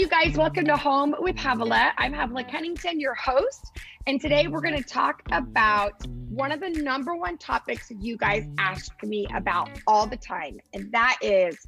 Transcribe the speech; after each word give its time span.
you 0.00 0.08
guys. 0.08 0.34
Welcome 0.34 0.64
to 0.64 0.78
Home 0.78 1.14
with 1.18 1.36
Havilah. 1.36 1.92
I'm 1.98 2.14
Havilah 2.14 2.50
Cunnington, 2.50 2.98
your 2.98 3.14
host. 3.14 3.70
And 4.06 4.18
today 4.18 4.46
we're 4.46 4.62
going 4.62 4.82
to 4.82 4.82
talk 4.82 5.22
about 5.30 6.06
one 6.30 6.52
of 6.52 6.60
the 6.60 6.70
number 6.70 7.14
one 7.16 7.36
topics 7.36 7.92
you 8.00 8.16
guys 8.16 8.48
ask 8.56 8.90
me 9.02 9.26
about 9.34 9.68
all 9.86 10.06
the 10.06 10.16
time. 10.16 10.58
And 10.72 10.90
that 10.92 11.18
is 11.20 11.58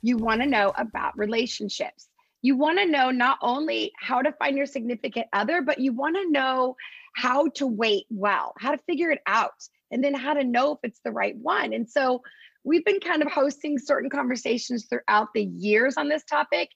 you 0.00 0.16
want 0.16 0.40
to 0.40 0.46
know 0.46 0.72
about 0.78 1.18
relationships. 1.18 2.08
You 2.40 2.56
want 2.56 2.78
to 2.78 2.86
know 2.86 3.10
not 3.10 3.36
only 3.42 3.92
how 4.00 4.22
to 4.22 4.32
find 4.32 4.56
your 4.56 4.64
significant 4.64 5.26
other, 5.34 5.60
but 5.60 5.78
you 5.78 5.92
want 5.92 6.16
to 6.16 6.30
know 6.30 6.76
how 7.14 7.48
to 7.56 7.66
wait 7.66 8.06
well, 8.08 8.54
how 8.56 8.70
to 8.70 8.78
figure 8.86 9.10
it 9.10 9.20
out, 9.26 9.68
and 9.90 10.02
then 10.02 10.14
how 10.14 10.32
to 10.32 10.44
know 10.44 10.72
if 10.72 10.78
it's 10.82 11.00
the 11.04 11.12
right 11.12 11.36
one. 11.36 11.74
And 11.74 11.86
so 11.86 12.22
we've 12.64 12.84
been 12.84 13.00
kind 13.00 13.22
of 13.22 13.30
hosting 13.30 13.78
certain 13.78 14.10
conversations 14.10 14.86
throughout 14.86 15.28
the 15.34 15.44
years 15.44 15.96
on 15.96 16.08
this 16.08 16.24
topic. 16.24 16.68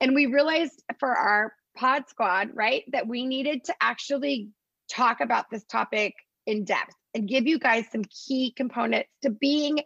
And 0.00 0.14
we 0.14 0.26
realized 0.26 0.82
for 0.98 1.14
our 1.14 1.52
pod 1.76 2.08
squad, 2.08 2.50
right, 2.54 2.84
that 2.92 3.06
we 3.06 3.26
needed 3.26 3.64
to 3.64 3.74
actually 3.80 4.50
talk 4.88 5.20
about 5.20 5.50
this 5.50 5.64
topic 5.64 6.14
in 6.46 6.64
depth 6.64 6.94
and 7.14 7.28
give 7.28 7.46
you 7.46 7.58
guys 7.58 7.84
some 7.90 8.04
key 8.04 8.52
components 8.56 9.08
to 9.22 9.30
being 9.30 9.80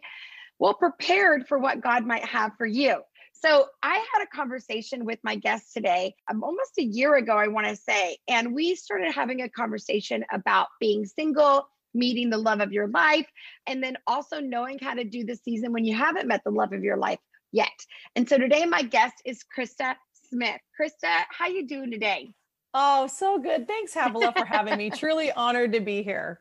well 0.59 0.73
prepared 0.73 1.47
for 1.47 1.57
what 1.57 1.81
God 1.81 2.05
might 2.05 2.25
have 2.25 2.51
for 2.57 2.65
you. 2.65 3.01
So 3.33 3.67
I 3.81 4.03
had 4.13 4.23
a 4.23 4.27
conversation 4.35 5.05
with 5.05 5.19
my 5.23 5.35
guest 5.35 5.73
today, 5.73 6.13
um, 6.29 6.43
almost 6.43 6.77
a 6.77 6.83
year 6.83 7.15
ago, 7.15 7.37
I 7.37 7.47
want 7.47 7.67
to 7.67 7.75
say, 7.77 8.17
and 8.27 8.53
we 8.53 8.75
started 8.75 9.13
having 9.13 9.41
a 9.41 9.49
conversation 9.49 10.25
about 10.33 10.67
being 10.81 11.05
single, 11.05 11.69
meeting 11.99 12.29
the 12.29 12.37
love 12.37 12.61
of 12.61 12.71
your 12.71 12.87
life, 12.87 13.27
and 13.67 13.83
then 13.83 13.97
also 14.07 14.39
knowing 14.39 14.79
how 14.79 14.93
to 14.93 15.03
do 15.03 15.25
the 15.25 15.35
season 15.35 15.71
when 15.73 15.85
you 15.85 15.95
haven't 15.95 16.27
met 16.27 16.41
the 16.43 16.51
love 16.51 16.73
of 16.73 16.83
your 16.83 16.97
life 16.97 17.19
yet. 17.51 17.67
And 18.15 18.27
so 18.27 18.37
today 18.37 18.65
my 18.65 18.81
guest 18.81 19.15
is 19.25 19.43
Christa 19.55 19.95
Smith. 20.29 20.61
Christa, 20.79 21.23
how 21.29 21.47
you 21.47 21.67
doing 21.67 21.91
today? 21.91 22.33
Oh, 22.73 23.07
so 23.07 23.39
good. 23.39 23.67
Thanks, 23.67 23.93
Havilah, 23.93 24.33
for 24.37 24.45
having 24.45 24.77
me. 24.77 24.89
Truly 24.95 25.31
honored 25.31 25.73
to 25.73 25.79
be 25.79 26.03
here. 26.03 26.39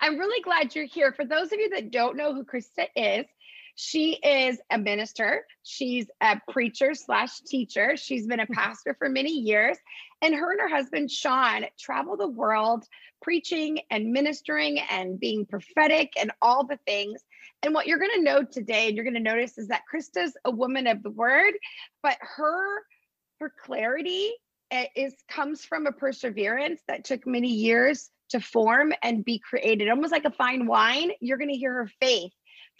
I'm 0.00 0.18
really 0.18 0.42
glad 0.42 0.74
you're 0.74 0.84
here. 0.84 1.12
For 1.12 1.24
those 1.24 1.52
of 1.52 1.58
you 1.58 1.70
that 1.70 1.90
don't 1.90 2.16
know 2.16 2.34
who 2.34 2.44
Christa 2.44 2.86
is, 2.94 3.24
she 3.74 4.12
is 4.14 4.58
a 4.70 4.78
minister. 4.78 5.46
She's 5.62 6.06
a 6.20 6.40
preacher 6.50 6.94
slash 6.94 7.40
teacher. 7.40 7.96
She's 7.96 8.26
been 8.26 8.40
a 8.40 8.44
mm-hmm. 8.44 8.54
pastor 8.54 8.94
for 8.98 9.08
many 9.08 9.32
years. 9.32 9.78
And 10.20 10.34
her 10.34 10.52
and 10.52 10.60
her 10.60 10.68
husband, 10.68 11.10
Sean, 11.10 11.64
travel 11.78 12.16
the 12.16 12.28
world 12.28 12.84
preaching 13.22 13.80
and 13.90 14.12
ministering 14.12 14.78
and 14.90 15.18
being 15.18 15.46
prophetic 15.46 16.12
and 16.20 16.32
all 16.42 16.64
the 16.64 16.78
things. 16.86 17.22
And 17.62 17.74
what 17.74 17.86
you're 17.86 17.98
going 17.98 18.16
to 18.16 18.22
know 18.22 18.42
today, 18.42 18.88
and 18.88 18.96
you're 18.96 19.04
going 19.04 19.14
to 19.14 19.20
notice, 19.20 19.56
is 19.58 19.68
that 19.68 19.86
Christa's 19.88 20.36
a 20.44 20.50
woman 20.50 20.86
of 20.86 21.02
the 21.02 21.10
word, 21.10 21.54
but 22.02 22.16
her 22.20 22.82
her 23.38 23.52
clarity 23.64 24.30
eh, 24.70 24.86
is 24.94 25.14
comes 25.28 25.64
from 25.64 25.86
a 25.86 25.92
perseverance 25.92 26.80
that 26.86 27.04
took 27.04 27.26
many 27.26 27.48
years 27.48 28.10
to 28.28 28.40
form 28.40 28.92
and 29.02 29.24
be 29.24 29.38
created 29.40 29.88
almost 29.88 30.12
like 30.12 30.24
a 30.24 30.30
fine 30.30 30.66
wine 30.66 31.10
you're 31.20 31.36
going 31.36 31.50
to 31.50 31.56
hear 31.56 31.72
her 31.72 31.90
faith 32.00 32.32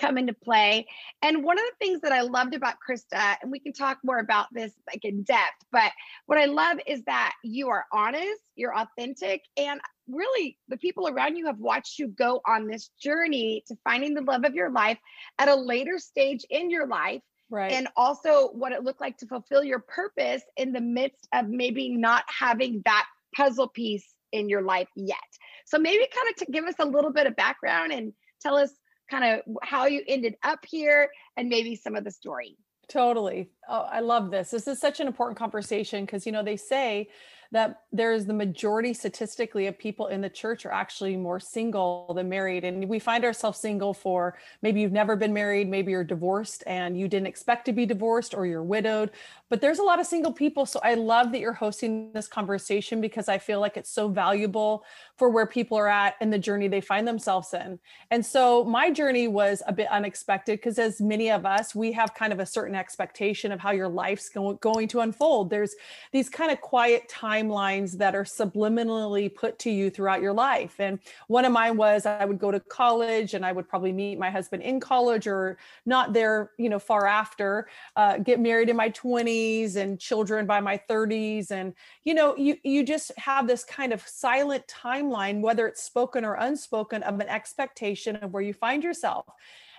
come 0.03 0.19
into 0.19 0.33
play 0.33 0.85
and 1.23 1.45
one 1.45 1.57
of 1.59 1.65
the 1.65 1.87
things 1.87 2.01
that 2.01 2.13
i 2.13 2.21
loved 2.23 2.55
about 2.55 2.75
christa 2.87 3.37
and 3.41 3.53
we 3.53 3.61
can 3.61 3.73
talk 3.73 3.99
more 4.03 4.19
about 4.19 4.47
this 4.53 4.73
like 4.91 5.05
in 5.05 5.23
depth 5.23 5.65
but 5.71 5.93
what 6.27 6.39
i 6.39 6.45
love 6.45 6.79
is 6.87 7.03
that 7.05 7.33
you 7.45 7.69
are 7.69 7.87
honest 7.93 8.41
you're 8.57 8.77
authentic 8.77 9.43
and 9.57 9.81
really 10.09 10.59
the 10.69 10.77
people 10.77 11.07
around 11.07 11.37
you 11.37 11.47
have 11.47 11.59
watched 11.59 12.01
you 12.01 12.09
go 12.09 12.41
on 12.47 12.67
this 12.67 12.91
journey 13.01 13.63
to 13.69 13.77
finding 13.85 14.13
the 14.13 14.23
love 14.23 14.45
of 14.45 14.55
your 14.55 14.71
life 14.71 14.99
at 15.39 15.49
a 15.49 15.55
later 15.55 15.99
stage 15.99 16.45
in 16.51 16.69
your 16.69 16.87
life 16.87 17.23
Right. 17.51 17.73
And 17.73 17.87
also 17.99 18.49
what 18.55 18.73
it 18.73 18.83
looked 18.83 19.03
like 19.03 19.19
to 19.19 19.27
fulfill 19.27 19.63
your 19.63 19.81
purpose 19.81 20.43
in 20.57 20.73
the 20.73 20.81
midst 20.81 21.29
of 21.35 21.49
maybe 21.49 21.91
not 21.91 22.25
having 22.27 22.81
that 22.87 23.05
puzzle 23.37 23.69
piece 23.69 24.15
in 24.33 24.49
your 24.49 24.63
life 24.63 24.89
yet. 24.97 25.19
So 25.67 25.79
maybe 25.79 26.07
kind 26.15 26.29
of 26.31 26.37
to 26.37 26.47
give 26.51 26.65
us 26.65 26.77
a 26.79 26.87
little 26.87 27.13
bit 27.13 27.27
of 27.27 27.37
background 27.37 27.93
and 27.93 28.15
tell 28.41 28.57
us 28.57 28.71
kind 29.13 29.25
of 29.25 29.57
how 29.63 29.85
you 29.85 30.03
ended 30.09 30.37
up 30.43 30.65
here 30.65 31.11
and 31.37 31.49
maybe 31.49 31.77
some 31.77 31.95
of 31.95 32.03
the 32.05 32.11
story. 32.11 32.57
Totally. 32.89 33.51
Oh, 33.69 33.83
I 33.83 34.01
love 34.01 34.31
this. 34.31 34.51
This 34.51 34.67
is 34.67 34.81
such 34.81 35.01
an 35.01 35.07
important 35.07 35.39
conversation 35.39 36.05
because, 36.05 36.27
you 36.27 36.33
know, 36.33 36.43
they 36.43 36.57
say 36.57 37.09
that 37.53 37.83
there's 37.93 38.25
the 38.25 38.33
majority 38.33 38.95
statistically 38.95 39.67
of 39.67 39.79
people 39.79 40.07
in 40.07 40.23
the 40.23 40.29
church 40.29 40.65
are 40.65 40.73
actually 40.73 41.17
more 41.17 41.39
single 41.39 42.13
than 42.15 42.29
married. 42.29 42.65
And 42.65 42.89
we 42.89 42.99
find 42.99 43.25
ourselves 43.25 43.59
single 43.59 43.93
for 43.93 44.39
maybe 44.63 44.81
you've 44.81 44.91
never 44.91 45.17
been 45.17 45.35
married, 45.35 45.69
maybe 45.69 45.93
you're 45.93 46.03
divorced 46.03 46.65
and 46.67 46.99
you 46.99 47.09
didn't 47.09 47.27
expect 47.27 47.67
to 47.67 47.73
be 47.73 47.85
divorced 47.85 48.35
or 48.35 48.47
you're 48.47 48.63
widowed. 48.63 49.11
But 49.51 49.61
there's 49.61 49.81
a 49.81 49.83
lot 49.83 50.01
of 50.01 50.07
single 50.07 50.33
people. 50.33 50.65
So 50.65 50.81
I 50.83 50.95
love 50.95 51.31
that 51.33 51.41
you're 51.41 51.53
hosting 51.53 52.11
this 52.15 52.27
conversation 52.27 53.03
because 53.03 53.29
I 53.29 53.37
feel 53.37 53.61
like 53.61 53.77
it's 53.77 53.91
so 53.91 54.09
valuable 54.09 54.85
for 55.19 55.29
where 55.29 55.45
people 55.45 55.77
are 55.77 55.89
at 55.89 56.15
in 56.23 56.31
the 56.31 56.39
journey 56.39 56.69
they 56.69 56.81
find 56.81 57.07
themselves 57.07 57.53
in. 57.53 57.79
And 58.11 58.25
so 58.25 58.65
my 58.65 58.91
journey 58.91 59.29
was 59.29 59.63
a 59.67 59.73
bit 59.73 59.89
unexpected 59.91 60.59
because, 60.59 60.79
as 60.79 61.03
many 61.03 61.31
of 61.31 61.45
us, 61.45 61.75
we 61.75 61.93
have 61.93 62.15
kind 62.15 62.33
of 62.33 62.41
a 62.41 62.47
certain 62.47 62.75
expectation 62.75 63.53
of 63.53 63.61
how 63.61 63.73
your 63.73 63.89
life's 63.89 64.31
going 64.31 64.89
to 64.89 65.01
unfold. 65.01 65.51
There's 65.51 65.75
these 66.13 66.31
kind 66.31 66.51
of 66.51 66.63
quiet 66.63 67.09
timelines 67.43 67.99
that 67.99 68.15
are 68.15 68.25
subliminally 68.25 69.33
put 69.33 69.59
to 69.61 69.71
you 69.71 69.91
throughout 69.91 70.21
your 70.23 70.33
life. 70.33 70.77
And 70.79 70.99
one 71.29 71.45
of 71.45 71.53
mine 71.53 71.77
was 71.77 72.07
I 72.07 72.25
would 72.25 72.39
go 72.39 72.51
to 72.51 72.61
college 72.61 73.35
and 73.35 73.45
I 73.45 73.53
would 73.53 73.69
probably 73.69 73.93
meet 73.93 74.19
my 74.19 74.31
husband 74.31 74.63
in 74.63 74.81
college 74.81 75.27
or 75.27 75.59
not 75.87 76.13
there, 76.13 76.51
you 76.59 76.69
know, 76.69 76.79
far 76.79 77.07
after, 77.07 77.69
uh, 77.97 78.19
get 78.19 78.41
married 78.41 78.69
in 78.69 78.77
my 78.77 78.91
20s 78.91 79.13
20s 79.13 79.77
and 79.77 79.99
children 79.99 80.47
by 80.47 80.61
my 80.61 80.81
30s 80.89 81.51
and 81.51 81.75
you 82.05 82.15
know 82.15 82.37
you 82.37 82.57
you 82.63 82.85
just 82.85 83.13
have 83.17 83.47
this 83.47 83.65
kind 83.65 83.93
of 83.93 84.07
silent 84.07 84.65
timeline 84.67 85.41
whether 85.41 85.67
it's 85.67 85.83
spoken 85.83 86.25
or 86.25 86.35
unspoken 86.35 87.03
of 87.03 87.21
an 87.21 87.29
expectation 87.29 88.17
of 88.17 88.33
where 88.33 88.43
you 88.43 88.55
find 88.55 88.83
yourself 88.83 89.27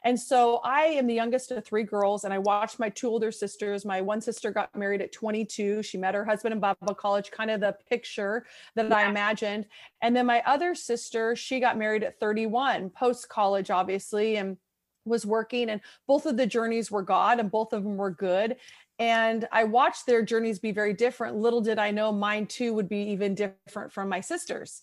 and 0.04 0.20
so 0.20 0.60
I 0.64 0.84
am 0.84 1.08
the 1.08 1.14
youngest 1.14 1.52
of 1.52 1.66
three 1.66 1.84
girls, 1.84 2.24
and 2.24 2.34
I 2.34 2.40
watched 2.40 2.80
my 2.80 2.90
two 2.90 3.08
older 3.08 3.32
sisters. 3.32 3.86
My 3.86 4.02
one 4.02 4.22
sister 4.22 4.52
got 4.52 4.76
married 4.76 5.02
at 5.02 5.12
22. 5.12 5.84
She 5.84 5.98
met 5.98 6.14
her 6.16 6.26
husband 6.26 6.54
in 6.54 6.60
Bible 6.60 6.96
college, 6.96 7.32
kind 7.32 7.50
of 7.50 7.62
the 7.62 7.76
picture 7.90 8.46
that 8.76 8.90
yeah. 8.90 8.96
I 8.96 9.10
imagined. 9.10 9.68
And 10.02 10.16
then 10.16 10.26
my 10.26 10.42
other 10.46 10.76
sister, 10.76 11.36
she 11.36 11.60
got 11.60 11.78
married 11.78 12.04
at 12.04 12.20
31, 12.20 12.90
post 12.90 13.30
college, 13.30 13.70
obviously. 13.70 14.38
And 14.38 14.58
was 15.06 15.26
working 15.26 15.70
and 15.70 15.82
both 16.08 16.26
of 16.26 16.38
the 16.38 16.48
journeys 16.48 16.90
were 16.90 17.02
god 17.02 17.38
and 17.38 17.52
both 17.52 17.74
of 17.74 17.84
them 17.84 17.98
were 17.98 18.10
good 18.10 18.56
and 19.00 19.48
I 19.52 19.64
watched 19.64 20.06
their 20.06 20.24
journeys 20.24 20.60
be 20.60 20.72
very 20.72 20.94
different. 20.94 21.36
Little 21.36 21.62
did 21.62 21.80
I 21.80 21.92
know 21.92 22.12
mine 22.12 22.46
too 22.46 22.74
would 22.74 22.88
be 22.88 23.10
even 23.10 23.36
different 23.36 23.92
from 23.92 24.08
my 24.08 24.22
sister's. 24.22 24.82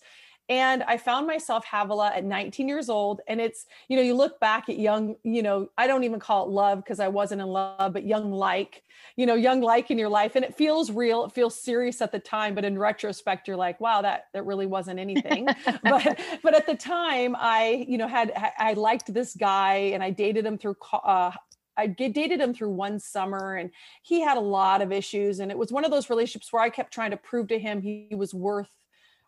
And 0.51 0.83
I 0.83 0.97
found 0.97 1.27
myself 1.27 1.63
Havilah 1.63 2.11
at 2.13 2.25
19 2.25 2.67
years 2.67 2.89
old. 2.89 3.21
And 3.29 3.39
it's, 3.39 3.67
you 3.87 3.95
know, 3.95 4.03
you 4.03 4.13
look 4.13 4.37
back 4.41 4.67
at 4.67 4.77
young, 4.77 5.15
you 5.23 5.41
know, 5.41 5.69
I 5.77 5.87
don't 5.87 6.03
even 6.03 6.19
call 6.19 6.45
it 6.45 6.49
love 6.51 6.79
because 6.83 6.99
I 6.99 7.07
wasn't 7.07 7.39
in 7.39 7.47
love, 7.47 7.93
but 7.93 8.03
young 8.03 8.33
like, 8.33 8.83
you 9.15 9.25
know, 9.25 9.35
young 9.35 9.61
like 9.61 9.91
in 9.91 9.97
your 9.97 10.09
life. 10.09 10.35
And 10.35 10.43
it 10.43 10.53
feels 10.53 10.91
real. 10.91 11.23
It 11.23 11.31
feels 11.31 11.57
serious 11.57 12.01
at 12.01 12.11
the 12.11 12.19
time. 12.19 12.53
But 12.53 12.65
in 12.65 12.77
retrospect, 12.77 13.47
you're 13.47 13.55
like, 13.55 13.79
wow, 13.79 14.01
that 14.01 14.25
that 14.33 14.45
really 14.45 14.65
wasn't 14.65 14.99
anything. 14.99 15.47
but 15.83 16.19
but 16.43 16.53
at 16.53 16.67
the 16.67 16.75
time, 16.75 17.33
I, 17.39 17.85
you 17.87 17.97
know, 17.97 18.09
had 18.09 18.33
I 18.59 18.73
liked 18.73 19.13
this 19.13 19.33
guy 19.37 19.75
and 19.93 20.03
I 20.03 20.09
dated 20.09 20.45
him 20.45 20.57
through 20.57 20.75
uh, 20.91 21.31
I 21.77 21.87
dated 21.87 22.41
him 22.41 22.53
through 22.53 22.71
one 22.71 22.99
summer 22.99 23.55
and 23.55 23.71
he 24.01 24.19
had 24.19 24.35
a 24.35 24.41
lot 24.41 24.81
of 24.81 24.91
issues. 24.91 25.39
And 25.39 25.49
it 25.49 25.57
was 25.57 25.71
one 25.71 25.85
of 25.85 25.91
those 25.91 26.09
relationships 26.09 26.51
where 26.51 26.61
I 26.61 26.69
kept 26.69 26.93
trying 26.93 27.11
to 27.11 27.17
prove 27.17 27.47
to 27.47 27.57
him 27.57 27.81
he 27.81 28.09
was 28.11 28.33
worth 28.33 28.67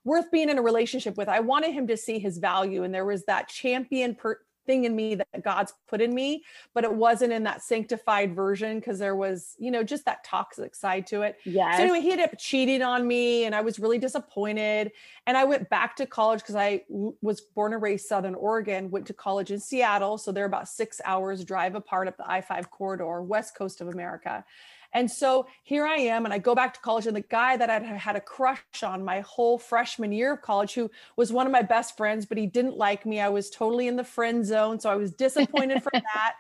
worth 0.03 0.31
being 0.31 0.49
in 0.49 0.57
a 0.57 0.61
relationship 0.61 1.17
with. 1.17 1.29
I 1.29 1.39
wanted 1.39 1.73
him 1.73 1.87
to 1.87 1.97
see 1.97 2.19
his 2.19 2.37
value. 2.37 2.83
And 2.83 2.93
there 2.93 3.05
was 3.05 3.25
that 3.25 3.47
champion 3.47 4.15
per- 4.15 4.39
thing 4.65 4.85
in 4.85 4.95
me 4.95 5.15
that 5.15 5.43
God's 5.43 5.73
put 5.87 6.01
in 6.01 6.13
me, 6.13 6.43
but 6.73 6.83
it 6.83 6.93
wasn't 6.93 7.33
in 7.33 7.43
that 7.43 7.61
sanctified 7.61 8.35
version 8.35 8.79
because 8.79 8.99
there 8.99 9.15
was, 9.15 9.55
you 9.59 9.71
know, 9.71 9.83
just 9.83 10.05
that 10.05 10.23
toxic 10.23 10.75
side 10.75 11.07
to 11.07 11.21
it. 11.23 11.37
Yeah. 11.43 11.75
So 11.75 11.83
anyway, 11.83 12.01
he 12.01 12.11
ended 12.11 12.29
up 12.29 12.37
cheating 12.37 12.81
on 12.81 13.07
me 13.07 13.45
and 13.45 13.53
I 13.53 13.61
was 13.61 13.79
really 13.79 13.97
disappointed. 13.97 14.91
And 15.27 15.37
I 15.37 15.43
went 15.43 15.69
back 15.69 15.95
to 15.97 16.05
college 16.05 16.39
because 16.39 16.55
I 16.55 16.83
was 16.89 17.41
born 17.41 17.73
and 17.73 17.81
raised 17.81 18.07
Southern 18.07 18.35
Oregon, 18.35 18.89
went 18.89 19.07
to 19.07 19.13
college 19.13 19.51
in 19.51 19.59
Seattle. 19.59 20.17
So 20.17 20.31
they're 20.31 20.45
about 20.45 20.67
six 20.67 21.01
hours 21.05 21.43
drive 21.43 21.75
apart 21.75 22.07
up 22.07 22.17
the 22.17 22.29
I 22.29 22.41
5 22.41 22.71
corridor, 22.71 23.21
west 23.21 23.55
coast 23.57 23.81
of 23.81 23.89
America. 23.89 24.45
And 24.93 25.09
so 25.09 25.47
here 25.63 25.85
I 25.85 25.95
am, 25.95 26.25
and 26.25 26.33
I 26.33 26.37
go 26.37 26.55
back 26.55 26.73
to 26.75 26.79
college, 26.79 27.07
and 27.07 27.15
the 27.15 27.21
guy 27.21 27.57
that 27.57 27.69
I 27.69 27.79
had 27.79 28.15
a 28.15 28.21
crush 28.21 28.61
on 28.83 29.03
my 29.03 29.21
whole 29.21 29.57
freshman 29.57 30.11
year 30.11 30.33
of 30.33 30.41
college, 30.41 30.73
who 30.73 30.89
was 31.15 31.31
one 31.31 31.45
of 31.45 31.51
my 31.51 31.61
best 31.63 31.97
friends, 31.97 32.25
but 32.25 32.37
he 32.37 32.45
didn't 32.45 32.77
like 32.77 33.05
me. 33.05 33.19
I 33.19 33.29
was 33.29 33.49
totally 33.49 33.87
in 33.87 33.95
the 33.95 34.03
friend 34.03 34.45
zone. 34.45 34.79
So 34.79 34.89
I 34.89 34.95
was 34.95 35.11
disappointed 35.11 35.81
for 35.81 35.91
that 35.93 36.35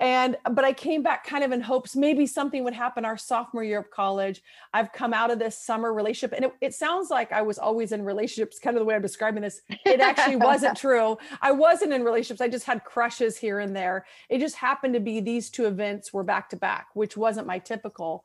and 0.00 0.36
but 0.52 0.64
i 0.64 0.72
came 0.72 1.02
back 1.02 1.26
kind 1.26 1.42
of 1.42 1.52
in 1.52 1.60
hopes 1.60 1.96
maybe 1.96 2.26
something 2.26 2.64
would 2.64 2.72
happen 2.72 3.04
our 3.04 3.16
sophomore 3.16 3.64
year 3.64 3.78
of 3.78 3.90
college. 3.90 4.42
I've 4.72 4.92
come 4.92 5.14
out 5.14 5.30
of 5.30 5.38
this 5.38 5.56
summer 5.56 5.92
relationship 5.92 6.34
and 6.36 6.46
it, 6.46 6.52
it, 6.60 6.74
sounds 6.74 7.10
like 7.10 7.32
i 7.32 7.42
was 7.42 7.58
always 7.58 7.92
in 7.92 8.04
relationships 8.04 8.58
kind 8.58 8.76
of 8.76 8.80
the 8.80 8.84
way 8.84 8.94
i'm 8.94 9.02
describing 9.02 9.42
this. 9.42 9.62
It 9.84 10.00
actually 10.00 10.36
wasn't 10.50 10.76
true. 10.76 11.18
I 11.40 11.52
wasn't 11.52 11.92
in 11.92 12.04
relationships. 12.04 12.40
I 12.40 12.48
just 12.48 12.66
had 12.66 12.84
crushes 12.84 13.36
here 13.36 13.60
and 13.60 13.74
there. 13.74 14.06
It 14.28 14.38
just 14.38 14.56
happened 14.56 14.94
to 14.94 15.00
be 15.00 15.20
these 15.20 15.50
two 15.50 15.66
events 15.66 16.12
were 16.12 16.24
back 16.24 16.50
to 16.50 16.56
back 16.56 16.88
which 16.94 17.16
wasn't 17.16 17.46
my 17.46 17.58
typical 17.58 18.24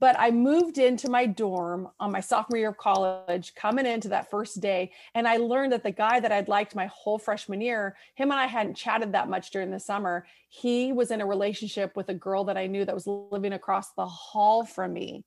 But 0.00 0.16
I 0.18 0.30
moved 0.30 0.78
into 0.78 1.08
my 1.08 1.24
dorm 1.24 1.88
on 2.00 2.12
my 2.12 2.20
sophomore 2.20 2.58
year 2.58 2.68
of 2.68 2.76
college, 2.76 3.54
coming 3.54 3.86
into 3.86 4.08
that 4.08 4.30
first 4.30 4.60
day. 4.60 4.92
And 5.14 5.26
I 5.26 5.36
learned 5.36 5.72
that 5.72 5.82
the 5.82 5.92
guy 5.92 6.20
that 6.20 6.32
I'd 6.32 6.48
liked 6.48 6.74
my 6.74 6.86
whole 6.86 7.18
freshman 7.18 7.60
year, 7.60 7.96
him 8.14 8.30
and 8.30 8.40
I 8.40 8.46
hadn't 8.46 8.74
chatted 8.74 9.12
that 9.12 9.30
much 9.30 9.50
during 9.50 9.70
the 9.70 9.80
summer. 9.80 10.26
He 10.48 10.92
was 10.92 11.10
in 11.10 11.20
a 11.20 11.26
relationship 11.26 11.96
with 11.96 12.08
a 12.08 12.14
girl 12.14 12.44
that 12.44 12.56
I 12.56 12.66
knew 12.66 12.84
that 12.84 12.94
was 12.94 13.06
living 13.06 13.52
across 13.52 13.92
the 13.92 14.06
hall 14.06 14.64
from 14.64 14.92
me. 14.92 15.24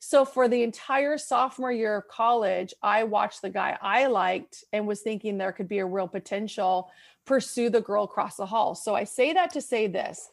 So 0.00 0.24
for 0.24 0.48
the 0.48 0.62
entire 0.62 1.18
sophomore 1.18 1.72
year 1.72 1.96
of 1.96 2.08
college, 2.08 2.74
I 2.82 3.04
watched 3.04 3.42
the 3.42 3.50
guy 3.50 3.78
I 3.80 4.06
liked 4.06 4.64
and 4.72 4.86
was 4.86 5.00
thinking 5.00 5.38
there 5.38 5.52
could 5.52 5.68
be 5.68 5.78
a 5.78 5.86
real 5.86 6.08
potential 6.08 6.90
pursue 7.26 7.68
the 7.68 7.80
girl 7.80 8.04
across 8.04 8.36
the 8.36 8.46
hall. 8.46 8.74
So 8.74 8.94
I 8.94 9.04
say 9.04 9.34
that 9.34 9.52
to 9.52 9.60
say 9.60 9.86
this. 9.86 10.30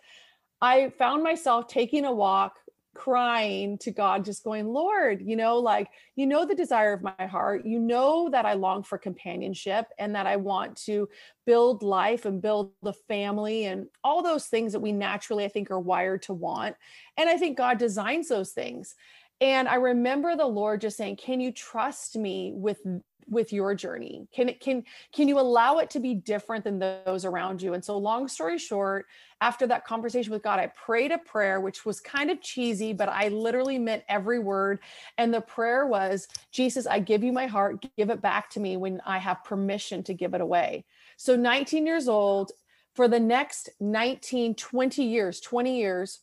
I 0.61 0.89
found 0.97 1.23
myself 1.23 1.67
taking 1.67 2.05
a 2.05 2.11
walk 2.11 2.55
crying 2.95 3.77
to 3.79 3.91
God, 3.91 4.25
just 4.25 4.43
going, 4.43 4.67
Lord, 4.67 5.21
you 5.21 5.35
know, 5.35 5.59
like, 5.59 5.89
you 6.15 6.25
know, 6.25 6.45
the 6.45 6.55
desire 6.55 6.93
of 6.93 7.03
my 7.03 7.25
heart. 7.25 7.65
You 7.65 7.79
know 7.79 8.29
that 8.31 8.45
I 8.45 8.53
long 8.53 8.81
for 8.81 8.97
companionship 8.97 9.87
and 9.99 10.15
that 10.15 10.25
I 10.25 10.37
want 10.37 10.77
to 10.85 11.07
build 11.45 11.83
life 11.83 12.25
and 12.25 12.41
build 12.41 12.71
the 12.81 12.93
family 12.93 13.65
and 13.65 13.87
all 14.03 14.23
those 14.23 14.47
things 14.47 14.71
that 14.71 14.79
we 14.79 14.91
naturally, 14.91 15.45
I 15.45 15.49
think, 15.49 15.69
are 15.69 15.79
wired 15.79 16.23
to 16.23 16.33
want. 16.33 16.75
And 17.17 17.29
I 17.29 17.37
think 17.37 17.57
God 17.57 17.77
designs 17.77 18.29
those 18.29 18.51
things. 18.51 18.95
And 19.41 19.67
I 19.67 19.75
remember 19.75 20.35
the 20.35 20.45
Lord 20.45 20.81
just 20.81 20.97
saying, 20.97 21.17
"Can 21.17 21.39
you 21.39 21.51
trust 21.51 22.17
me 22.17 22.53
with 22.55 22.79
with 23.27 23.51
your 23.51 23.73
journey? 23.73 24.27
Can 24.31 24.49
it 24.49 24.59
can 24.59 24.83
can 25.11 25.27
you 25.27 25.39
allow 25.39 25.79
it 25.79 25.89
to 25.89 25.99
be 25.99 26.13
different 26.13 26.63
than 26.63 26.79
those 26.79 27.25
around 27.25 27.61
you?" 27.61 27.73
And 27.73 27.83
so 27.83 27.97
long 27.97 28.27
story 28.27 28.57
short, 28.57 29.07
after 29.41 29.65
that 29.67 29.83
conversation 29.83 30.31
with 30.31 30.43
God, 30.43 30.59
I 30.59 30.67
prayed 30.67 31.11
a 31.11 31.17
prayer 31.17 31.59
which 31.59 31.85
was 31.85 31.99
kind 31.99 32.29
of 32.29 32.39
cheesy, 32.39 32.93
but 32.93 33.09
I 33.09 33.29
literally 33.29 33.79
meant 33.79 34.03
every 34.07 34.39
word. 34.39 34.79
And 35.17 35.33
the 35.33 35.41
prayer 35.41 35.85
was, 35.87 36.27
"Jesus, 36.51 36.87
I 36.87 36.99
give 36.99 37.23
you 37.23 37.33
my 37.33 37.47
heart, 37.47 37.85
give 37.97 38.09
it 38.09 38.21
back 38.21 38.49
to 38.51 38.59
me 38.59 38.77
when 38.77 39.01
I 39.05 39.17
have 39.17 39.43
permission 39.43 40.03
to 40.03 40.13
give 40.13 40.33
it 40.33 40.41
away." 40.41 40.85
So 41.17 41.35
19 41.35 41.85
years 41.85 42.07
old, 42.07 42.51
for 42.93 43.07
the 43.09 43.19
next 43.19 43.69
19, 43.81 44.55
20 44.55 45.03
years, 45.03 45.41
20 45.41 45.77
years, 45.77 46.21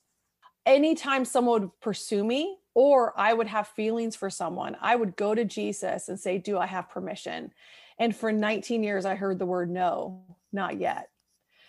anytime 0.65 1.25
someone 1.25 1.61
would 1.61 1.81
pursue 1.81 2.25
me, 2.25 2.59
or 2.75 3.19
I 3.19 3.33
would 3.33 3.49
have 3.49 3.69
feelings 3.69 4.17
for 4.17 4.31
someone, 4.31 4.77
I 4.81 4.97
would 4.97 5.17
go 5.17 5.35
to 5.35 5.45
Jesus 5.45 6.09
and 6.09 6.19
say, 6.19 6.39
Do 6.39 6.59
I 6.59 6.67
have 6.67 6.89
permission? 6.89 7.53
And 7.99 8.15
for 8.15 8.33
19 8.33 8.83
years, 8.83 9.05
I 9.05 9.15
heard 9.15 9.39
the 9.39 9.47
word 9.47 9.71
no, 9.71 10.23
not 10.53 10.81
yet. 10.81 11.09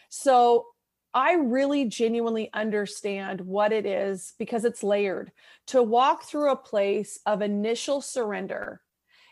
So 0.09 0.67
I 1.13 1.33
really 1.33 1.85
genuinely 1.85 2.49
understand 2.53 3.41
what 3.41 3.71
it 3.71 3.85
is 3.85 4.33
because 4.39 4.65
it's 4.65 4.83
layered 4.83 5.31
to 5.67 5.83
walk 5.83 6.23
through 6.23 6.51
a 6.51 6.55
place 6.55 7.19
of 7.25 7.41
initial 7.41 8.01
surrender 8.01 8.81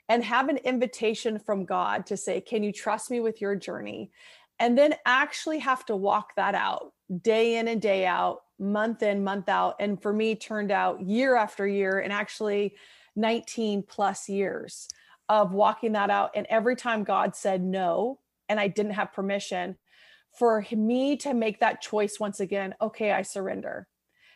and 0.07 0.23
have 0.23 0.49
an 0.49 0.57
invitation 0.57 1.39
from 1.39 1.65
God 1.65 2.05
to 2.07 2.17
say, 2.17 2.41
Can 2.41 2.63
you 2.63 2.71
trust 2.71 3.09
me 3.09 3.19
with 3.19 3.41
your 3.41 3.55
journey? 3.55 4.11
And 4.59 4.77
then 4.77 4.93
actually 5.05 5.59
have 5.59 5.85
to 5.87 5.95
walk 5.95 6.35
that 6.35 6.53
out 6.53 6.93
day 7.21 7.57
in 7.57 7.67
and 7.67 7.81
day 7.81 8.05
out 8.05 8.41
month 8.59 9.01
in, 9.01 9.23
month 9.23 9.49
out. 9.49 9.75
And 9.79 10.01
for 10.01 10.13
me, 10.13 10.35
turned 10.35 10.71
out 10.71 11.01
year 11.01 11.35
after 11.35 11.67
year 11.67 11.99
and 11.99 12.13
actually 12.13 12.75
19 13.15 13.83
plus 13.83 14.29
years 14.29 14.87
of 15.27 15.53
walking 15.53 15.93
that 15.93 16.09
out. 16.09 16.31
And 16.35 16.45
every 16.49 16.75
time 16.75 17.03
God 17.03 17.35
said 17.35 17.63
no, 17.63 18.19
and 18.47 18.59
I 18.59 18.67
didn't 18.67 18.93
have 18.93 19.13
permission, 19.13 19.77
for 20.37 20.65
me 20.71 21.17
to 21.17 21.33
make 21.33 21.59
that 21.59 21.81
choice 21.81 22.19
once 22.19 22.39
again, 22.39 22.75
okay, 22.81 23.11
I 23.11 23.23
surrender. 23.23 23.87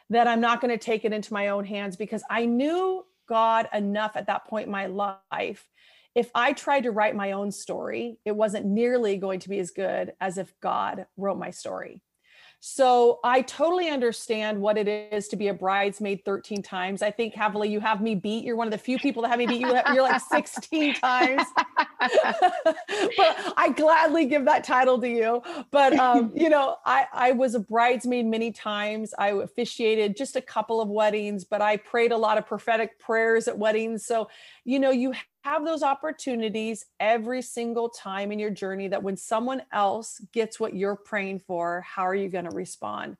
That 0.09 0.27
I'm 0.27 0.41
not 0.41 0.61
going 0.61 0.71
to 0.71 0.83
take 0.83 1.05
it 1.05 1.13
into 1.13 1.33
my 1.33 1.49
own 1.49 1.65
hands 1.65 1.95
because 1.95 2.23
I 2.29 2.45
knew 2.45 3.05
God 3.27 3.67
enough 3.73 4.15
at 4.15 4.27
that 4.27 4.45
point 4.45 4.67
in 4.67 4.71
my 4.71 4.87
life. 4.87 5.67
If 6.13 6.29
I 6.33 6.53
tried 6.53 6.83
to 6.83 6.91
write 6.91 7.15
my 7.15 7.31
own 7.33 7.51
story, 7.51 8.19
it 8.23 8.35
wasn't 8.35 8.65
nearly 8.65 9.17
going 9.17 9.39
to 9.41 9.49
be 9.49 9.59
as 9.59 9.71
good 9.71 10.13
as 10.21 10.37
if 10.37 10.53
God 10.61 11.07
wrote 11.17 11.37
my 11.37 11.49
story. 11.49 12.01
So 12.59 13.19
I 13.23 13.41
totally 13.41 13.89
understand 13.89 14.59
what 14.59 14.77
it 14.77 14.87
is 14.87 15.27
to 15.29 15.35
be 15.35 15.49
a 15.49 15.53
bridesmaid 15.53 16.25
13 16.25 16.63
times. 16.63 17.01
I 17.01 17.11
think 17.11 17.35
Havilah 17.35 17.69
you 17.69 17.79
have 17.79 18.01
me 18.01 18.15
beat. 18.15 18.43
You're 18.43 18.55
one 18.55 18.67
of 18.67 18.71
the 18.71 18.77
few 18.77 18.97
people 18.97 19.21
that 19.21 19.29
have 19.29 19.39
me 19.39 19.45
beat. 19.45 19.61
You, 19.61 19.79
you're 19.93 20.03
like 20.03 20.21
16 20.21 20.95
times. 20.95 21.43
but 21.99 23.53
I 23.57 23.73
gladly 23.75 24.25
give 24.25 24.45
that 24.45 24.63
title 24.63 24.99
to 24.99 25.07
you. 25.07 25.41
But 25.71 25.93
um, 25.93 26.31
you 26.35 26.49
know, 26.49 26.77
I, 26.85 27.05
I 27.13 27.31
was 27.33 27.55
a 27.55 27.59
bridesmaid 27.59 28.25
many 28.25 28.51
times. 28.51 29.13
I 29.17 29.29
officiated 29.29 30.17
just 30.17 30.35
a 30.35 30.41
couple 30.41 30.81
of 30.81 30.89
weddings, 30.89 31.43
but 31.43 31.61
I 31.61 31.77
prayed 31.77 32.11
a 32.11 32.17
lot 32.17 32.37
of 32.37 32.45
prophetic 32.45 32.99
prayers 32.99 33.47
at 33.47 33.57
weddings. 33.57 34.05
So, 34.05 34.29
you 34.63 34.79
know, 34.79 34.91
you 34.91 35.13
have 35.45 35.63
those 35.63 35.83
opportunities 35.83 36.85
every 36.99 37.39
single 37.39 37.87
time 37.87 38.31
in 38.31 38.39
your 38.39 38.49
journey 38.49 38.87
that 38.87 39.03
when 39.03 39.15
someone 39.15 39.61
else 39.71 40.19
gets 40.33 40.59
what 40.59 40.75
you're 40.75 40.95
praying 40.95 41.37
for, 41.37 41.85
how 41.87 42.01
are 42.01 42.15
you 42.15 42.29
going 42.29 42.49
to 42.49 42.55
respond? 42.55 43.15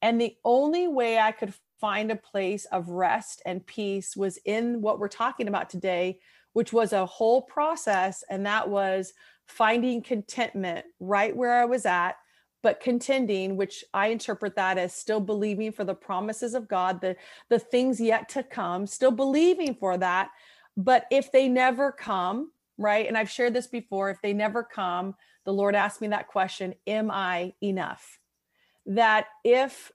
And 0.00 0.18
the 0.18 0.34
only 0.42 0.88
way 0.88 1.18
I 1.18 1.32
could 1.32 1.52
find 1.78 2.10
a 2.10 2.16
place 2.16 2.64
of 2.72 2.88
rest 2.88 3.42
and 3.44 3.66
peace 3.66 4.16
was 4.16 4.38
in 4.46 4.80
what 4.80 4.98
we're 4.98 5.08
talking 5.08 5.48
about 5.48 5.68
today, 5.68 6.18
which 6.54 6.72
was 6.72 6.94
a 6.94 7.04
whole 7.04 7.42
process. 7.42 8.24
And 8.30 8.46
that 8.46 8.70
was 8.70 9.12
finding 9.46 10.00
contentment 10.00 10.86
right 10.98 11.36
where 11.36 11.60
I 11.60 11.66
was 11.66 11.84
at, 11.84 12.12
but 12.62 12.80
contending, 12.80 13.54
which 13.58 13.84
I 13.92 14.06
interpret 14.06 14.56
that 14.56 14.78
as 14.78 14.94
still 14.94 15.20
believing 15.20 15.72
for 15.72 15.84
the 15.84 15.94
promises 15.94 16.54
of 16.54 16.68
God, 16.68 17.02
the, 17.02 17.16
the 17.50 17.58
things 17.58 18.00
yet 18.00 18.30
to 18.30 18.42
come, 18.42 18.86
still 18.86 19.10
believing 19.10 19.74
for 19.74 19.98
that, 19.98 20.30
but 20.76 21.06
if 21.10 21.32
they 21.32 21.48
never 21.48 21.92
come, 21.92 22.50
right? 22.78 23.06
And 23.06 23.16
I've 23.16 23.30
shared 23.30 23.54
this 23.54 23.66
before, 23.66 24.10
if 24.10 24.20
they 24.22 24.32
never 24.32 24.62
come, 24.62 25.14
the 25.44 25.52
Lord 25.52 25.74
asked 25.74 26.00
me 26.00 26.08
that 26.08 26.28
question 26.28 26.74
Am 26.86 27.10
I 27.10 27.54
enough? 27.62 28.18
That 28.86 29.26
if 29.44 29.92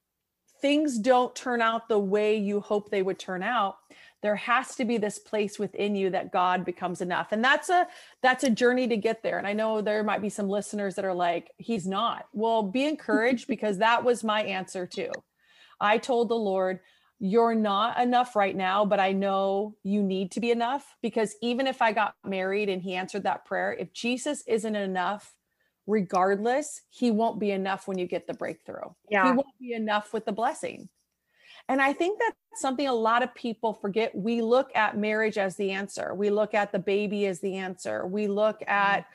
things 0.61 0.99
don't 0.99 1.35
turn 1.35 1.61
out 1.61 1.87
the 1.87 1.99
way 1.99 2.37
you 2.37 2.59
hope 2.59 2.89
they 2.89 3.01
would 3.01 3.19
turn 3.19 3.43
out, 3.43 3.77
there 4.21 4.35
has 4.35 4.75
to 4.75 4.85
be 4.85 4.97
this 4.97 5.17
place 5.17 5.57
within 5.57 5.95
you 5.95 6.11
that 6.11 6.31
God 6.31 6.63
becomes 6.63 7.01
enough. 7.01 7.31
And 7.31 7.43
that's 7.43 7.69
a 7.69 7.87
that's 8.21 8.43
a 8.43 8.49
journey 8.49 8.87
to 8.87 8.97
get 8.97 9.23
there. 9.23 9.37
And 9.37 9.47
I 9.47 9.53
know 9.53 9.81
there 9.81 10.03
might 10.03 10.21
be 10.21 10.29
some 10.29 10.47
listeners 10.47 10.95
that 10.95 11.05
are 11.05 11.13
like, 11.13 11.51
he's 11.57 11.87
not. 11.87 12.27
Well, 12.33 12.63
be 12.63 12.85
encouraged 12.85 13.47
because 13.47 13.79
that 13.79 14.03
was 14.03 14.23
my 14.23 14.43
answer 14.43 14.85
too. 14.85 15.11
I 15.79 15.97
told 15.97 16.29
the 16.29 16.35
Lord, 16.35 16.79
you're 17.23 17.53
not 17.53 18.01
enough 18.01 18.35
right 18.35 18.55
now, 18.55 18.83
but 18.83 18.99
I 18.99 19.11
know 19.11 19.75
you 19.83 20.01
need 20.01 20.31
to 20.31 20.39
be 20.39 20.49
enough 20.49 20.97
because 21.03 21.35
even 21.39 21.67
if 21.67 21.79
I 21.79 21.91
got 21.91 22.15
married 22.25 22.67
and 22.67 22.81
he 22.81 22.95
answered 22.95 23.23
that 23.23 23.45
prayer, 23.45 23.73
if 23.79 23.93
Jesus 23.93 24.43
isn't 24.47 24.75
enough, 24.75 25.35
regardless, 25.85 26.81
he 26.89 27.11
won't 27.11 27.39
be 27.39 27.51
enough 27.51 27.87
when 27.87 27.99
you 27.99 28.07
get 28.07 28.25
the 28.25 28.33
breakthrough. 28.33 28.89
Yeah. 29.07 29.25
He 29.25 29.31
won't 29.33 29.59
be 29.59 29.73
enough 29.73 30.13
with 30.13 30.25
the 30.25 30.31
blessing. 30.31 30.89
And 31.69 31.79
I 31.79 31.93
think 31.93 32.19
that's 32.19 32.35
something 32.59 32.87
a 32.87 32.93
lot 32.93 33.21
of 33.21 33.35
people 33.35 33.75
forget. 33.75 34.15
We 34.15 34.41
look 34.41 34.71
at 34.73 34.97
marriage 34.97 35.37
as 35.37 35.55
the 35.57 35.69
answer. 35.69 36.15
We 36.15 36.31
look 36.31 36.55
at 36.55 36.71
the 36.71 36.79
baby 36.79 37.27
as 37.27 37.39
the 37.39 37.57
answer. 37.57 38.07
We 38.07 38.27
look 38.27 38.63
at 38.67 39.01
mm-hmm 39.01 39.13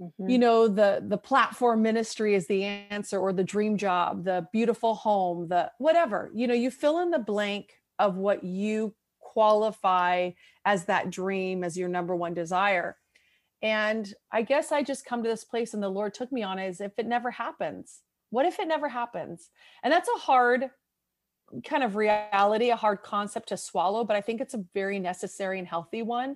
mm-hmm. 0.00 0.28
you 0.28 0.38
know 0.38 0.68
the 0.68 1.02
the 1.06 1.18
platform 1.18 1.82
ministry 1.82 2.34
is 2.34 2.46
the 2.46 2.64
answer 2.64 3.18
or 3.18 3.32
the 3.32 3.44
dream 3.44 3.76
job 3.76 4.24
the 4.24 4.46
beautiful 4.52 4.94
home 4.94 5.48
the 5.48 5.70
whatever 5.78 6.30
you 6.34 6.46
know 6.46 6.54
you 6.54 6.70
fill 6.70 7.00
in 7.00 7.10
the 7.10 7.18
blank 7.18 7.72
of 7.98 8.16
what 8.16 8.44
you 8.44 8.94
qualify 9.36 10.30
as 10.64 10.86
that 10.86 11.10
dream 11.10 11.62
as 11.62 11.76
your 11.76 11.90
number 11.90 12.16
one 12.16 12.32
desire. 12.32 12.96
And 13.60 14.10
i 14.32 14.42
guess 14.42 14.72
i 14.72 14.82
just 14.82 15.04
come 15.04 15.22
to 15.22 15.28
this 15.28 15.44
place 15.44 15.74
and 15.74 15.82
the 15.82 15.88
lord 15.88 16.14
took 16.14 16.30
me 16.32 16.42
on 16.42 16.58
as 16.58 16.80
if 16.80 16.92
it 16.98 17.06
never 17.06 17.30
happens. 17.30 18.00
What 18.30 18.46
if 18.46 18.58
it 18.58 18.68
never 18.68 18.88
happens? 18.88 19.50
And 19.82 19.92
that's 19.92 20.08
a 20.08 20.18
hard 20.18 20.70
kind 21.64 21.84
of 21.84 21.96
reality 21.96 22.70
a 22.70 22.76
hard 22.76 23.02
concept 23.02 23.50
to 23.50 23.56
swallow 23.56 24.02
but 24.02 24.16
i 24.16 24.20
think 24.20 24.40
it's 24.40 24.54
a 24.54 24.64
very 24.74 24.98
necessary 24.98 25.60
and 25.60 25.68
healthy 25.68 26.02
one 26.02 26.34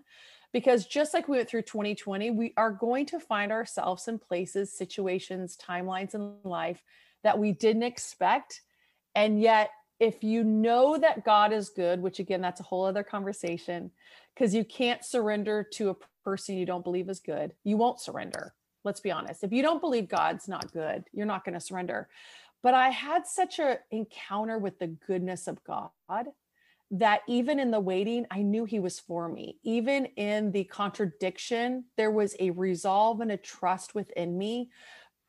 because 0.52 0.86
just 0.86 1.14
like 1.14 1.28
we 1.28 1.36
went 1.36 1.48
through 1.48 1.62
2020 1.62 2.30
we 2.30 2.52
are 2.56 2.70
going 2.70 3.06
to 3.06 3.20
find 3.20 3.52
ourselves 3.52 4.08
in 4.08 4.18
places 4.18 4.72
situations 4.72 5.56
timelines 5.56 6.14
in 6.14 6.34
life 6.44 6.82
that 7.22 7.38
we 7.38 7.52
didn't 7.52 7.82
expect. 7.82 8.62
And 9.14 9.40
yet 9.40 9.70
if 10.00 10.24
you 10.24 10.42
know 10.42 10.96
that 10.96 11.24
god 11.24 11.52
is 11.52 11.68
good 11.68 12.00
which 12.00 12.18
again 12.18 12.40
that's 12.40 12.60
a 12.60 12.64
whole 12.64 12.84
other 12.84 13.04
conversation 13.04 13.90
because 14.34 14.54
you 14.54 14.64
can't 14.64 15.04
surrender 15.04 15.62
to 15.62 15.90
a 15.90 15.96
person 16.24 16.56
you 16.56 16.66
don't 16.66 16.82
believe 16.82 17.08
is 17.08 17.20
good 17.20 17.52
you 17.62 17.76
won't 17.76 18.00
surrender 18.00 18.54
let's 18.82 19.00
be 19.00 19.10
honest. 19.10 19.44
If 19.44 19.52
you 19.52 19.62
don't 19.62 19.80
believe 19.80 20.08
god's 20.08 20.48
not 20.48 20.72
good 20.72 21.04
you're 21.12 21.26
not 21.26 21.44
going 21.44 21.54
to 21.54 21.60
surrender. 21.60 22.08
But 22.62 22.74
i 22.74 22.88
had 22.88 23.26
such 23.26 23.58
an 23.58 23.76
encounter 23.90 24.58
with 24.58 24.78
the 24.78 24.88
goodness 24.88 25.46
of 25.46 25.62
god 25.64 26.26
that 26.90 27.20
even 27.28 27.60
in 27.60 27.70
the 27.70 27.80
waiting, 27.80 28.26
I 28.30 28.42
knew 28.42 28.64
he 28.64 28.80
was 28.80 28.98
for 28.98 29.28
me. 29.28 29.58
Even 29.62 30.06
in 30.16 30.50
the 30.50 30.64
contradiction, 30.64 31.84
there 31.96 32.10
was 32.10 32.34
a 32.40 32.50
resolve 32.50 33.20
and 33.20 33.30
a 33.30 33.36
trust 33.36 33.94
within 33.94 34.36
me 34.36 34.70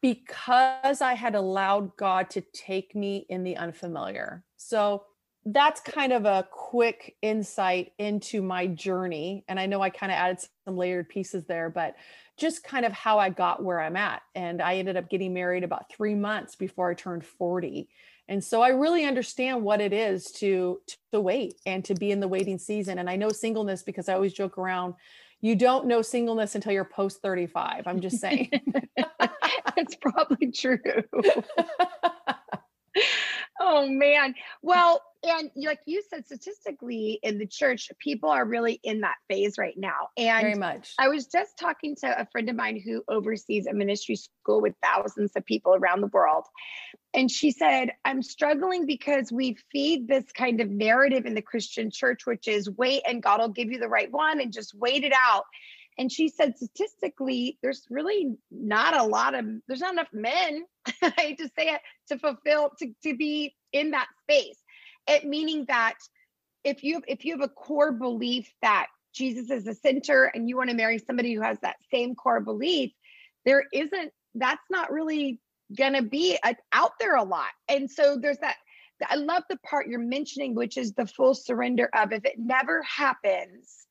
because 0.01 1.01
I 1.01 1.13
had 1.13 1.35
allowed 1.35 1.95
God 1.97 2.29
to 2.31 2.41
take 2.41 2.95
me 2.95 3.27
in 3.29 3.43
the 3.43 3.57
unfamiliar. 3.57 4.43
So 4.57 5.03
that's 5.45 5.81
kind 5.81 6.13
of 6.13 6.25
a 6.25 6.47
quick 6.51 7.15
insight 7.21 7.93
into 7.97 8.41
my 8.41 8.67
journey. 8.67 9.43
And 9.47 9.59
I 9.59 9.65
know 9.65 9.81
I 9.81 9.89
kind 9.89 10.11
of 10.11 10.17
added 10.17 10.39
some 10.65 10.77
layered 10.77 11.09
pieces 11.09 11.45
there, 11.45 11.69
but 11.69 11.95
just 12.37 12.63
kind 12.63 12.85
of 12.85 12.91
how 12.91 13.17
I 13.17 13.29
got 13.29 13.63
where 13.63 13.81
I'm 13.81 13.95
at. 13.95 14.21
And 14.35 14.61
I 14.61 14.75
ended 14.75 14.97
up 14.97 15.09
getting 15.09 15.33
married 15.33 15.63
about 15.63 15.91
three 15.91 16.15
months 16.15 16.55
before 16.55 16.91
I 16.91 16.93
turned 16.93 17.25
40. 17.25 17.89
And 18.27 18.43
so 18.43 18.61
I 18.61 18.69
really 18.69 19.05
understand 19.05 19.63
what 19.63 19.81
it 19.81 19.93
is 19.93 20.31
to 20.33 20.79
to 21.11 21.19
wait 21.19 21.55
and 21.65 21.83
to 21.85 21.95
be 21.95 22.11
in 22.11 22.19
the 22.19 22.27
waiting 22.27 22.57
season. 22.57 22.99
And 22.99 23.09
I 23.09 23.15
know 23.15 23.29
singleness 23.29 23.83
because 23.83 24.07
I 24.07 24.13
always 24.13 24.33
joke 24.33 24.57
around, 24.57 24.93
you 25.41 25.55
don't 25.55 25.87
know 25.87 26.01
singleness 26.01 26.55
until 26.55 26.71
you're 26.71 26.85
post 26.85 27.21
35. 27.21 27.87
I'm 27.87 27.99
just 27.99 28.19
saying. 28.19 28.51
That's 29.75 29.95
probably 29.95 30.51
true. 30.51 30.79
oh 33.59 33.87
man. 33.87 34.35
Well, 34.61 35.01
and 35.23 35.51
like 35.55 35.79
you 35.85 36.01
said, 36.09 36.25
statistically 36.25 37.19
in 37.21 37.37
the 37.37 37.45
church, 37.45 37.91
people 37.99 38.29
are 38.29 38.45
really 38.45 38.79
in 38.83 39.01
that 39.01 39.15
phase 39.29 39.57
right 39.57 39.77
now. 39.77 40.09
And 40.17 40.41
very 40.41 40.55
much. 40.55 40.93
I 40.97 41.09
was 41.09 41.27
just 41.27 41.57
talking 41.59 41.95
to 41.97 42.21
a 42.21 42.25
friend 42.31 42.49
of 42.49 42.55
mine 42.55 42.81
who 42.83 43.03
oversees 43.07 43.67
a 43.67 43.73
ministry 43.73 44.15
school 44.15 44.61
with 44.61 44.73
thousands 44.81 45.31
of 45.35 45.45
people 45.45 45.75
around 45.75 46.01
the 46.01 46.07
world. 46.07 46.45
And 47.13 47.29
she 47.29 47.51
said, 47.51 47.91
I'm 48.03 48.23
struggling 48.23 48.85
because 48.85 49.31
we 49.31 49.57
feed 49.71 50.07
this 50.07 50.25
kind 50.31 50.59
of 50.59 50.69
narrative 50.69 51.25
in 51.25 51.35
the 51.35 51.41
Christian 51.41 51.91
church, 51.91 52.25
which 52.25 52.47
is 52.47 52.69
wait 52.69 53.03
and 53.07 53.21
God 53.21 53.41
will 53.41 53.49
give 53.49 53.71
you 53.71 53.79
the 53.79 53.89
right 53.89 54.11
one 54.11 54.41
and 54.41 54.51
just 54.51 54.73
wait 54.73 55.03
it 55.03 55.13
out. 55.15 55.43
And 55.97 56.11
she 56.11 56.29
said, 56.29 56.55
statistically, 56.55 57.59
there's 57.61 57.85
really 57.89 58.35
not 58.49 58.97
a 58.97 59.03
lot 59.03 59.35
of, 59.35 59.45
there's 59.67 59.81
not 59.81 59.93
enough 59.93 60.07
men, 60.13 60.63
I 61.01 61.13
hate 61.17 61.37
to 61.39 61.49
say 61.57 61.67
it, 61.73 61.81
to 62.07 62.17
fulfill, 62.17 62.71
to, 62.79 62.91
to 63.03 63.15
be 63.15 63.55
in 63.73 63.91
that 63.91 64.07
space. 64.23 64.57
It 65.07 65.25
meaning 65.25 65.65
that 65.67 65.95
if 66.63 66.83
you 66.83 67.01
if 67.07 67.25
you 67.25 67.33
have 67.33 67.41
a 67.41 67.49
core 67.49 67.91
belief 67.91 68.51
that 68.61 68.87
Jesus 69.13 69.49
is 69.49 69.65
the 69.65 69.73
center 69.73 70.25
and 70.25 70.47
you 70.47 70.55
want 70.57 70.69
to 70.69 70.75
marry 70.75 70.97
somebody 70.99 71.33
who 71.33 71.41
has 71.41 71.57
that 71.61 71.77
same 71.91 72.15
core 72.15 72.39
belief, 72.39 72.91
there 73.45 73.65
isn't 73.73 74.11
that's 74.35 74.63
not 74.69 74.91
really 74.91 75.39
going 75.77 75.93
to 75.93 76.01
be 76.01 76.37
a, 76.43 76.55
out 76.73 76.91
there 76.99 77.15
a 77.15 77.23
lot. 77.23 77.49
And 77.67 77.89
so 77.89 78.17
there's 78.17 78.37
that 78.39 78.57
I 79.07 79.15
love 79.15 79.43
the 79.49 79.57
part 79.57 79.87
you're 79.87 79.99
mentioning 79.99 80.53
which 80.53 80.77
is 80.77 80.93
the 80.93 81.07
full 81.07 81.33
surrender 81.33 81.89
of 81.95 82.11
if 82.11 82.23
it 82.25 82.35
never 82.37 82.83
happens 82.83 83.87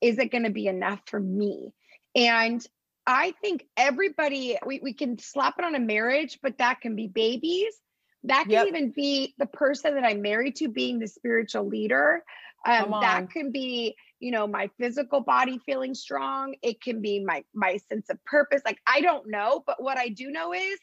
is 0.00 0.18
it 0.18 0.30
going 0.30 0.44
to 0.44 0.50
be 0.50 0.66
enough 0.66 1.00
for 1.06 1.20
me? 1.20 1.74
And 2.14 2.64
I 3.06 3.34
think 3.42 3.66
everybody 3.76 4.56
we, 4.64 4.80
we 4.82 4.94
can 4.94 5.18
slap 5.18 5.56
it 5.58 5.64
on 5.64 5.74
a 5.74 5.80
marriage, 5.80 6.38
but 6.42 6.58
that 6.58 6.80
can 6.80 6.96
be 6.96 7.06
babies 7.06 7.74
that 8.24 8.44
can 8.44 8.52
yep. 8.52 8.66
even 8.66 8.90
be 8.90 9.34
the 9.38 9.46
person 9.46 9.94
that 9.94 10.04
I'm 10.04 10.22
married 10.22 10.56
to 10.56 10.68
being 10.68 10.98
the 10.98 11.08
spiritual 11.08 11.66
leader. 11.66 12.22
Um, 12.66 12.90
that 12.90 13.30
can 13.30 13.52
be, 13.52 13.96
you 14.18 14.30
know, 14.30 14.46
my 14.46 14.68
physical 14.78 15.20
body 15.20 15.58
feeling 15.64 15.94
strong. 15.94 16.54
It 16.62 16.82
can 16.82 17.00
be 17.00 17.24
my 17.24 17.44
my 17.54 17.78
sense 17.88 18.10
of 18.10 18.22
purpose. 18.24 18.60
Like 18.64 18.78
I 18.86 19.00
don't 19.00 19.30
know, 19.30 19.62
but 19.66 19.82
what 19.82 19.96
I 19.96 20.08
do 20.08 20.30
know 20.30 20.52
is 20.52 20.78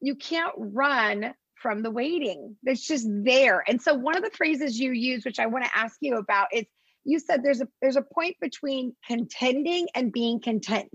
you 0.00 0.14
can't 0.16 0.52
run 0.56 1.34
from 1.54 1.82
the 1.82 1.90
waiting. 1.90 2.56
It's 2.64 2.86
just 2.86 3.06
there. 3.08 3.64
And 3.66 3.80
so 3.80 3.94
one 3.94 4.16
of 4.16 4.22
the 4.22 4.30
phrases 4.30 4.78
you 4.78 4.92
use, 4.92 5.24
which 5.24 5.38
I 5.38 5.46
want 5.46 5.64
to 5.64 5.76
ask 5.76 5.96
you 6.00 6.16
about, 6.16 6.48
is 6.52 6.66
you 7.04 7.18
said 7.18 7.42
there's 7.42 7.62
a 7.62 7.68
there's 7.80 7.96
a 7.96 8.02
point 8.02 8.36
between 8.40 8.94
contending 9.06 9.88
and 9.94 10.12
being 10.12 10.40
content 10.40 10.90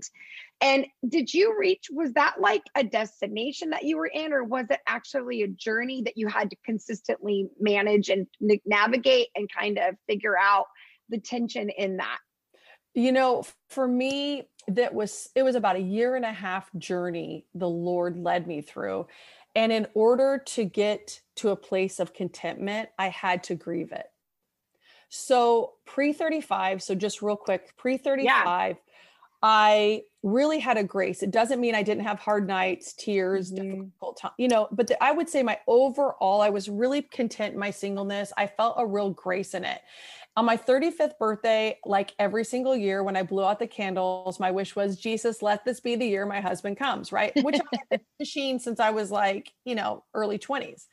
and 0.62 0.86
did 1.08 1.34
you 1.34 1.56
reach 1.58 1.88
was 1.90 2.12
that 2.12 2.36
like 2.40 2.62
a 2.76 2.84
destination 2.84 3.70
that 3.70 3.82
you 3.82 3.98
were 3.98 4.06
in 4.06 4.32
or 4.32 4.44
was 4.44 4.66
it 4.70 4.78
actually 4.86 5.42
a 5.42 5.48
journey 5.48 6.02
that 6.02 6.16
you 6.16 6.28
had 6.28 6.50
to 6.50 6.56
consistently 6.64 7.50
manage 7.60 8.08
and 8.08 8.28
navigate 8.64 9.28
and 9.34 9.50
kind 9.52 9.78
of 9.78 9.96
figure 10.08 10.38
out 10.38 10.66
the 11.08 11.18
tension 11.18 11.68
in 11.68 11.96
that? 11.96 12.18
You 12.94 13.10
know 13.10 13.44
for 13.70 13.88
me 13.88 14.48
that 14.68 14.94
was 14.94 15.28
it 15.34 15.42
was 15.42 15.56
about 15.56 15.76
a 15.76 15.80
year 15.80 16.14
and 16.14 16.24
a 16.24 16.32
half 16.32 16.70
journey 16.78 17.46
the 17.54 17.68
lord 17.68 18.16
led 18.16 18.46
me 18.46 18.62
through. 18.62 19.06
And 19.54 19.72
in 19.72 19.86
order 19.92 20.42
to 20.46 20.64
get 20.64 21.20
to 21.36 21.50
a 21.50 21.56
place 21.56 21.98
of 21.98 22.14
contentment 22.14 22.88
i 22.98 23.08
had 23.08 23.42
to 23.44 23.56
grieve 23.56 23.90
it. 23.92 24.06
So 25.08 25.74
pre 25.84 26.14
35, 26.14 26.82
so 26.82 26.94
just 26.94 27.20
real 27.20 27.36
quick, 27.36 27.76
pre 27.76 27.98
35, 27.98 28.24
yeah. 28.24 28.74
I 29.42 30.02
really 30.22 30.58
had 30.58 30.76
a 30.76 30.84
grace. 30.84 31.22
It 31.22 31.30
doesn't 31.30 31.60
mean 31.60 31.74
I 31.74 31.82
didn't 31.82 32.04
have 32.04 32.18
hard 32.18 32.46
nights, 32.46 32.92
tears, 32.92 33.52
mm-hmm. 33.52 33.80
difficult 33.80 34.18
time, 34.18 34.32
you 34.38 34.48
know, 34.48 34.68
but 34.70 34.86
the, 34.86 35.02
I 35.02 35.12
would 35.12 35.28
say 35.28 35.42
my 35.42 35.58
overall, 35.66 36.40
I 36.40 36.50
was 36.50 36.68
really 36.68 37.02
content 37.02 37.54
in 37.54 37.60
my 37.60 37.70
singleness. 37.70 38.32
I 38.36 38.46
felt 38.46 38.76
a 38.78 38.86
real 38.86 39.10
grace 39.10 39.54
in 39.54 39.64
it. 39.64 39.80
On 40.34 40.46
my 40.46 40.56
35th 40.56 41.18
birthday, 41.18 41.78
like 41.84 42.14
every 42.18 42.44
single 42.44 42.74
year 42.74 43.02
when 43.02 43.16
I 43.16 43.22
blew 43.22 43.44
out 43.44 43.58
the 43.58 43.66
candles, 43.66 44.40
my 44.40 44.50
wish 44.50 44.74
was, 44.74 44.96
Jesus, 44.96 45.42
let 45.42 45.64
this 45.64 45.80
be 45.80 45.94
the 45.94 46.06
year 46.06 46.24
my 46.24 46.40
husband 46.40 46.78
comes, 46.78 47.12
right? 47.12 47.32
Which 47.42 47.56
I've 47.56 47.88
been 47.90 48.00
machine 48.18 48.58
since 48.58 48.80
I 48.80 48.90
was 48.90 49.10
like, 49.10 49.52
you 49.64 49.74
know, 49.74 50.04
early 50.14 50.38
20s. 50.38 50.86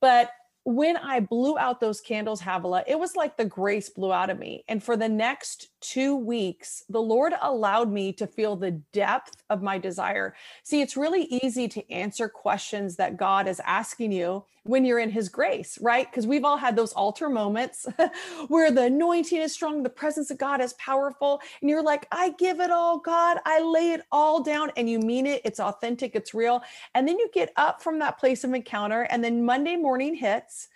But 0.00 0.30
when 0.64 0.98
I 0.98 1.20
blew 1.20 1.58
out 1.58 1.80
those 1.80 2.00
candles, 2.02 2.42
Havilah, 2.42 2.84
it 2.86 2.98
was 2.98 3.16
like 3.16 3.38
the 3.38 3.44
grace 3.46 3.88
blew 3.88 4.12
out 4.12 4.28
of 4.28 4.38
me. 4.38 4.64
And 4.68 4.82
for 4.82 4.98
the 4.98 5.08
next 5.08 5.70
two 5.80 6.16
weeks, 6.16 6.84
the 6.88 7.00
Lord 7.00 7.32
allowed 7.40 7.90
me 7.90 8.12
to 8.14 8.26
feel 8.26 8.56
the 8.56 8.72
depth 8.92 9.42
of 9.50 9.62
my 9.62 9.78
desire. 9.78 10.34
See, 10.62 10.80
it's 10.80 10.96
really 10.96 11.24
easy 11.24 11.68
to 11.68 11.90
answer 11.92 12.28
questions 12.28 12.96
that 12.96 13.16
God 13.16 13.48
is 13.48 13.60
asking 13.64 14.12
you 14.12 14.44
when 14.64 14.84
you're 14.84 14.98
in 14.98 15.10
His 15.10 15.28
grace, 15.28 15.78
right? 15.80 16.10
Because 16.10 16.26
we've 16.26 16.44
all 16.44 16.56
had 16.56 16.76
those 16.76 16.92
altar 16.92 17.28
moments 17.28 17.86
where 18.48 18.70
the 18.70 18.84
anointing 18.84 19.40
is 19.40 19.52
strong, 19.52 19.82
the 19.82 19.88
presence 19.88 20.30
of 20.30 20.38
God 20.38 20.60
is 20.60 20.74
powerful, 20.74 21.40
and 21.60 21.70
you're 21.70 21.82
like, 21.82 22.06
I 22.12 22.30
give 22.38 22.60
it 22.60 22.70
all, 22.70 22.98
God, 22.98 23.38
I 23.44 23.60
lay 23.60 23.92
it 23.92 24.02
all 24.12 24.42
down, 24.42 24.70
and 24.76 24.90
you 24.90 24.98
mean 24.98 25.26
it, 25.26 25.42
it's 25.44 25.60
authentic, 25.60 26.14
it's 26.14 26.34
real. 26.34 26.62
And 26.94 27.08
then 27.08 27.18
you 27.18 27.30
get 27.32 27.52
up 27.56 27.82
from 27.82 27.98
that 28.00 28.18
place 28.18 28.44
of 28.44 28.52
encounter, 28.52 29.02
and 29.02 29.22
then 29.22 29.44
Monday 29.44 29.76
morning 29.76 30.14
hits 30.14 30.68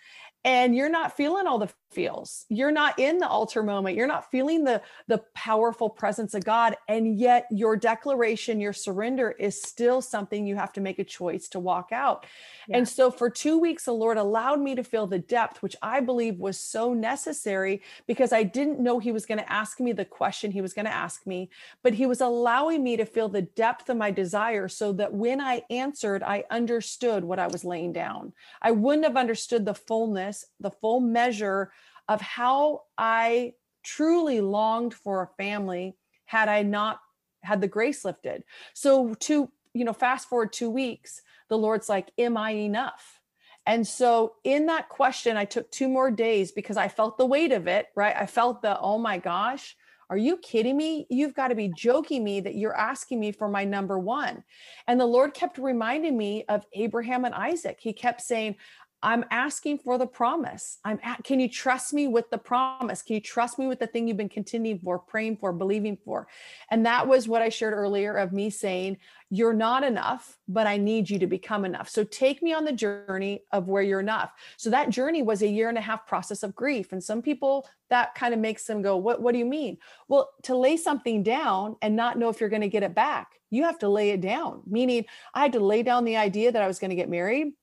and 0.45 0.75
you're 0.75 0.89
not 0.89 1.15
feeling 1.15 1.47
all 1.47 1.57
the 1.57 1.71
feels. 1.93 2.45
You're 2.49 2.71
not 2.71 2.99
in 2.99 3.19
the 3.19 3.27
altar 3.27 3.63
moment. 3.63 3.95
You're 3.95 4.07
not 4.07 4.31
feeling 4.31 4.63
the 4.63 4.81
the 5.07 5.19
powerful 5.35 5.89
presence 5.89 6.33
of 6.33 6.43
god 6.43 6.75
and 6.87 7.19
yet 7.19 7.45
your 7.51 7.75
declaration 7.75 8.59
your 8.59 8.73
surrender 8.73 9.31
is 9.31 9.61
still 9.61 10.01
something 10.01 10.45
you 10.45 10.55
have 10.55 10.73
to 10.73 10.81
make 10.81 10.99
a 10.99 11.03
choice 11.03 11.47
to 11.49 11.59
walk 11.59 11.89
out. 11.91 12.25
Yeah. 12.67 12.77
and 12.77 12.87
so 12.87 13.11
for 13.11 13.29
2 13.29 13.57
weeks 13.59 13.85
the 13.85 13.93
lord 13.93 14.17
allowed 14.17 14.61
me 14.61 14.75
to 14.75 14.83
feel 14.83 15.07
the 15.07 15.19
depth 15.19 15.61
which 15.61 15.75
i 15.81 15.99
believe 15.99 16.39
was 16.39 16.59
so 16.59 16.93
necessary 16.93 17.81
because 18.07 18.31
i 18.33 18.43
didn't 18.43 18.79
know 18.79 18.99
he 18.99 19.11
was 19.11 19.25
going 19.25 19.39
to 19.39 19.51
ask 19.51 19.79
me 19.79 19.91
the 19.91 20.05
question 20.05 20.51
he 20.51 20.61
was 20.61 20.73
going 20.73 20.85
to 20.85 20.93
ask 20.93 21.27
me 21.27 21.49
but 21.83 21.93
he 21.93 22.05
was 22.05 22.21
allowing 22.21 22.83
me 22.83 22.97
to 22.97 23.05
feel 23.05 23.29
the 23.29 23.41
depth 23.41 23.89
of 23.89 23.97
my 23.97 24.11
desire 24.11 24.67
so 24.67 24.93
that 24.93 25.13
when 25.13 25.41
i 25.41 25.61
answered 25.69 26.23
i 26.23 26.43
understood 26.49 27.23
what 27.23 27.39
i 27.39 27.47
was 27.47 27.63
laying 27.65 27.93
down. 27.93 28.33
I 28.61 28.71
wouldn't 28.71 29.05
have 29.05 29.17
understood 29.17 29.65
the 29.65 29.73
fullness 29.73 30.45
the 30.59 30.71
full 30.71 30.99
measure 30.99 31.71
of 32.07 32.21
how 32.21 32.83
I 32.97 33.53
truly 33.83 34.41
longed 34.41 34.93
for 34.93 35.23
a 35.23 35.43
family 35.43 35.95
had 36.25 36.49
I 36.49 36.63
not 36.63 36.99
had 37.41 37.61
the 37.61 37.67
grace 37.67 38.05
lifted. 38.05 38.43
So 38.73 39.13
to, 39.15 39.49
you 39.73 39.85
know, 39.85 39.93
fast 39.93 40.29
forward 40.29 40.53
2 40.53 40.69
weeks, 40.69 41.21
the 41.49 41.57
Lord's 41.57 41.89
like, 41.89 42.09
"Am 42.17 42.37
I 42.37 42.51
enough?" 42.51 43.19
And 43.65 43.87
so 43.87 44.35
in 44.43 44.65
that 44.65 44.89
question, 44.89 45.37
I 45.37 45.45
took 45.45 45.71
two 45.71 45.87
more 45.87 46.11
days 46.11 46.51
because 46.51 46.75
I 46.75 46.89
felt 46.89 47.17
the 47.17 47.25
weight 47.25 47.53
of 47.53 47.67
it, 47.67 47.87
right? 47.95 48.15
I 48.15 48.25
felt 48.25 48.61
the, 48.61 48.77
oh 48.77 48.97
my 48.97 49.17
gosh, 49.17 49.77
are 50.09 50.17
you 50.17 50.37
kidding 50.37 50.75
me? 50.75 51.07
You've 51.09 51.33
got 51.33 51.47
to 51.47 51.55
be 51.55 51.69
joking 51.69 52.25
me 52.25 52.41
that 52.41 52.55
you're 52.55 52.75
asking 52.75 53.21
me 53.21 53.31
for 53.31 53.47
my 53.47 53.63
number 53.63 53.97
one. 53.97 54.43
And 54.87 54.99
the 54.99 55.05
Lord 55.05 55.33
kept 55.33 55.57
reminding 55.57 56.17
me 56.17 56.43
of 56.49 56.65
Abraham 56.73 57.23
and 57.23 57.33
Isaac. 57.33 57.77
He 57.79 57.93
kept 57.93 58.21
saying, 58.21 58.57
I'm 59.03 59.25
asking 59.31 59.79
for 59.79 59.97
the 59.97 60.07
promise. 60.07 60.79
I'm 60.85 60.97
at, 61.03 61.25
can 61.25 61.41
you 61.41 61.49
trust 61.49 61.93
me 61.93 62.07
with 62.07 62.29
the 62.29 62.37
promise? 62.37 63.01
Can 63.01 63.15
you 63.15 63.21
trust 63.21 63.59
me 63.59 63.67
with 63.67 63.79
the 63.79 63.85
thing 63.85 64.07
you've 64.07 64.15
been 64.15 64.29
continuing 64.29 64.79
for, 64.79 64.97
praying 64.97 65.37
for, 65.37 65.51
believing 65.51 65.97
for? 65.97 66.27
And 66.71 66.85
that 66.85 67.05
was 67.05 67.27
what 67.27 67.41
I 67.41 67.49
shared 67.49 67.73
earlier 67.73 68.15
of 68.15 68.31
me 68.31 68.49
saying, 68.49 68.97
you're 69.29 69.53
not 69.53 69.83
enough, 69.83 70.37
but 70.47 70.67
I 70.67 70.77
need 70.77 71.09
you 71.09 71.19
to 71.19 71.27
become 71.27 71.65
enough. 71.65 71.89
So 71.89 72.05
take 72.05 72.41
me 72.41 72.53
on 72.53 72.63
the 72.63 72.71
journey 72.71 73.43
of 73.51 73.67
where 73.67 73.83
you're 73.83 73.99
enough. 73.99 74.31
So 74.55 74.69
that 74.69 74.89
journey 74.89 75.21
was 75.21 75.41
a 75.41 75.47
year 75.47 75.67
and 75.67 75.77
a 75.77 75.81
half 75.81 76.07
process 76.07 76.41
of 76.41 76.55
grief. 76.55 76.93
And 76.93 77.03
some 77.03 77.21
people 77.21 77.67
that 77.89 78.15
kind 78.15 78.33
of 78.33 78.39
makes 78.39 78.65
them 78.65 78.81
go, 78.81 78.95
what, 78.95 79.21
what 79.21 79.33
do 79.33 79.39
you 79.39 79.45
mean? 79.45 79.79
Well, 80.07 80.29
to 80.43 80.55
lay 80.55 80.77
something 80.77 81.23
down 81.23 81.75
and 81.81 81.95
not 81.95 82.17
know 82.17 82.29
if 82.29 82.39
you're 82.39 82.49
going 82.49 82.61
to 82.61 82.69
get 82.69 82.83
it 82.83 82.95
back, 82.95 83.27
you 83.49 83.63
have 83.63 83.79
to 83.79 83.89
lay 83.89 84.11
it 84.11 84.21
down. 84.21 84.61
Meaning 84.65 85.05
I 85.33 85.41
had 85.41 85.53
to 85.53 85.59
lay 85.59 85.83
down 85.83 86.05
the 86.05 86.17
idea 86.17 86.51
that 86.51 86.61
I 86.61 86.67
was 86.67 86.79
going 86.79 86.91
to 86.91 86.95
get 86.95 87.09
married 87.09 87.53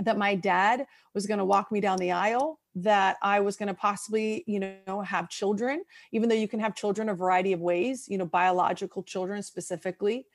that 0.00 0.18
my 0.18 0.34
dad 0.34 0.86
was 1.14 1.26
going 1.26 1.38
to 1.38 1.44
walk 1.44 1.70
me 1.70 1.80
down 1.80 1.98
the 1.98 2.12
aisle 2.12 2.58
that 2.74 3.16
i 3.22 3.38
was 3.38 3.56
going 3.56 3.68
to 3.68 3.74
possibly 3.74 4.42
you 4.46 4.58
know 4.58 5.00
have 5.00 5.28
children 5.28 5.84
even 6.10 6.28
though 6.28 6.34
you 6.34 6.48
can 6.48 6.58
have 6.58 6.74
children 6.74 7.08
a 7.08 7.14
variety 7.14 7.52
of 7.52 7.60
ways 7.60 8.08
you 8.08 8.18
know 8.18 8.26
biological 8.26 9.02
children 9.02 9.42
specifically 9.42 10.26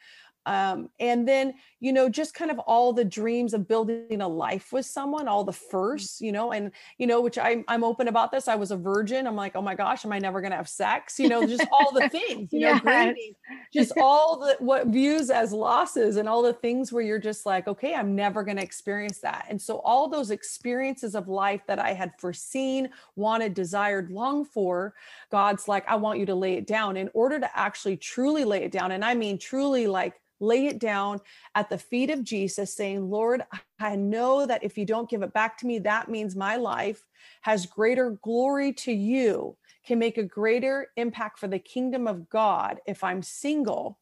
um, 0.45 0.89
and 0.99 1.27
then 1.27 1.53
you 1.79 1.93
know 1.93 2.09
just 2.09 2.33
kind 2.33 2.51
of 2.51 2.59
all 2.59 2.93
the 2.93 3.05
dreams 3.05 3.53
of 3.53 3.67
building 3.67 4.21
a 4.21 4.27
life 4.27 4.71
with 4.71 4.85
someone 4.85 5.27
all 5.27 5.43
the 5.43 5.51
mm. 5.51 5.69
firsts 5.69 6.21
you 6.21 6.31
know 6.31 6.51
and 6.51 6.71
you 6.97 7.07
know 7.07 7.21
which 7.21 7.37
I'm, 7.37 7.63
I'm 7.67 7.83
open 7.83 8.07
about 8.07 8.31
this 8.31 8.47
i 8.47 8.55
was 8.55 8.71
a 8.71 8.77
virgin 8.77 9.27
i'm 9.27 9.35
like 9.35 9.55
oh 9.55 9.61
my 9.61 9.75
gosh 9.75 10.05
am 10.05 10.13
i 10.13 10.19
never 10.19 10.41
going 10.41 10.51
to 10.51 10.57
have 10.57 10.69
sex 10.69 11.19
you 11.19 11.29
know 11.29 11.45
just 11.45 11.65
all 11.71 11.91
the 11.91 12.09
things 12.09 12.51
you 12.51 12.61
know 12.61 12.69
yes. 12.69 12.81
grieving, 12.81 13.33
just 13.73 13.93
all 13.97 14.39
the 14.39 14.55
what 14.59 14.87
views 14.87 15.29
as 15.29 15.51
losses 15.51 16.17
and 16.17 16.27
all 16.27 16.41
the 16.41 16.53
things 16.53 16.91
where 16.91 17.03
you're 17.03 17.19
just 17.19 17.45
like 17.45 17.67
okay 17.67 17.93
i'm 17.93 18.15
never 18.15 18.43
going 18.43 18.57
to 18.57 18.63
experience 18.63 19.19
that 19.19 19.45
and 19.49 19.61
so 19.61 19.79
all 19.79 20.07
those 20.07 20.31
experiences 20.31 21.15
of 21.15 21.27
life 21.27 21.61
that 21.67 21.79
i 21.79 21.93
had 21.93 22.11
foreseen 22.17 22.89
wanted 23.15 23.53
desired 23.53 24.09
longed 24.09 24.47
for 24.47 24.93
god's 25.31 25.67
like 25.67 25.87
i 25.87 25.95
want 25.95 26.19
you 26.19 26.25
to 26.25 26.35
lay 26.35 26.53
it 26.53 26.65
down 26.65 26.97
in 26.97 27.09
order 27.13 27.39
to 27.39 27.57
actually 27.57 27.97
truly 27.97 28.43
lay 28.43 28.63
it 28.63 28.71
down 28.71 28.91
and 28.91 29.03
i 29.03 29.13
mean 29.13 29.37
truly 29.37 29.85
like 29.85 30.15
lay 30.39 30.67
it 30.67 30.79
down 30.79 31.19
at 31.55 31.69
the 31.69 31.77
feet 31.77 32.09
of 32.09 32.23
Jesus, 32.23 32.73
saying, 32.73 33.09
Lord, 33.09 33.43
I 33.79 33.95
know 33.95 34.45
that 34.45 34.63
if 34.63 34.77
you 34.77 34.85
don't 34.85 35.09
give 35.09 35.21
it 35.21 35.33
back 35.33 35.57
to 35.59 35.67
me, 35.67 35.79
that 35.79 36.09
means 36.09 36.35
my 36.35 36.55
life 36.55 37.05
has 37.41 37.65
greater 37.65 38.11
glory 38.21 38.73
to 38.73 38.91
you, 38.91 39.57
can 39.85 39.99
make 39.99 40.17
a 40.17 40.23
greater 40.23 40.87
impact 40.97 41.39
for 41.39 41.47
the 41.47 41.59
kingdom 41.59 42.07
of 42.07 42.29
God 42.29 42.79
if 42.85 43.03
I'm 43.03 43.21
single. 43.21 43.99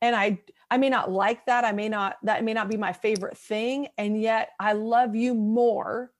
And 0.00 0.14
I 0.14 0.40
I 0.70 0.76
may 0.76 0.90
not 0.90 1.10
like 1.10 1.46
that. 1.46 1.64
I 1.64 1.72
may 1.72 1.88
not 1.88 2.16
that 2.22 2.44
may 2.44 2.54
not 2.54 2.68
be 2.68 2.76
my 2.76 2.92
favorite 2.92 3.36
thing. 3.36 3.88
And 3.96 4.20
yet 4.20 4.50
I 4.58 4.72
love 4.72 5.14
you 5.14 5.34
more 5.34 6.12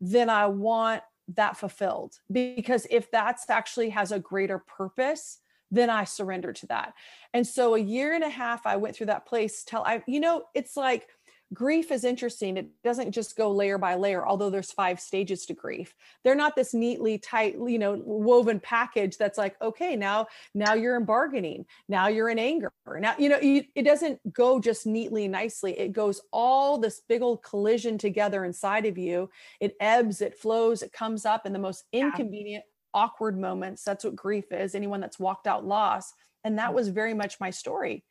than 0.00 0.28
I 0.28 0.46
want 0.46 1.02
that 1.34 1.56
fulfilled. 1.56 2.18
Because 2.30 2.86
if 2.90 3.10
that's 3.10 3.48
actually 3.48 3.90
has 3.90 4.12
a 4.12 4.18
greater 4.18 4.58
purpose, 4.58 5.38
then 5.72 5.90
I 5.90 6.04
surrender 6.04 6.52
to 6.52 6.66
that. 6.66 6.94
And 7.34 7.44
so 7.44 7.74
a 7.74 7.80
year 7.80 8.14
and 8.14 8.22
a 8.22 8.28
half, 8.28 8.66
I 8.66 8.76
went 8.76 8.94
through 8.94 9.06
that 9.06 9.26
place 9.26 9.64
till 9.64 9.82
I, 9.82 10.04
you 10.06 10.20
know, 10.20 10.44
it's 10.54 10.76
like 10.76 11.08
grief 11.52 11.90
is 11.90 12.04
interesting. 12.04 12.56
It 12.56 12.68
doesn't 12.82 13.12
just 13.12 13.36
go 13.36 13.50
layer 13.50 13.78
by 13.78 13.94
layer, 13.94 14.26
although 14.26 14.50
there's 14.50 14.72
five 14.72 15.00
stages 15.00 15.44
to 15.46 15.54
grief. 15.54 15.94
They're 16.24 16.34
not 16.34 16.56
this 16.56 16.72
neatly 16.72 17.18
tight, 17.18 17.54
you 17.54 17.78
know, 17.78 18.00
woven 18.04 18.60
package 18.60 19.18
that's 19.18 19.38
like, 19.38 19.56
okay, 19.60 19.96
now, 19.96 20.26
now 20.54 20.74
you're 20.74 20.96
in 20.96 21.04
bargaining. 21.04 21.66
Now 21.88 22.08
you're 22.08 22.30
in 22.30 22.38
anger. 22.38 22.72
Now, 22.86 23.14
you 23.18 23.28
know, 23.28 23.38
you, 23.40 23.64
it 23.74 23.82
doesn't 23.82 24.32
go 24.32 24.60
just 24.60 24.86
neatly, 24.86 25.28
nicely. 25.28 25.78
It 25.78 25.92
goes 25.92 26.22
all 26.32 26.78
this 26.78 27.02
big 27.08 27.22
old 27.22 27.42
collision 27.42 27.98
together 27.98 28.44
inside 28.44 28.86
of 28.86 28.96
you. 28.96 29.28
It 29.60 29.76
ebbs, 29.80 30.22
it 30.22 30.38
flows, 30.38 30.82
it 30.82 30.92
comes 30.92 31.26
up 31.26 31.44
in 31.44 31.52
the 31.52 31.58
most 31.58 31.84
inconvenient, 31.92 32.64
awkward 32.94 33.38
moments. 33.38 33.84
That's 33.84 34.04
what 34.04 34.16
grief 34.16 34.52
is. 34.52 34.74
Anyone 34.74 35.00
that's 35.00 35.18
walked 35.18 35.46
out 35.46 35.66
loss. 35.66 36.12
And 36.44 36.58
that 36.58 36.74
was 36.74 36.88
very 36.88 37.14
much 37.14 37.40
my 37.40 37.50
story. 37.50 38.04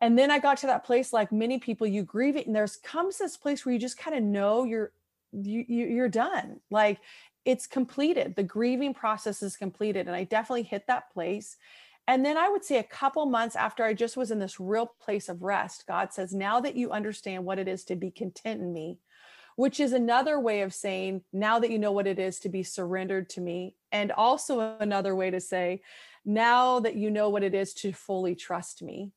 And 0.00 0.18
then 0.18 0.30
I 0.30 0.38
got 0.38 0.58
to 0.58 0.66
that 0.66 0.84
place, 0.84 1.12
like 1.12 1.32
many 1.32 1.58
people, 1.58 1.86
you 1.86 2.02
grieve 2.02 2.36
it, 2.36 2.46
and 2.46 2.54
there's 2.54 2.76
comes 2.76 3.18
this 3.18 3.36
place 3.36 3.64
where 3.64 3.72
you 3.72 3.78
just 3.78 3.96
kind 3.96 4.16
of 4.16 4.22
know 4.22 4.64
you're 4.64 4.92
you, 5.32 5.64
you 5.66 5.86
you're 5.86 6.08
done. 6.08 6.60
Like 6.70 6.98
it's 7.44 7.66
completed. 7.66 8.34
The 8.36 8.42
grieving 8.42 8.94
process 8.94 9.42
is 9.42 9.56
completed. 9.56 10.06
And 10.06 10.16
I 10.16 10.24
definitely 10.24 10.62
hit 10.62 10.86
that 10.86 11.12
place. 11.12 11.56
And 12.06 12.24
then 12.24 12.36
I 12.36 12.48
would 12.48 12.64
say 12.64 12.78
a 12.78 12.82
couple 12.82 13.24
months 13.26 13.56
after 13.56 13.84
I 13.84 13.94
just 13.94 14.16
was 14.16 14.30
in 14.30 14.38
this 14.38 14.60
real 14.60 14.92
place 15.00 15.28
of 15.28 15.42
rest, 15.42 15.86
God 15.86 16.12
says, 16.12 16.34
Now 16.34 16.60
that 16.60 16.76
you 16.76 16.90
understand 16.90 17.44
what 17.44 17.58
it 17.58 17.68
is 17.68 17.84
to 17.84 17.96
be 17.96 18.10
content 18.10 18.60
in 18.60 18.72
me, 18.72 18.98
which 19.56 19.80
is 19.80 19.92
another 19.92 20.38
way 20.40 20.62
of 20.62 20.74
saying, 20.74 21.22
now 21.32 21.58
that 21.58 21.70
you 21.70 21.78
know 21.78 21.92
what 21.92 22.06
it 22.06 22.18
is 22.18 22.40
to 22.40 22.48
be 22.48 22.62
surrendered 22.62 23.28
to 23.30 23.40
me. 23.40 23.76
And 23.92 24.10
also 24.12 24.76
another 24.80 25.14
way 25.14 25.30
to 25.30 25.40
say, 25.40 25.82
now 26.24 26.80
that 26.80 26.96
you 26.96 27.10
know 27.10 27.28
what 27.28 27.42
it 27.42 27.54
is 27.54 27.74
to 27.74 27.92
fully 27.92 28.34
trust 28.34 28.82
me, 28.82 29.12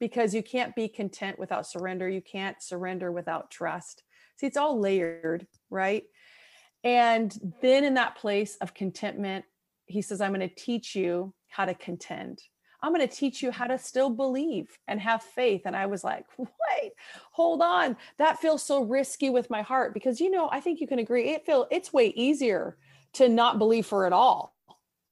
because 0.00 0.34
you 0.34 0.42
can't 0.42 0.74
be 0.74 0.88
content 0.88 1.38
without 1.38 1.66
surrender. 1.66 2.08
You 2.08 2.22
can't 2.22 2.60
surrender 2.62 3.12
without 3.12 3.50
trust. 3.50 4.02
See, 4.36 4.46
it's 4.46 4.56
all 4.56 4.80
layered, 4.80 5.46
right? 5.70 6.04
And 6.82 7.54
then 7.60 7.84
in 7.84 7.94
that 7.94 8.16
place 8.16 8.56
of 8.56 8.74
contentment, 8.74 9.44
he 9.86 10.02
says, 10.02 10.20
I'm 10.20 10.32
going 10.32 10.48
to 10.48 10.54
teach 10.54 10.96
you 10.96 11.34
how 11.48 11.66
to 11.66 11.74
contend. 11.74 12.42
I'm 12.82 12.92
going 12.92 13.06
to 13.06 13.14
teach 13.14 13.42
you 13.42 13.50
how 13.50 13.66
to 13.66 13.78
still 13.78 14.10
believe 14.10 14.76
and 14.88 15.00
have 15.00 15.22
faith. 15.22 15.62
And 15.64 15.76
I 15.76 15.86
was 15.86 16.02
like, 16.02 16.26
wait, 16.38 16.92
hold 17.30 17.62
on. 17.62 17.96
That 18.18 18.40
feels 18.40 18.62
so 18.62 18.82
risky 18.82 19.30
with 19.30 19.50
my 19.50 19.62
heart 19.62 19.94
because, 19.94 20.20
you 20.20 20.30
know, 20.30 20.48
I 20.50 20.60
think 20.60 20.80
you 20.80 20.86
can 20.86 20.98
agree 20.98 21.30
it 21.30 21.46
feel 21.46 21.66
it's 21.70 21.92
way 21.92 22.08
easier 22.08 22.76
to 23.14 23.28
not 23.28 23.58
believe 23.58 23.86
for 23.86 24.06
it 24.06 24.12
all, 24.12 24.54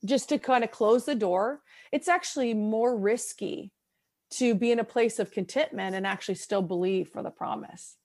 just 0.05 0.29
to 0.31 0.39
kind 0.39 0.65
of 0.65 0.71
close 0.71 1.05
the 1.05 1.15
door. 1.15 1.61
It's 1.93 2.09
actually 2.09 2.55
more 2.55 2.97
risky 2.97 3.73
to 4.33 4.55
be 4.55 4.73
in 4.73 4.79
a 4.79 4.85
place 4.85 5.19
of 5.19 5.31
contentment 5.31 5.95
and 5.95 6.07
actually 6.07 6.37
still 6.37 6.63
believe 6.63 7.09
for 7.09 7.23
the 7.23 7.31
promise 7.31 7.97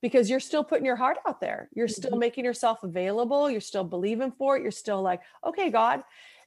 because 0.00 0.28
you're 0.28 0.40
still 0.40 0.64
putting 0.64 0.84
your 0.84 0.96
heart 0.96 1.18
out 1.26 1.40
there. 1.40 1.68
You're 1.74 1.88
still 1.88 2.12
mm-hmm. 2.12 2.20
making 2.20 2.44
yourself 2.44 2.82
available. 2.82 3.48
You're 3.48 3.60
still 3.60 3.84
believing 3.84 4.32
for 4.32 4.56
it. 4.56 4.62
You're 4.62 4.72
still 4.72 5.00
like, 5.00 5.20
okay, 5.46 5.70
God, 5.70 6.02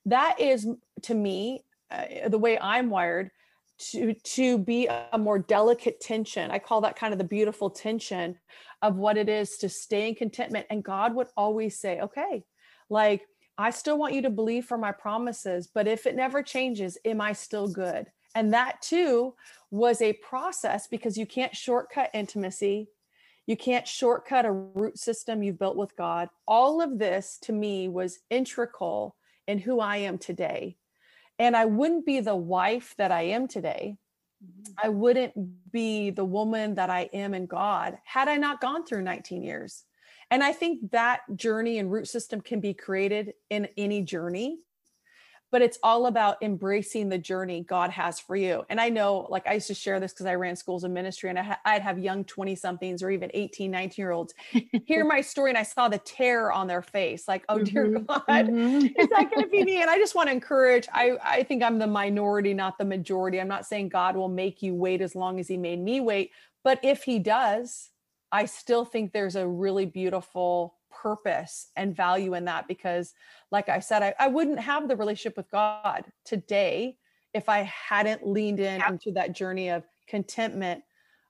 that 0.06 0.40
is 0.40 0.68
to 1.04 1.14
me 1.14 1.64
uh, 1.92 2.30
the 2.30 2.38
way 2.38 2.58
I'm 2.60 2.90
wired 2.90 3.32
to 3.78 4.14
to 4.14 4.58
be 4.58 4.88
a 4.88 5.18
more 5.18 5.40
delicate 5.40 6.00
tension. 6.00 6.50
I 6.52 6.60
call 6.60 6.82
that 6.82 6.96
kind 6.96 7.14
of 7.14 7.18
the 7.18 7.26
beautiful 7.26 7.70
tension 7.70 8.38
of 8.82 8.96
what 8.96 9.18
it 9.18 9.28
is 9.30 9.58
to 9.58 9.70
stay 9.70 10.08
in 10.08 10.16
contentment. 10.16 10.68
And 10.70 10.84
God 10.84 11.14
would 11.16 11.28
always 11.36 11.78
say, 11.78 12.00
"Okay, 12.00 12.44
like 12.90 13.28
I 13.58 13.72
still 13.72 13.98
want 13.98 14.14
you 14.14 14.22
to 14.24 14.30
believe 14.30 14.66
for 14.66 14.78
my 14.78 14.92
promises, 14.92 15.68
but 15.68 15.88
if 15.88 16.06
it 16.06 16.16
never 16.16 16.42
changes, 16.42 16.98
am 17.06 17.22
I 17.22 17.34
still 17.34 17.68
good?" 17.68 18.12
And 18.34 18.54
that 18.54 18.82
too 18.82 19.36
was 19.72 20.02
a 20.02 20.14
process 20.14 20.88
because 20.88 21.18
you 21.18 21.26
can't 21.26 21.56
shortcut 21.56 22.12
intimacy. 22.14 22.90
You 23.46 23.56
can't 23.56 23.88
shortcut 23.88 24.46
a 24.46 24.52
root 24.52 24.98
system 24.98 25.44
you've 25.44 25.60
built 25.60 25.78
with 25.78 25.96
God. 25.96 26.30
All 26.48 26.82
of 26.82 26.98
this 26.98 27.38
to 27.44 27.54
me 27.54 27.88
was 27.88 28.20
integral 28.30 29.16
in 29.48 29.60
who 29.60 29.80
I 29.80 29.98
am 29.98 30.18
today 30.18 30.78
and 31.40 31.56
I 31.56 31.66
wouldn't 31.66 32.06
be 32.06 32.20
the 32.20 32.36
wife 32.36 32.96
that 32.98 33.12
I 33.12 33.24
am 33.24 33.48
today. 33.48 33.98
Mm-hmm. 34.44 34.74
I 34.84 34.90
wouldn't 34.90 35.34
be 35.72 36.10
the 36.10 36.26
woman 36.26 36.76
that 36.76 36.90
I 36.90 37.10
am 37.14 37.34
in 37.34 37.46
God 37.46 37.98
had 38.04 38.28
I 38.28 38.38
not 38.38 38.62
gone 38.62 38.86
through 38.86 39.04
19 39.04 39.44
years. 39.44 39.84
And 40.32 40.44
I 40.44 40.54
think 40.54 40.92
that 40.92 41.22
journey 41.36 41.78
and 41.78 41.92
root 41.92 42.08
system 42.08 42.42
can 42.42 42.60
be 42.60 42.74
created 42.74 43.34
in 43.50 43.68
any 43.78 44.02
journey 44.02 44.60
but 45.52 45.62
it's 45.62 45.78
all 45.84 46.08
about 46.08 46.42
embracing 46.42 47.10
the 47.10 47.18
journey 47.18 47.64
God 47.68 47.90
has 47.92 48.20
for 48.20 48.36
you. 48.36 48.66
And 48.70 48.82
I 48.82 48.90
know, 48.90 49.28
like, 49.30 49.48
I 49.48 49.54
used 49.54 49.68
to 49.68 49.74
share 49.74 50.00
this 50.00 50.12
because 50.12 50.26
I 50.26 50.36
ran 50.36 50.56
schools 50.56 50.84
of 50.84 50.92
ministry 50.92 51.30
and 51.30 51.40
I 51.40 51.44
ha- 51.44 51.60
I'd 51.66 51.82
have 51.82 52.00
young 52.00 52.26
20 52.26 52.56
somethings 52.56 53.04
or 53.04 53.10
even 53.12 53.30
18, 53.34 53.72
19 53.72 54.02
year 54.02 54.12
olds 54.12 54.34
hear 54.86 55.06
my 55.08 55.22
story 55.22 55.52
and 55.52 55.58
I 55.58 55.64
saw 55.64 55.88
the 55.88 56.00
terror 56.00 56.52
on 56.52 56.68
their 56.68 56.82
face, 56.82 57.28
like, 57.28 57.46
oh, 57.50 57.60
dear 57.60 57.88
mm-hmm. 57.88 58.06
God, 58.06 58.26
mm-hmm. 58.28 58.88
is 59.00 59.10
that 59.10 59.32
going 59.32 59.44
to 59.44 59.48
be 59.48 59.64
me? 59.66 59.82
And 59.82 59.90
I 59.90 59.98
just 59.98 60.16
want 60.16 60.28
to 60.28 60.34
encourage, 60.34 60.88
I, 60.94 61.18
I 61.24 61.44
think 61.44 61.64
I'm 61.64 61.80
the 61.80 61.88
minority, 61.88 62.54
not 62.54 62.78
the 62.78 62.86
majority. 62.86 63.40
I'm 63.40 63.48
not 63.48 63.66
saying 63.66 63.90
God 63.90 64.16
will 64.16 64.30
make 64.30 64.62
you 64.62 64.74
wait 64.74 65.02
as 65.02 65.16
long 65.16 65.40
as 65.40 65.48
He 65.48 65.58
made 65.58 65.80
me 65.80 66.00
wait, 66.00 66.32
but 66.64 66.80
if 66.84 67.04
He 67.04 67.20
does, 67.20 67.92
I 68.32 68.46
still 68.46 68.84
think 68.84 69.14
there's 69.14 69.36
a 69.36 69.48
really 69.48 69.86
beautiful 69.86 70.76
purpose 71.06 71.68
and 71.76 71.96
value 71.96 72.34
in 72.34 72.46
that 72.46 72.68
because 72.68 73.14
like 73.52 73.70
i 73.70 73.80
said 73.80 74.02
I, 74.02 74.16
I 74.20 74.28
wouldn't 74.28 74.60
have 74.60 74.88
the 74.88 74.96
relationship 74.96 75.38
with 75.38 75.52
god 75.52 76.04
today 76.26 76.98
if 77.32 77.48
i 77.48 77.62
hadn't 77.62 78.26
leaned 78.26 78.60
in 78.60 78.80
yeah. 78.80 78.90
into 78.90 79.12
that 79.12 79.36
journey 79.36 79.70
of 79.70 79.84
contentment 80.08 80.84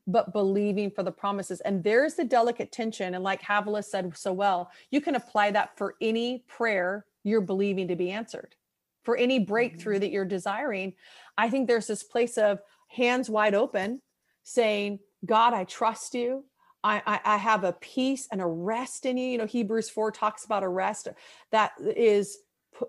but 0.08 0.32
believing 0.32 0.92
for 0.92 1.04
the 1.04 1.12
promises 1.12 1.60
and 1.60 1.84
there's 1.84 2.14
the 2.14 2.24
delicate 2.24 2.72
tension 2.72 3.16
and 3.16 3.24
like 3.24 3.42
Havilah 3.42 3.84
said 3.84 4.16
so 4.16 4.32
well 4.32 4.72
you 4.92 5.02
can 5.02 5.16
apply 5.16 5.52
that 5.52 5.78
for 5.78 5.96
any 6.00 6.46
prayer 6.48 7.06
you're 7.26 7.42
believing 7.42 7.90
to 7.90 7.98
be 7.98 8.12
answered 8.12 8.56
for 9.04 9.18
any 9.18 9.40
breakthrough 9.40 9.96
mm-hmm. 9.96 10.04
that 10.04 10.12
you're 10.12 10.24
desiring 10.24 10.94
i 11.38 11.50
think 11.50 11.68
there's 11.68 11.88
this 11.88 12.04
place 12.04 12.38
of 12.38 12.60
hands 12.88 13.30
wide 13.30 13.56
open 13.56 14.02
saying 14.44 15.00
god 15.26 15.54
i 15.54 15.66
trust 15.66 16.16
you 16.16 16.46
I, 16.86 17.20
I, 17.26 17.38
have 17.38 17.64
a 17.64 17.74
peace 17.74 18.28
and 18.32 18.42
a 18.42 18.46
rest 18.46 19.06
in 19.06 19.18
you. 19.18 19.28
You 19.28 19.38
know, 19.40 19.46
Hebrews 19.46 19.90
4 19.90 20.12
talks 20.12 20.46
about 20.46 20.64
a 20.64 20.68
rest 20.68 21.08
that 21.52 21.72
is 21.80 22.38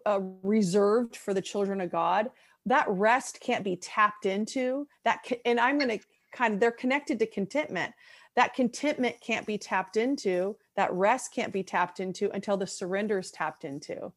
uh, 0.04 0.20
reserved 0.42 1.16
for 1.16 1.32
the 1.32 1.40
children 1.40 1.80
of 1.80 1.90
God. 1.90 2.30
That 2.66 2.87
rest 2.88 3.40
can't 3.40 3.64
be 3.64 3.76
tapped 3.76 4.26
into. 4.26 4.87
That 5.04 5.22
can, 5.22 5.38
and 5.44 5.59
I'm 5.59 5.78
going 5.78 5.98
to 5.98 6.04
kind 6.32 6.54
of 6.54 6.61
they're 6.61 6.72
connected 6.72 7.18
to 7.20 7.26
contentment. 7.26 7.94
That 8.35 8.54
contentment 8.54 9.20
can't 9.20 9.46
be 9.46 9.56
tapped 9.56 9.96
into. 9.96 10.56
That 10.76 10.92
rest 10.92 11.32
can't 11.32 11.52
be 11.52 11.62
tapped 11.62 12.00
into 12.00 12.30
until 12.32 12.56
the 12.56 12.66
surrender 12.66 13.18
is 13.18 13.30
tapped 13.30 13.64
into. 13.64 14.12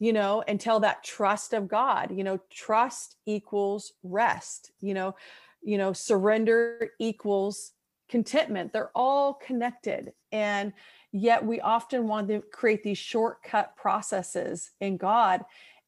You 0.00 0.12
know, 0.12 0.42
until 0.48 0.80
that 0.80 1.04
trust 1.04 1.52
of 1.52 1.68
God. 1.68 2.10
You 2.10 2.24
know, 2.24 2.40
trust 2.50 3.16
equals 3.26 3.92
rest. 4.02 4.72
You 4.80 4.94
know, 4.94 5.14
you 5.62 5.78
know, 5.78 5.92
surrender 5.92 6.90
equals 6.98 7.72
contentment 8.08 8.72
they're 8.72 8.90
all 8.94 9.34
connected 9.34 10.12
and 10.32 10.72
yet 11.12 11.44
we 11.44 11.60
often 11.60 12.06
want 12.06 12.28
to 12.28 12.42
create 12.52 12.82
these 12.82 12.98
shortcut 12.98 13.76
processes 13.76 14.70
in 14.80 14.96
god 14.96 15.42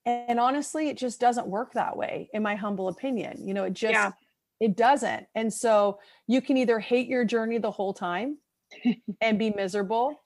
and 0.05 0.40
honestly 0.40 0.88
it 0.88 0.96
just 0.96 1.20
doesn't 1.20 1.46
work 1.46 1.72
that 1.72 1.96
way 1.96 2.29
in 2.33 2.42
my 2.42 2.55
humble 2.55 2.88
opinion 2.88 3.46
you 3.46 3.52
know 3.52 3.64
it 3.64 3.72
just 3.72 3.92
yeah. 3.92 4.12
It 4.61 4.76
doesn't. 4.76 5.26
And 5.35 5.52
so 5.52 5.98
you 6.26 6.40
can 6.40 6.57
either 6.57 6.79
hate 6.79 7.09
your 7.09 7.24
journey 7.24 7.59
the 7.59 7.70
whole 7.70 7.92
time 7.92 8.38
and 9.20 9.38
be 9.38 9.50
miserable, 9.50 10.20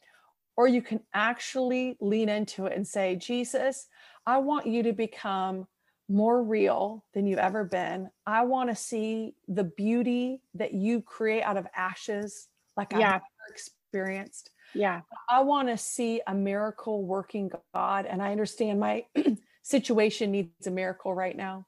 or 0.57 0.69
you 0.69 0.83
can 0.83 1.01
actually 1.15 1.97
lean 2.01 2.29
into 2.29 2.67
it 2.67 2.77
and 2.77 2.87
say, 2.87 3.17
Jesus, 3.17 3.89
I 4.27 4.39
want 4.39 4.67
you 4.67 4.83
to 4.85 4.93
become 4.93 5.67
more 6.11 6.43
real 6.43 7.05
than 7.15 7.27
you've 7.27 7.39
ever 7.39 7.65
been. 7.65 8.11
I 8.27 8.45
want 8.45 8.69
to 8.71 8.77
see 8.77 9.35
the 9.49 9.65
beauty 9.65 10.43
that 10.55 10.75
you 10.75 11.01
create 11.01 11.43
out 11.43 11.57
of 11.57 11.67
ashes, 11.75 12.49
like 12.77 12.93
yeah. 12.93 12.99
I've 12.99 13.05
never 13.05 13.23
experienced. 13.51 14.51
Yeah. 14.75 15.01
I 15.29 15.41
want 15.43 15.69
to 15.69 15.79
see 15.79 16.21
a 16.27 16.35
miracle 16.35 17.05
working 17.05 17.51
God. 17.75 18.07
And 18.07 18.23
I 18.23 18.33
understand 18.33 18.81
my 18.81 19.05
situation 19.63 20.31
needs 20.33 20.67
a 20.67 20.71
miracle 20.71 21.15
right 21.15 21.37
now. 21.37 21.67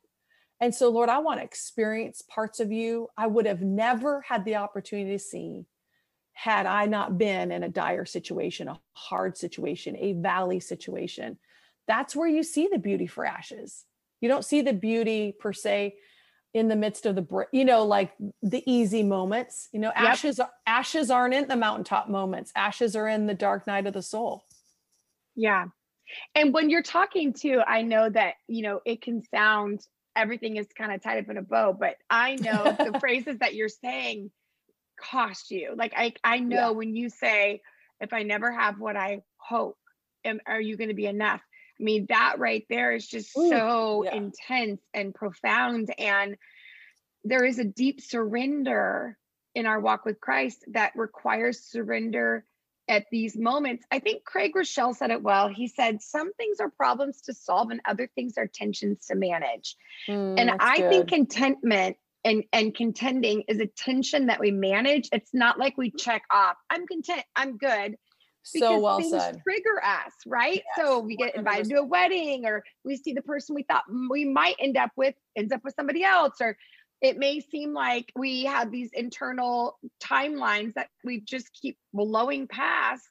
And 0.61 0.75
so, 0.75 0.91
Lord, 0.91 1.09
I 1.09 1.19
want 1.19 1.41
to 1.41 1.45
experience 1.45 2.23
parts 2.23 2.61
of 2.61 2.71
you 2.71 3.09
I 3.17 3.27
would 3.27 3.47
have 3.47 3.63
never 3.63 4.23
had 4.23 4.45
the 4.45 4.57
opportunity 4.57 5.13
to 5.13 5.19
see 5.19 5.67
had 6.35 6.67
I 6.67 6.87
not 6.87 7.19
been 7.19 7.53
in 7.53 7.63
a 7.63 7.69
dire 7.69 8.05
situation, 8.05 8.69
a 8.69 8.81
hard 8.95 9.37
situation, 9.37 9.97
a 9.99 10.15
valley 10.15 10.61
situation. 10.61 11.39
That's 11.87 12.17
where 12.17 12.29
you 12.29 12.43
see 12.43 12.69
the 12.71 12.79
beauty 12.79 13.07
for 13.07 13.25
ashes. 13.25 13.85
You 14.23 14.29
don't 14.29 14.45
see 14.45 14.63
the 14.63 14.73
beauty 14.73 15.35
per 15.39 15.53
se 15.53 15.97
in 16.55 16.69
the 16.69 16.77
midst 16.77 17.07
of 17.07 17.17
the 17.17 17.47
you 17.53 17.65
know 17.65 17.85
like 17.85 18.13
the 18.43 18.63
easy 18.71 19.03
moments 19.03 19.69
you 19.73 19.81
know 19.81 19.91
yep. 19.97 20.11
ashes 20.11 20.41
ashes 20.67 21.11
aren't 21.11 21.35
in 21.35 21.49
the 21.49 21.57
mountaintop 21.57 22.09
moments. 22.09 22.53
Ashes 22.55 22.95
are 22.95 23.09
in 23.09 23.27
the 23.27 23.35
dark 23.35 23.67
night 23.67 23.87
of 23.87 23.95
the 23.95 24.03
soul. 24.03 24.45
Yeah. 25.35 25.67
And 26.35 26.53
when 26.53 26.69
you're 26.69 26.83
talking 26.83 27.33
to 27.35 27.63
i 27.67 27.83
know 27.83 28.09
that 28.11 28.35
you 28.49 28.63
know 28.63 28.81
it 28.85 29.03
can 29.03 29.23
sound 29.23 29.81
everything 30.15 30.57
is 30.57 30.67
kind 30.77 30.93
of 30.93 31.03
tied 31.03 31.19
up 31.19 31.31
in 31.31 31.39
a 31.39 31.43
bow 31.43 31.73
but 31.73 31.97
i 32.11 32.37
know 32.37 32.77
the 32.79 32.97
phrases 33.01 33.39
that 33.39 33.55
you're 33.55 33.69
saying 33.69 34.31
cost 35.01 35.51
you. 35.51 35.75
Like 35.75 35.95
i 35.97 36.13
i 36.23 36.39
know 36.39 36.57
yeah. 36.57 36.71
when 36.71 36.95
you 36.95 37.09
say 37.09 37.63
if 38.01 38.13
i 38.13 38.23
never 38.23 38.53
have 38.53 38.79
what 38.79 38.97
i 38.97 39.23
hope 39.39 39.79
am, 40.25 40.39
are 40.47 40.61
you 40.61 40.77
going 40.77 40.89
to 40.89 40.95
be 40.95 41.07
enough 41.07 41.41
I 41.81 41.83
mean, 41.83 42.07
that 42.09 42.39
right 42.39 42.65
there 42.69 42.93
is 42.93 43.07
just 43.07 43.37
Ooh, 43.37 43.49
so 43.49 44.05
yeah. 44.05 44.15
intense 44.15 44.83
and 44.95 45.15
profound. 45.15 45.93
And 45.99 46.37
there 47.25 47.45
is 47.45 47.59
a 47.59 47.65
deep 47.65 48.01
surrender 48.01 49.17
in 49.55 49.67
our 49.67 49.81
walk 49.81 50.05
with 50.05 50.21
Christ 50.21 50.65
that 50.69 50.93
requires 50.97 51.61
surrender 51.61 52.45
at 52.89 53.07
these 53.11 53.37
moments. 53.37 53.85
I 53.91 54.01
think 54.01 54.25
Craig 54.25 54.53
Groeschel 54.55 54.95
said 54.95 55.11
it 55.11 55.23
well. 55.23 55.49
He 55.49 55.69
said, 55.69 56.03
Some 56.03 56.33
things 56.35 56.61
are 56.61 56.71
problems 56.71 57.23
to 57.23 57.35
solve, 57.35 57.71
and 57.71 57.81
other 57.87 58.09
things 58.15 58.39
are 58.39 58.47
tensions 58.47 59.07
to 59.07 59.15
manage. 59.15 59.77
Mm, 60.09 60.39
and 60.39 60.51
I 60.59 60.79
good. 60.79 60.91
think 60.91 61.09
contentment 61.09 61.97
and, 62.25 62.45
and 62.53 62.75
contending 62.75 63.45
is 63.49 63.61
a 63.61 63.67
tension 63.67 64.27
that 64.27 64.41
we 64.41 64.51
manage. 64.51 65.09
It's 65.13 65.35
not 65.35 65.59
like 65.59 65.77
we 65.77 65.91
check 65.91 66.23
off, 66.31 66.57
I'm 66.71 66.87
content, 66.87 67.25
I'm 67.37 67.57
good 67.57 67.97
so 68.43 68.79
well 68.79 68.99
things 68.99 69.13
said. 69.13 69.41
trigger 69.43 69.83
us, 69.85 70.13
right? 70.27 70.63
Yes, 70.77 70.87
so 70.87 70.99
we 70.99 71.17
get 71.17 71.37
invited 71.37 71.67
100%. 71.67 71.71
to 71.71 71.77
a 71.77 71.85
wedding, 71.85 72.47
or 72.47 72.65
we 72.85 72.97
see 72.97 73.13
the 73.13 73.23
person 73.23 73.55
we 73.55 73.63
thought 73.63 73.85
we 74.11 74.25
might 74.25 74.57
end 74.59 74.77
up 74.77 74.91
with 74.97 75.15
ends 75.37 75.53
up 75.53 75.61
with 75.65 75.75
somebody 75.75 76.05
else, 76.05 76.35
or 76.41 76.57
it 77.01 77.19
may 77.19 77.41
seem 77.41 77.73
like 77.73 78.13
we 78.17 78.45
have 78.45 78.71
these 78.71 78.91
internal 78.93 79.79
timelines 80.03 80.75
that 80.75 80.89
we 81.05 81.21
just 81.21 81.51
keep 81.53 81.77
blowing 81.93 82.47
past. 82.47 83.09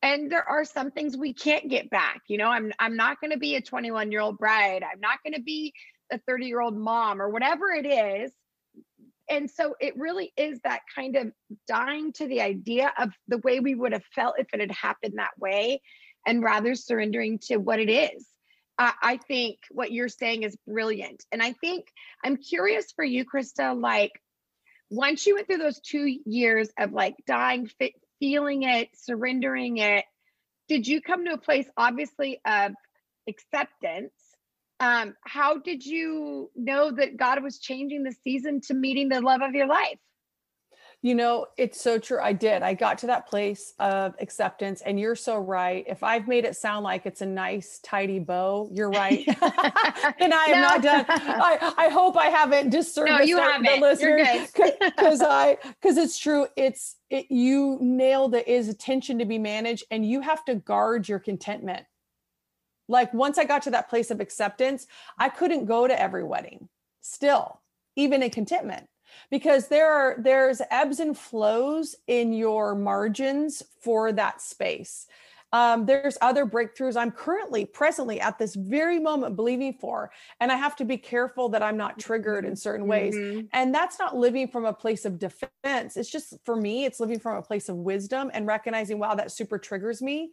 And 0.00 0.30
there 0.30 0.48
are 0.48 0.64
some 0.64 0.92
things 0.92 1.16
we 1.16 1.34
can't 1.34 1.68
get 1.68 1.90
back. 1.90 2.22
You 2.28 2.38
know, 2.38 2.48
I'm 2.48 2.72
I'm 2.78 2.96
not 2.96 3.20
going 3.20 3.32
to 3.32 3.38
be 3.38 3.56
a 3.56 3.60
21 3.60 4.12
year 4.12 4.20
old 4.20 4.38
bride. 4.38 4.82
I'm 4.82 5.00
not 5.00 5.18
going 5.24 5.34
to 5.34 5.42
be 5.42 5.72
a 6.12 6.18
30 6.18 6.46
year 6.46 6.60
old 6.60 6.76
mom 6.76 7.20
or 7.20 7.28
whatever 7.28 7.70
it 7.70 7.86
is 7.86 8.32
and 9.30 9.50
so 9.50 9.74
it 9.80 9.96
really 9.96 10.32
is 10.36 10.60
that 10.64 10.80
kind 10.94 11.16
of 11.16 11.32
dying 11.66 12.12
to 12.14 12.26
the 12.26 12.40
idea 12.40 12.92
of 12.98 13.10
the 13.28 13.38
way 13.38 13.60
we 13.60 13.74
would 13.74 13.92
have 13.92 14.04
felt 14.14 14.38
if 14.38 14.46
it 14.52 14.60
had 14.60 14.72
happened 14.72 15.14
that 15.16 15.38
way 15.38 15.80
and 16.26 16.42
rather 16.42 16.74
surrendering 16.74 17.38
to 17.38 17.56
what 17.56 17.78
it 17.80 17.90
is. 17.90 18.26
I 18.78 19.18
think 19.26 19.58
what 19.70 19.90
you're 19.90 20.08
saying 20.08 20.44
is 20.44 20.56
brilliant. 20.66 21.24
And 21.32 21.42
i 21.42 21.52
think 21.52 21.86
i'm 22.24 22.36
curious 22.36 22.92
for 22.92 23.04
you 23.04 23.24
christa 23.24 23.78
like 23.78 24.12
once 24.90 25.26
you 25.26 25.34
went 25.34 25.46
through 25.46 25.58
those 25.58 25.80
two 25.80 26.18
years 26.24 26.68
of 26.78 26.92
like 26.92 27.16
dying 27.26 27.68
feeling 28.20 28.62
it 28.62 28.88
surrendering 28.94 29.78
it 29.78 30.04
did 30.68 30.86
you 30.86 31.00
come 31.00 31.24
to 31.24 31.32
a 31.32 31.38
place 31.38 31.66
obviously 31.76 32.40
of 32.46 32.72
acceptance 33.28 34.12
um, 34.80 35.14
how 35.24 35.58
did 35.58 35.84
you 35.84 36.50
know 36.54 36.90
that 36.92 37.16
God 37.16 37.42
was 37.42 37.58
changing 37.58 38.04
the 38.04 38.14
season 38.24 38.60
to 38.62 38.74
meeting 38.74 39.08
the 39.08 39.20
love 39.20 39.42
of 39.42 39.52
your 39.54 39.66
life? 39.66 39.98
You 41.00 41.14
know, 41.14 41.46
it's 41.56 41.80
so 41.80 42.00
true. 42.00 42.18
I 42.20 42.32
did. 42.32 42.62
I 42.62 42.74
got 42.74 42.98
to 42.98 43.06
that 43.06 43.28
place 43.28 43.72
of 43.78 44.16
acceptance, 44.20 44.80
and 44.80 44.98
you're 44.98 45.14
so 45.14 45.38
right. 45.38 45.84
If 45.86 46.02
I've 46.02 46.26
made 46.26 46.44
it 46.44 46.56
sound 46.56 46.82
like 46.82 47.06
it's 47.06 47.20
a 47.20 47.26
nice, 47.26 47.78
tidy 47.84 48.18
bow, 48.18 48.68
you're 48.72 48.90
right. 48.90 49.24
and 49.28 50.34
I 50.34 50.44
am 50.46 50.60
no. 50.60 50.68
not 50.68 50.82
done. 50.82 51.04
I, 51.08 51.74
I 51.78 51.88
hope 51.88 52.16
I 52.16 52.26
haven't 52.26 52.70
disserviced 52.72 53.06
no, 53.06 53.20
you 53.20 53.36
the, 53.36 53.42
haven't. 53.42 53.80
the 53.80 53.80
listeners 53.80 54.50
because 54.50 55.20
I 55.22 55.58
because 55.80 55.98
it's 55.98 56.18
true. 56.18 56.48
It's 56.56 56.96
it, 57.10 57.30
you 57.30 57.78
nailed 57.80 58.34
it. 58.34 58.48
Is 58.48 58.68
attention 58.68 59.20
to 59.20 59.24
be 59.24 59.38
managed, 59.38 59.84
and 59.92 60.04
you 60.04 60.20
have 60.20 60.44
to 60.46 60.56
guard 60.56 61.08
your 61.08 61.20
contentment 61.20 61.86
like 62.88 63.12
once 63.14 63.38
I 63.38 63.44
got 63.44 63.62
to 63.62 63.70
that 63.70 63.88
place 63.88 64.10
of 64.10 64.20
acceptance, 64.20 64.86
I 65.18 65.28
couldn't 65.28 65.66
go 65.66 65.86
to 65.86 66.00
every 66.00 66.24
wedding 66.24 66.68
still, 67.00 67.60
even 67.96 68.22
in 68.22 68.30
contentment 68.30 68.88
because 69.30 69.68
there 69.68 69.90
are 69.90 70.16
there's 70.18 70.60
ebbs 70.70 71.00
and 71.00 71.16
flows 71.16 71.96
in 72.06 72.32
your 72.32 72.74
margins 72.74 73.62
for 73.82 74.12
that 74.12 74.40
space. 74.40 75.06
Um, 75.50 75.86
there's 75.86 76.18
other 76.20 76.44
breakthroughs 76.44 76.94
i'm 76.94 77.10
currently 77.10 77.64
presently 77.64 78.20
at 78.20 78.38
this 78.38 78.54
very 78.54 78.98
moment 78.98 79.34
believing 79.34 79.72
for 79.72 80.10
and 80.40 80.52
i 80.52 80.56
have 80.56 80.76
to 80.76 80.84
be 80.84 80.98
careful 80.98 81.48
that 81.48 81.62
i'm 81.62 81.78
not 81.78 81.98
triggered 81.98 82.44
in 82.44 82.54
certain 82.54 82.86
ways. 82.86 83.14
Mm-hmm. 83.14 83.46
and 83.54 83.74
that's 83.74 83.98
not 83.98 84.14
living 84.14 84.48
from 84.48 84.66
a 84.66 84.74
place 84.74 85.06
of 85.06 85.18
defense. 85.18 85.96
It's 85.96 86.10
just 86.10 86.34
for 86.44 86.54
me 86.54 86.84
it's 86.84 87.00
living 87.00 87.18
from 87.18 87.38
a 87.38 87.42
place 87.42 87.70
of 87.70 87.76
wisdom 87.76 88.30
and 88.34 88.46
recognizing 88.46 88.98
wow 88.98 89.14
that 89.14 89.32
super 89.32 89.56
triggers 89.56 90.02
me 90.02 90.32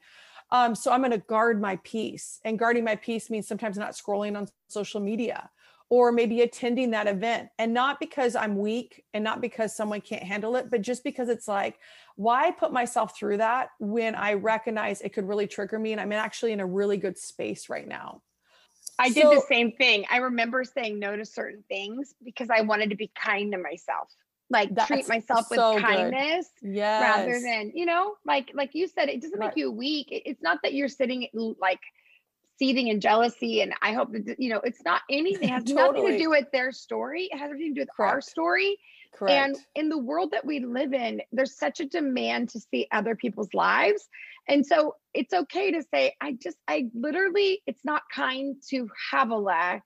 um, 0.51 0.75
so 0.75 0.91
I'm 0.91 1.01
going 1.01 1.11
to 1.11 1.17
guard 1.17 1.59
my 1.59 1.79
peace. 1.83 2.39
And 2.43 2.59
guarding 2.59 2.83
my 2.83 2.95
peace 2.95 3.29
means 3.29 3.47
sometimes 3.47 3.77
not 3.77 3.93
scrolling 3.93 4.37
on 4.37 4.47
social 4.67 5.01
media 5.01 5.49
or 5.89 6.11
maybe 6.11 6.41
attending 6.41 6.91
that 6.91 7.07
event. 7.07 7.49
And 7.59 7.73
not 7.73 7.99
because 7.99 8.35
I'm 8.35 8.57
weak 8.57 9.03
and 9.13 9.23
not 9.23 9.41
because 9.41 9.75
someone 9.75 10.01
can't 10.01 10.23
handle 10.23 10.55
it, 10.55 10.71
but 10.71 10.81
just 10.81 11.03
because 11.03 11.29
it's 11.29 11.47
like, 11.47 11.77
why 12.15 12.51
put 12.51 12.71
myself 12.71 13.17
through 13.17 13.37
that 13.37 13.69
when 13.79 14.15
I 14.15 14.33
recognize 14.33 15.01
it 15.01 15.13
could 15.13 15.27
really 15.27 15.47
trigger 15.47 15.77
me 15.77 15.91
and 15.91 16.01
I'm 16.01 16.11
actually 16.11 16.53
in 16.53 16.59
a 16.59 16.65
really 16.65 16.97
good 16.97 17.17
space 17.17 17.69
right 17.69 17.87
now. 17.87 18.21
I 18.97 19.09
so, 19.09 19.21
did 19.29 19.37
the 19.37 19.45
same 19.47 19.73
thing. 19.73 20.05
I 20.09 20.17
remember 20.17 20.63
saying 20.63 20.99
no 20.99 21.15
to 21.15 21.25
certain 21.25 21.63
things 21.67 22.13
because 22.23 22.49
I 22.49 22.61
wanted 22.61 22.91
to 22.91 22.95
be 22.95 23.11
kind 23.15 23.51
to 23.51 23.57
myself 23.57 24.09
like 24.49 24.73
That's 24.73 24.87
treat 24.87 25.07
myself 25.07 25.47
so 25.47 25.75
with 25.75 25.83
kindness 25.83 26.49
yes. 26.61 27.01
rather 27.01 27.39
than 27.39 27.71
you 27.73 27.85
know 27.85 28.15
like 28.25 28.51
like 28.53 28.71
you 28.73 28.87
said 28.87 29.09
it 29.09 29.21
doesn't 29.21 29.39
make 29.39 29.55
you 29.55 29.71
weak 29.71 30.07
it's 30.11 30.41
not 30.41 30.59
that 30.63 30.73
you're 30.73 30.87
sitting 30.87 31.27
like 31.59 31.79
seething 32.57 32.87
in 32.87 33.01
jealousy 33.01 33.61
and 33.61 33.73
i 33.81 33.91
hope 33.93 34.11
that 34.11 34.39
you 34.39 34.49
know 34.49 34.61
it's 34.63 34.83
not 34.85 35.01
anything 35.09 35.49
it 35.49 35.51
has 35.53 35.63
totally. 35.63 36.01
nothing 36.01 36.11
to 36.11 36.17
do 36.17 36.29
with 36.29 36.45
their 36.51 36.71
story 36.71 37.29
it 37.31 37.37
has 37.37 37.49
everything 37.49 37.73
to 37.73 37.75
do 37.75 37.81
with 37.81 37.89
Correct. 37.95 38.13
our 38.13 38.21
story 38.21 38.77
Correct. 39.13 39.31
and 39.33 39.57
in 39.75 39.89
the 39.89 39.97
world 39.97 40.31
that 40.31 40.45
we 40.45 40.59
live 40.59 40.93
in 40.93 41.21
there's 41.31 41.57
such 41.57 41.79
a 41.79 41.85
demand 41.85 42.49
to 42.49 42.59
see 42.59 42.87
other 42.91 43.15
people's 43.15 43.53
lives 43.53 44.07
and 44.47 44.65
so 44.65 44.95
it's 45.13 45.33
okay 45.33 45.71
to 45.71 45.83
say 45.91 46.13
i 46.21 46.33
just 46.33 46.57
i 46.67 46.87
literally 46.93 47.61
it's 47.65 47.83
not 47.83 48.03
kind 48.13 48.55
to 48.69 48.87
Havilah 49.11 49.81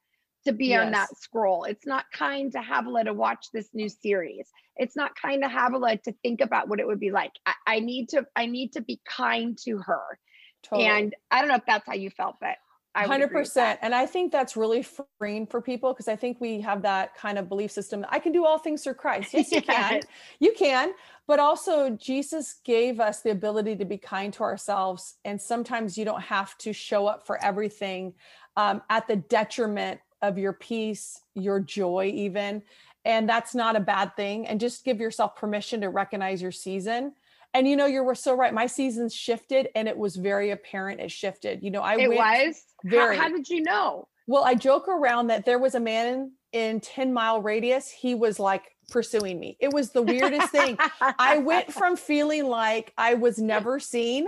to 0.46 0.54
be 0.54 0.68
yes. 0.68 0.86
on 0.86 0.92
that 0.92 1.10
scroll. 1.18 1.64
It's 1.66 1.86
not 1.86 2.06
kind 2.14 2.52
to 2.54 2.60
Havilah 2.60 3.06
to 3.06 3.14
watch 3.14 3.48
this 3.54 3.70
new 3.74 3.90
series. 3.90 4.50
It's 4.78 4.96
not 4.96 5.12
kind 5.16 5.44
to 5.44 5.50
Havilah 5.50 5.98
to 6.04 6.14
think 6.24 6.42
about 6.42 6.70
what 6.70 6.80
it 6.80 6.88
would 6.88 7.00
be 7.00 7.12
like. 7.12 7.32
I, 7.46 7.54
I 7.68 7.80
need 7.80 8.10
to 8.10 8.26
I 8.36 8.46
need 8.46 8.74
to 8.74 8.82
be 8.82 9.02
kind 9.06 9.58
to 9.66 9.78
her. 9.80 10.20
Totally. 10.64 10.88
And 10.88 11.16
I 11.32 11.40
don't 11.40 11.50
know 11.50 11.56
if 11.56 11.66
that's 11.66 11.86
how 11.86 11.94
you 11.94 12.10
felt, 12.10 12.36
but 12.40 12.58
I 12.96 13.06
100% 13.06 13.78
and 13.82 13.94
i 13.94 14.06
think 14.06 14.32
that's 14.32 14.58
really 14.58 14.84
freeing 15.20 15.46
for 15.46 15.62
people 15.62 15.94
because 15.94 16.08
i 16.08 16.16
think 16.16 16.42
we 16.42 16.60
have 16.62 16.82
that 16.82 17.16
kind 17.16 17.38
of 17.38 17.48
belief 17.48 17.70
system 17.72 18.04
i 18.10 18.18
can 18.18 18.32
do 18.32 18.46
all 18.46 18.58
things 18.58 18.84
through 18.84 18.96
christ 18.96 19.34
yes 19.34 19.52
you 19.52 19.62
yes. 19.68 19.90
can 19.90 20.02
you 20.40 20.54
can 20.58 20.94
but 21.28 21.40
also 21.40 21.92
jesus 21.92 22.56
gave 22.66 23.00
us 23.00 23.22
the 23.22 23.30
ability 23.30 23.76
to 23.76 23.86
be 23.86 23.98
kind 23.98 24.34
to 24.34 24.44
ourselves 24.44 25.18
and 25.24 25.40
sometimes 25.40 26.00
you 26.00 26.04
don't 26.04 26.22
have 26.22 26.58
to 26.58 26.74
show 26.74 27.06
up 27.06 27.28
for 27.28 27.42
everything 27.44 28.14
um, 28.58 28.82
at 28.90 29.08
the 29.08 29.16
detriment 29.16 30.00
of 30.22 30.38
your 30.38 30.54
peace, 30.54 31.22
your 31.36 31.60
joy, 31.60 32.12
even. 32.14 32.64
And 33.06 33.28
that's 33.28 33.56
not 33.56 33.76
a 33.76 33.80
bad 33.80 34.16
thing. 34.16 34.48
And 34.48 34.60
just 34.60 34.84
give 34.84 35.00
yourself 35.00 35.36
permission 35.36 35.82
to 35.82 35.90
recognize 35.90 36.42
your 36.42 36.52
season. 36.52 37.14
And 37.54 37.68
you 37.68 37.76
know, 37.76 37.86
you 37.86 38.04
were 38.04 38.16
so 38.16 38.36
right. 38.36 38.54
My 38.54 38.68
seasons 38.68 39.14
shifted 39.16 39.70
and 39.76 39.88
it 39.88 39.98
was 39.98 40.16
very 40.16 40.52
apparent 40.52 41.02
it 41.02 41.12
shifted. 41.12 41.64
You 41.64 41.72
know, 41.72 41.82
I 41.82 41.96
it 41.96 42.10
was 42.10 42.64
very 42.84 43.16
how, 43.16 43.24
how 43.24 43.30
did 43.30 43.50
you 43.50 43.64
know? 43.64 44.08
Well, 44.28 44.44
I 44.44 44.54
joke 44.54 44.88
around 44.88 45.28
that 45.28 45.46
there 45.46 45.58
was 45.58 45.74
a 45.74 45.80
man 45.80 46.34
in 46.52 46.80
10 46.80 47.14
mile 47.14 47.42
radius, 47.42 47.90
he 47.90 48.16
was 48.16 48.40
like 48.40 48.64
pursuing 48.90 49.40
me. 49.40 49.58
It 49.60 49.74
was 49.74 49.92
the 49.92 50.02
weirdest 50.02 50.50
thing. 50.50 50.78
I 51.02 51.38
went 51.40 51.74
from 51.74 51.96
feeling 51.96 52.46
like 52.46 52.94
I 52.98 53.16
was 53.16 53.40
never 53.40 53.80
seen 53.80 54.28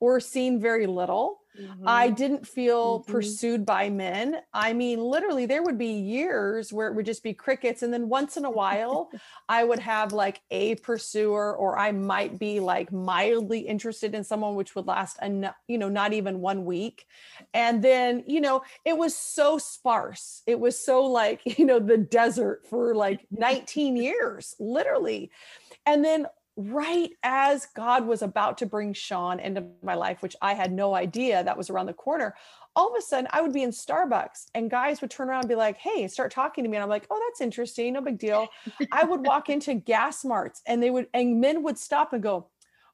or 0.00 0.20
seen 0.20 0.60
very 0.60 0.86
little 0.86 1.39
Mm-hmm. 1.58 1.84
I 1.86 2.10
didn't 2.10 2.46
feel 2.46 3.00
mm-hmm. 3.00 3.12
pursued 3.12 3.66
by 3.66 3.90
men. 3.90 4.36
I 4.52 4.72
mean, 4.72 5.00
literally, 5.00 5.46
there 5.46 5.62
would 5.62 5.78
be 5.78 5.86
years 5.86 6.72
where 6.72 6.88
it 6.88 6.94
would 6.94 7.06
just 7.06 7.22
be 7.22 7.34
crickets. 7.34 7.82
And 7.82 7.92
then 7.92 8.08
once 8.08 8.36
in 8.36 8.44
a 8.44 8.50
while, 8.50 9.10
I 9.48 9.64
would 9.64 9.80
have 9.80 10.12
like 10.12 10.40
a 10.50 10.76
pursuer, 10.76 11.54
or 11.56 11.78
I 11.78 11.92
might 11.92 12.38
be 12.38 12.60
like 12.60 12.92
mildly 12.92 13.60
interested 13.60 14.14
in 14.14 14.22
someone, 14.22 14.54
which 14.54 14.74
would 14.74 14.86
last, 14.86 15.16
a, 15.20 15.54
you 15.66 15.78
know, 15.78 15.88
not 15.88 16.12
even 16.12 16.40
one 16.40 16.64
week. 16.64 17.06
And 17.52 17.82
then, 17.82 18.24
you 18.26 18.40
know, 18.40 18.62
it 18.84 18.96
was 18.96 19.16
so 19.16 19.58
sparse. 19.58 20.42
It 20.46 20.60
was 20.60 20.78
so 20.78 21.04
like, 21.04 21.40
you 21.58 21.64
know, 21.64 21.80
the 21.80 21.98
desert 21.98 22.66
for 22.68 22.94
like 22.94 23.26
19 23.30 23.96
years, 23.96 24.54
literally. 24.60 25.30
And 25.86 26.04
then 26.04 26.26
right 26.68 27.10
as 27.22 27.66
God 27.74 28.06
was 28.06 28.22
about 28.22 28.58
to 28.58 28.66
bring 28.66 28.92
Sean 28.92 29.40
into 29.40 29.64
my 29.82 29.94
life, 29.94 30.22
which 30.22 30.36
I 30.42 30.54
had 30.54 30.72
no 30.72 30.94
idea 30.94 31.42
that 31.42 31.56
was 31.56 31.70
around 31.70 31.86
the 31.86 31.94
corner, 31.94 32.34
all 32.76 32.92
of 32.92 32.98
a 32.98 33.02
sudden 33.02 33.28
I 33.32 33.40
would 33.40 33.52
be 33.52 33.62
in 33.62 33.70
Starbucks 33.70 34.46
and 34.54 34.70
guys 34.70 35.00
would 35.00 35.10
turn 35.10 35.28
around 35.28 35.40
and 35.40 35.48
be 35.48 35.54
like, 35.54 35.78
Hey, 35.78 36.06
start 36.08 36.30
talking 36.30 36.64
to 36.64 36.70
me. 36.70 36.76
And 36.76 36.82
I'm 36.82 36.90
like, 36.90 37.06
Oh, 37.10 37.20
that's 37.28 37.40
interesting. 37.40 37.94
No 37.94 38.00
big 38.00 38.18
deal. 38.18 38.48
I 38.92 39.04
would 39.04 39.26
walk 39.26 39.48
into 39.48 39.74
gas 39.74 40.24
marts 40.24 40.62
and 40.66 40.82
they 40.82 40.90
would, 40.90 41.08
and 41.14 41.40
men 41.40 41.62
would 41.62 41.78
stop 41.78 42.12
and 42.12 42.22
go, 42.22 42.48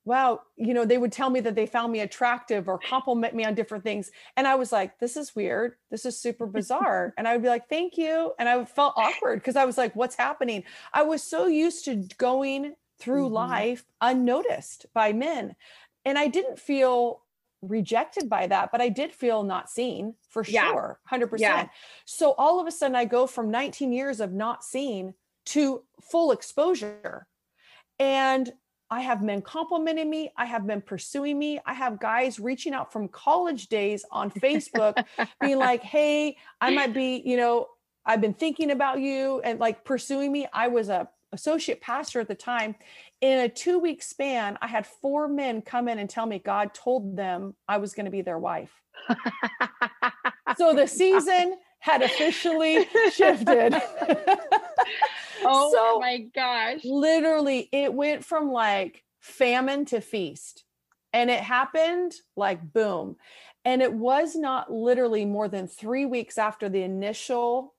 Wow, 0.05 0.43
you 0.57 0.73
know, 0.73 0.85
they 0.85 0.99
would 0.99 1.11
tell 1.11 1.31
me 1.31 1.41
that 1.41 1.57
they 1.57 1.67
found 1.67 1.91
me 1.91 1.99
attractive 1.99 2.69
or 2.69 2.79
compliment 2.79 3.35
me 3.35 3.45
on 3.45 3.57
different 3.57 3.83
things. 3.83 4.13
And 4.37 4.47
I 4.47 4.55
was 4.55 4.71
like, 4.71 4.99
This 5.01 5.17
is 5.17 5.35
weird. 5.35 5.75
This 5.91 6.07
is 6.07 6.17
super 6.17 6.47
bizarre. 6.47 7.13
and 7.19 7.27
I 7.27 7.33
would 7.33 7.43
be 7.43 7.49
like, 7.49 7.69
Thank 7.69 7.99
you. 7.99 8.33
And 8.39 8.49
I 8.49 8.65
felt 8.65 8.95
awkward 8.97 9.41
because 9.41 9.57
I 9.57 9.65
was 9.65 9.77
like, 9.77 9.97
What's 9.97 10.15
happening? 10.15 10.63
I 10.93 11.03
was 11.03 11.23
so 11.23 11.49
used 11.49 11.85
to 11.87 11.97
going 12.19 12.75
through 12.99 13.27
mm-hmm. 13.27 13.35
life 13.35 13.85
unnoticed 14.01 14.87
by 14.95 15.13
men. 15.13 15.55
And 16.05 16.19
I 16.19 16.29
didn't 16.29 16.59
feel 16.59 17.23
rejected 17.63 18.29
by 18.29 18.47
that, 18.47 18.71
but 18.71 18.81
I 18.81 18.89
did 18.89 19.13
feel 19.13 19.43
not 19.43 19.71
seen 19.71 20.15
for 20.29 20.45
yeah. 20.45 20.71
sure, 20.71 21.01
100%. 21.11 21.39
Yeah. 21.39 21.69
So 22.05 22.33
all 22.39 22.61
of 22.61 22.67
a 22.67 22.71
sudden, 22.71 22.97
I 22.97 23.05
go 23.05 23.27
from 23.27 23.51
19 23.51 23.93
years 23.93 24.21
of 24.21 24.33
not 24.33 24.65
seen 24.65 25.15
to 25.47 25.83
full 26.01 26.33
exposure. 26.33 27.27
And 27.99 28.53
I 28.91 29.01
have 29.01 29.23
men 29.23 29.43
complimenting 29.43 30.09
me. 30.09 30.33
I 30.37 30.45
have 30.45 30.65
men 30.65 30.81
pursuing 30.81 31.39
me. 31.39 31.59
I 31.67 31.75
have 31.75 31.99
guys 31.99 32.39
reaching 32.39 32.73
out 32.73 32.93
from 32.93 33.09
college 33.09 33.67
days 33.69 34.05
on 34.13 34.31
Facebook, 34.31 35.05
being 35.41 35.59
like, 35.59 35.83
hey, 35.83 36.37
I 36.61 36.71
might 36.71 36.95
be, 36.95 37.23
you 37.25 37.37
know, 37.37 37.67
I've 38.05 38.21
been 38.21 38.35
thinking 38.35 38.71
about 38.71 39.01
you 39.01 39.41
and 39.41 39.59
like 39.59 39.85
pursuing 39.85 40.31
me. 40.31 40.47
I 40.53 40.69
was 40.69 40.89
a 40.89 41.09
associate 41.33 41.81
pastor 41.81 42.21
at 42.21 42.29
the 42.29 42.35
time, 42.35 42.75
in 43.21 43.41
a 43.41 43.49
two 43.49 43.79
week 43.79 44.03
span, 44.03 44.59
I 44.61 44.67
had 44.67 44.87
four 44.87 45.29
men 45.29 45.63
come 45.63 45.89
in 45.89 45.99
and 45.99 46.09
tell 46.09 46.27
me 46.27 46.39
God 46.39 46.75
told 46.75 47.17
them 47.17 47.55
I 47.69 47.79
was 47.79 47.95
going 47.95 48.07
to 48.07 48.11
be 48.11 48.23
their 48.23 48.39
wife. 48.39 48.73
so 50.57 50.75
the 50.75 50.87
season 50.87 51.57
had 51.79 52.03
officially 52.03 52.87
shifted. 53.13 53.75
oh 55.45 55.73
so, 55.73 56.01
my 56.01 56.27
gosh. 56.35 56.81
Literally, 56.85 57.69
it 57.73 57.93
went 57.93 58.25
from 58.25 58.51
like 58.51 59.05
famine 59.21 59.85
to 59.87 60.01
feast. 60.01 60.65
And 61.13 61.31
it 61.31 61.41
happened 61.41 62.15
like 62.37 62.73
boom. 62.73 63.17
And 63.65 63.83
it 63.83 63.93
was 63.93 64.37
not 64.37 64.73
literally 64.73 65.25
more 65.25 65.49
than 65.49 65.67
three 65.67 66.07
weeks 66.07 66.39
after 66.39 66.69
the 66.69 66.83
initial, 66.83 67.75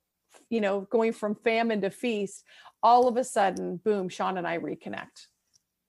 you 0.49 0.59
know, 0.59 0.81
going 0.81 1.13
from 1.13 1.35
famine 1.35 1.81
to 1.81 1.89
feast 1.89 2.43
all 2.83 3.07
of 3.07 3.17
a 3.17 3.23
sudden, 3.23 3.77
boom, 3.77 4.09
Sean 4.09 4.37
and 4.37 4.47
I 4.47 4.57
reconnect. 4.57 5.27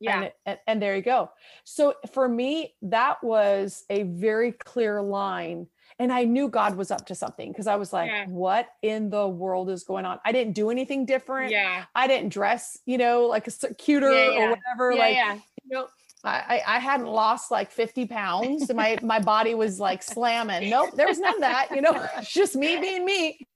Yeah. 0.01 0.23
And, 0.23 0.33
and, 0.47 0.59
and, 0.67 0.83
there 0.83 0.95
you 0.95 1.03
go. 1.03 1.31
So 1.65 1.95
for 2.13 2.29
me, 2.29 2.75
that 2.83 3.23
was 3.23 3.85
a 3.91 4.05
very 4.05 4.53
clear 4.53 5.03
line. 5.03 5.67
And 5.99 6.13
I 6.13 6.23
knew 6.25 6.49
God 6.49 6.77
was 6.77 6.93
up 6.93 7.07
to 7.07 7.17
something 7.17 7.51
because 7.51 7.67
I 7.67 7.75
was 7.75 7.93
like, 7.93 8.09
yeah. 8.09 8.27
what 8.27 8.69
in 8.83 9.11
the 9.11 9.27
world 9.27 9.71
is 9.71 9.83
going 9.83 10.05
on? 10.05 10.21
I 10.25 10.31
didn't 10.31 10.53
do 10.53 10.71
anything 10.71 11.05
different. 11.05 11.51
Yeah. 11.51 11.85
I 11.97 12.07
didn't 12.07 12.29
dress, 12.29 12.79
you 12.87 12.99
know, 12.99 13.23
like 13.23 13.49
a 13.49 13.75
cuter 13.75 14.13
yeah, 14.13 14.31
yeah. 14.31 14.39
or 14.39 14.51
whatever. 14.51 14.95
like, 14.95 15.17
you 15.65 15.77
know, 15.77 15.89
I, 16.25 16.63
I 16.67 16.79
hadn't 16.79 17.07
lost 17.07 17.51
like 17.51 17.71
50 17.71 18.07
pounds. 18.07 18.73
my 18.75 18.99
my 19.03 19.21
body 19.21 19.55
was 19.55 19.79
like 19.79 20.03
slamming. 20.03 20.69
Nope, 20.69 20.91
there 20.95 21.07
was 21.07 21.19
none 21.19 21.35
of 21.35 21.41
that. 21.41 21.69
You 21.75 21.81
know, 21.81 22.09
it's 22.17 22.33
just 22.33 22.57
me 22.57 22.81
being 22.81 23.05
me. 23.05 23.47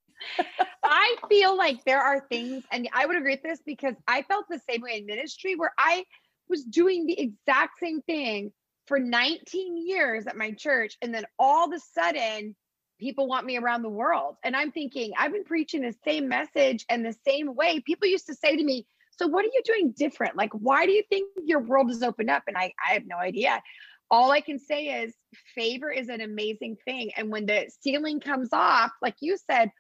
I 0.84 1.16
feel 1.28 1.56
like 1.56 1.84
there 1.84 2.00
are 2.00 2.20
things, 2.28 2.64
and 2.70 2.88
I 2.92 3.06
would 3.06 3.16
agree 3.16 3.32
with 3.34 3.42
this 3.42 3.60
because 3.64 3.94
I 4.06 4.22
felt 4.22 4.46
the 4.48 4.60
same 4.68 4.82
way 4.82 4.98
in 4.98 5.06
ministry 5.06 5.54
where 5.54 5.72
I 5.78 6.04
was 6.48 6.64
doing 6.64 7.06
the 7.06 7.18
exact 7.18 7.78
same 7.80 8.02
thing 8.02 8.52
for 8.86 8.98
19 8.98 9.86
years 9.86 10.26
at 10.26 10.36
my 10.36 10.52
church. 10.52 10.96
And 11.02 11.14
then 11.14 11.24
all 11.38 11.66
of 11.66 11.72
a 11.72 11.80
sudden, 11.80 12.54
people 12.98 13.26
want 13.26 13.46
me 13.46 13.56
around 13.56 13.82
the 13.82 13.88
world. 13.88 14.36
And 14.44 14.56
I'm 14.56 14.72
thinking, 14.72 15.12
I've 15.18 15.32
been 15.32 15.44
preaching 15.44 15.82
the 15.82 15.94
same 16.04 16.28
message 16.28 16.84
and 16.88 17.04
the 17.04 17.16
same 17.26 17.54
way. 17.54 17.80
People 17.80 18.08
used 18.08 18.26
to 18.26 18.34
say 18.34 18.56
to 18.56 18.64
me, 18.64 18.86
So, 19.18 19.26
what 19.26 19.44
are 19.44 19.50
you 19.52 19.62
doing 19.64 19.94
different? 19.96 20.36
Like, 20.36 20.52
why 20.52 20.86
do 20.86 20.92
you 20.92 21.02
think 21.08 21.28
your 21.44 21.60
world 21.60 21.90
is 21.90 22.02
opened 22.02 22.30
up? 22.30 22.44
And 22.46 22.56
I, 22.56 22.72
I 22.86 22.94
have 22.94 23.06
no 23.06 23.16
idea. 23.16 23.62
All 24.10 24.30
I 24.30 24.40
can 24.40 24.58
say 24.58 25.04
is 25.04 25.14
favor 25.54 25.90
is 25.90 26.08
an 26.08 26.20
amazing 26.20 26.76
thing. 26.84 27.12
And 27.16 27.30
when 27.30 27.46
the 27.46 27.70
ceiling 27.80 28.20
comes 28.20 28.50
off, 28.52 28.90
like 29.00 29.16
you 29.20 29.38
said, 29.50 29.70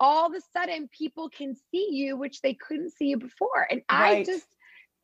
all 0.00 0.26
of 0.26 0.32
a 0.34 0.40
sudden 0.58 0.88
people 0.96 1.28
can 1.28 1.54
see 1.70 1.88
you, 1.92 2.16
which 2.16 2.40
they 2.40 2.54
couldn't 2.54 2.92
see 2.94 3.06
you 3.06 3.18
before. 3.18 3.68
And 3.70 3.82
right. 3.92 4.18
I 4.18 4.24
just, 4.24 4.46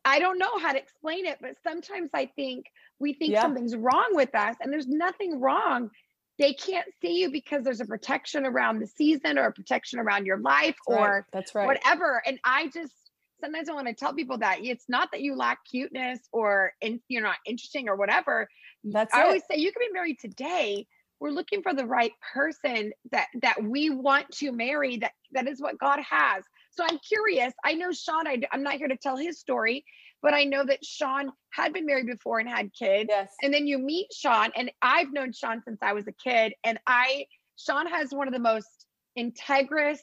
I 0.03 0.19
don't 0.19 0.39
know 0.39 0.57
how 0.57 0.73
to 0.73 0.79
explain 0.79 1.25
it, 1.25 1.37
but 1.39 1.51
sometimes 1.63 2.09
I 2.13 2.25
think 2.35 2.65
we 2.99 3.13
think 3.13 3.33
yeah. 3.33 3.41
something's 3.41 3.75
wrong 3.75 4.09
with 4.11 4.33
us 4.33 4.55
and 4.59 4.73
there's 4.73 4.87
nothing 4.87 5.39
wrong. 5.39 5.91
They 6.39 6.53
can't 6.53 6.87
see 7.01 7.19
you 7.19 7.31
because 7.31 7.63
there's 7.63 7.81
a 7.81 7.85
protection 7.85 8.45
around 8.45 8.79
the 8.79 8.87
season 8.87 9.37
or 9.37 9.47
a 9.47 9.51
protection 9.51 9.99
around 9.99 10.25
your 10.25 10.39
life 10.39 10.75
that's 10.87 10.99
or 10.99 11.07
right. 11.07 11.23
that's 11.31 11.55
right. 11.55 11.67
whatever. 11.67 12.21
And 12.25 12.39
I 12.43 12.67
just 12.67 12.93
sometimes 13.39 13.69
I 13.69 13.73
want 13.73 13.87
to 13.87 13.93
tell 13.93 14.13
people 14.13 14.39
that 14.39 14.59
it's 14.63 14.85
not 14.87 15.09
that 15.11 15.21
you 15.21 15.35
lack 15.35 15.59
cuteness 15.69 16.19
or 16.31 16.73
in, 16.81 16.99
you're 17.07 17.23
not 17.23 17.37
interesting 17.45 17.87
or 17.87 17.95
whatever. 17.95 18.47
That's 18.83 19.13
I 19.13 19.21
it. 19.21 19.25
always 19.25 19.41
say 19.49 19.57
you 19.57 19.71
can 19.71 19.81
be 19.87 19.93
married 19.93 20.19
today 20.19 20.87
we're 21.19 21.31
looking 21.31 21.61
for 21.61 21.73
the 21.73 21.85
right 21.85 22.11
person 22.33 22.91
that 23.11 23.27
that 23.41 23.61
we 23.63 23.89
want 23.89 24.29
to 24.31 24.51
marry 24.51 24.97
that 24.97 25.11
that 25.31 25.47
is 25.47 25.61
what 25.61 25.77
god 25.79 25.99
has 26.07 26.43
so 26.71 26.83
i'm 26.83 26.99
curious 27.07 27.53
i 27.65 27.73
know 27.73 27.91
sean 27.91 28.27
I, 28.27 28.39
i'm 28.51 28.63
not 28.63 28.75
here 28.75 28.87
to 28.87 28.97
tell 28.97 29.17
his 29.17 29.39
story 29.39 29.85
but 30.21 30.33
i 30.33 30.43
know 30.43 30.65
that 30.65 30.83
sean 30.83 31.31
had 31.51 31.73
been 31.73 31.85
married 31.85 32.07
before 32.07 32.39
and 32.39 32.49
had 32.49 32.71
kids 32.73 33.09
yes. 33.09 33.29
and 33.41 33.53
then 33.53 33.67
you 33.67 33.77
meet 33.77 34.07
sean 34.13 34.51
and 34.55 34.71
i've 34.81 35.11
known 35.11 35.33
sean 35.33 35.61
since 35.63 35.79
i 35.81 35.93
was 35.93 36.07
a 36.07 36.29
kid 36.29 36.53
and 36.63 36.79
i 36.87 37.25
sean 37.57 37.87
has 37.87 38.11
one 38.11 38.27
of 38.27 38.33
the 38.33 38.39
most 38.39 38.85
integrous 39.17 39.99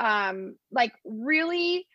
um 0.00 0.56
like 0.72 0.92
really 1.04 1.86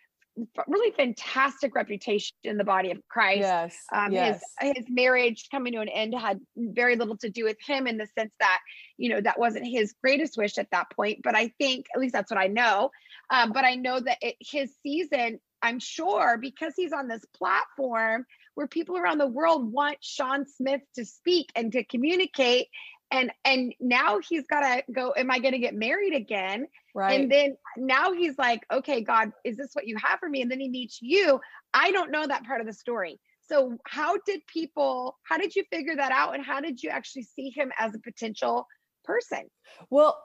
really 0.67 0.91
fantastic 0.91 1.75
reputation 1.75 2.35
in 2.43 2.57
the 2.57 2.63
body 2.63 2.91
of 2.91 2.99
Christ. 3.09 3.41
Yes, 3.41 3.77
um, 3.93 4.11
yes. 4.11 4.41
His, 4.59 4.73
his 4.77 4.85
marriage 4.89 5.47
coming 5.51 5.73
to 5.73 5.79
an 5.79 5.89
end 5.89 6.13
had 6.13 6.39
very 6.55 6.95
little 6.95 7.17
to 7.17 7.29
do 7.29 7.43
with 7.43 7.57
him 7.65 7.87
in 7.87 7.97
the 7.97 8.07
sense 8.17 8.31
that, 8.39 8.59
you 8.97 9.09
know, 9.09 9.21
that 9.21 9.39
wasn't 9.39 9.67
his 9.67 9.93
greatest 10.03 10.37
wish 10.37 10.57
at 10.57 10.71
that 10.71 10.87
point. 10.95 11.19
But 11.23 11.35
I 11.35 11.53
think, 11.59 11.85
at 11.93 12.01
least 12.01 12.13
that's 12.13 12.31
what 12.31 12.39
I 12.39 12.47
know. 12.47 12.91
Um, 13.29 13.51
but 13.51 13.65
I 13.65 13.75
know 13.75 13.99
that 13.99 14.17
it, 14.21 14.35
his 14.39 14.71
season, 14.83 15.39
I'm 15.61 15.79
sure, 15.79 16.37
because 16.37 16.73
he's 16.75 16.93
on 16.93 17.07
this 17.07 17.25
platform 17.35 18.25
where 18.55 18.67
people 18.67 18.97
around 18.97 19.19
the 19.19 19.27
world 19.27 19.71
want 19.71 19.97
Sean 20.01 20.45
Smith 20.45 20.81
to 20.95 21.05
speak 21.05 21.49
and 21.55 21.71
to 21.73 21.83
communicate 21.83 22.67
and 23.11 23.31
and 23.45 23.73
now 23.79 24.19
he's 24.19 24.45
got 24.47 24.61
to 24.61 24.83
go 24.91 25.13
am 25.17 25.31
i 25.31 25.39
going 25.39 25.53
to 25.53 25.59
get 25.59 25.73
married 25.73 26.13
again? 26.13 26.67
Right. 26.95 27.19
And 27.19 27.31
then 27.31 27.57
now 27.77 28.13
he's 28.13 28.37
like 28.37 28.65
okay 28.71 29.01
god 29.01 29.31
is 29.43 29.57
this 29.57 29.71
what 29.73 29.87
you 29.87 29.97
have 29.97 30.19
for 30.19 30.29
me? 30.29 30.41
And 30.41 30.51
then 30.51 30.59
he 30.59 30.69
meets 30.69 30.99
you. 31.01 31.39
I 31.73 31.91
don't 31.91 32.11
know 32.11 32.25
that 32.25 32.45
part 32.45 32.61
of 32.61 32.67
the 32.67 32.73
story. 32.73 33.19
So 33.47 33.77
how 33.85 34.17
did 34.25 34.45
people 34.47 35.17
how 35.23 35.37
did 35.37 35.55
you 35.55 35.63
figure 35.71 35.95
that 35.95 36.11
out? 36.11 36.35
And 36.35 36.45
how 36.45 36.61
did 36.61 36.81
you 36.81 36.89
actually 36.89 37.23
see 37.23 37.49
him 37.49 37.71
as 37.79 37.95
a 37.95 37.99
potential 37.99 38.67
person? 39.03 39.49
Well 39.89 40.23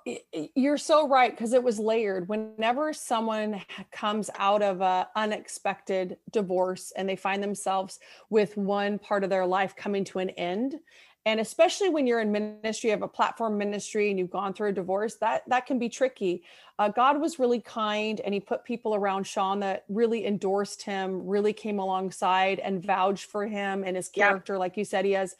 you're 0.55 0.77
so 0.77 1.09
right 1.09 1.31
because 1.31 1.55
it 1.55 1.63
was 1.63 1.79
layered. 1.79 2.29
Whenever 2.29 2.93
someone 2.93 3.63
comes 3.93 4.29
out 4.37 4.63
of 4.63 4.83
a 4.83 5.09
unexpected 5.17 6.19
divorce 6.33 6.93
and 6.97 7.09
they 7.09 7.17
find 7.17 7.43
themselves 7.43 7.99
with 8.29 8.57
one 8.59 8.99
part 8.99 9.25
of 9.25 9.31
their 9.31 9.47
life 9.47 9.75
coming 9.75 10.05
to 10.05 10.19
an 10.19 10.31
end 10.31 10.77
and 11.27 11.41
especially 11.41 11.89
when 11.89 12.07
you're 12.07 12.21
in 12.21 12.31
ministry 12.31 12.91
of 12.91 13.03
a 13.03 13.09
platform 13.09 13.57
ministry 13.57 14.11
and 14.11 14.19
you've 14.19 14.31
gone 14.31 14.53
through 14.53 14.69
a 14.69 14.73
divorce 14.73 15.15
that 15.17 15.43
that 15.49 15.67
can 15.67 15.79
be 15.79 15.89
tricky. 15.89 16.43
Uh, 16.79 16.89
god 16.89 17.21
was 17.21 17.39
really 17.39 17.61
kind 17.61 18.21
and 18.21 18.35
he 18.35 18.41
put 18.41 18.65
people 18.65 18.95
around 18.95 19.27
sean 19.27 19.61
that 19.61 19.85
really 19.89 20.27
endorsed 20.27 20.83
him 20.83 21.27
really 21.27 21.53
came 21.53 21.79
alongside 21.79 22.59
and 22.59 22.85
vouched 22.85 23.27
for 23.27 23.47
him 23.47 23.85
and 23.85 23.97
his 23.97 24.09
character. 24.09 24.59
Like 24.59 24.77
you 24.77 24.85
said 24.85 25.05
he 25.05 25.13
has 25.13 25.37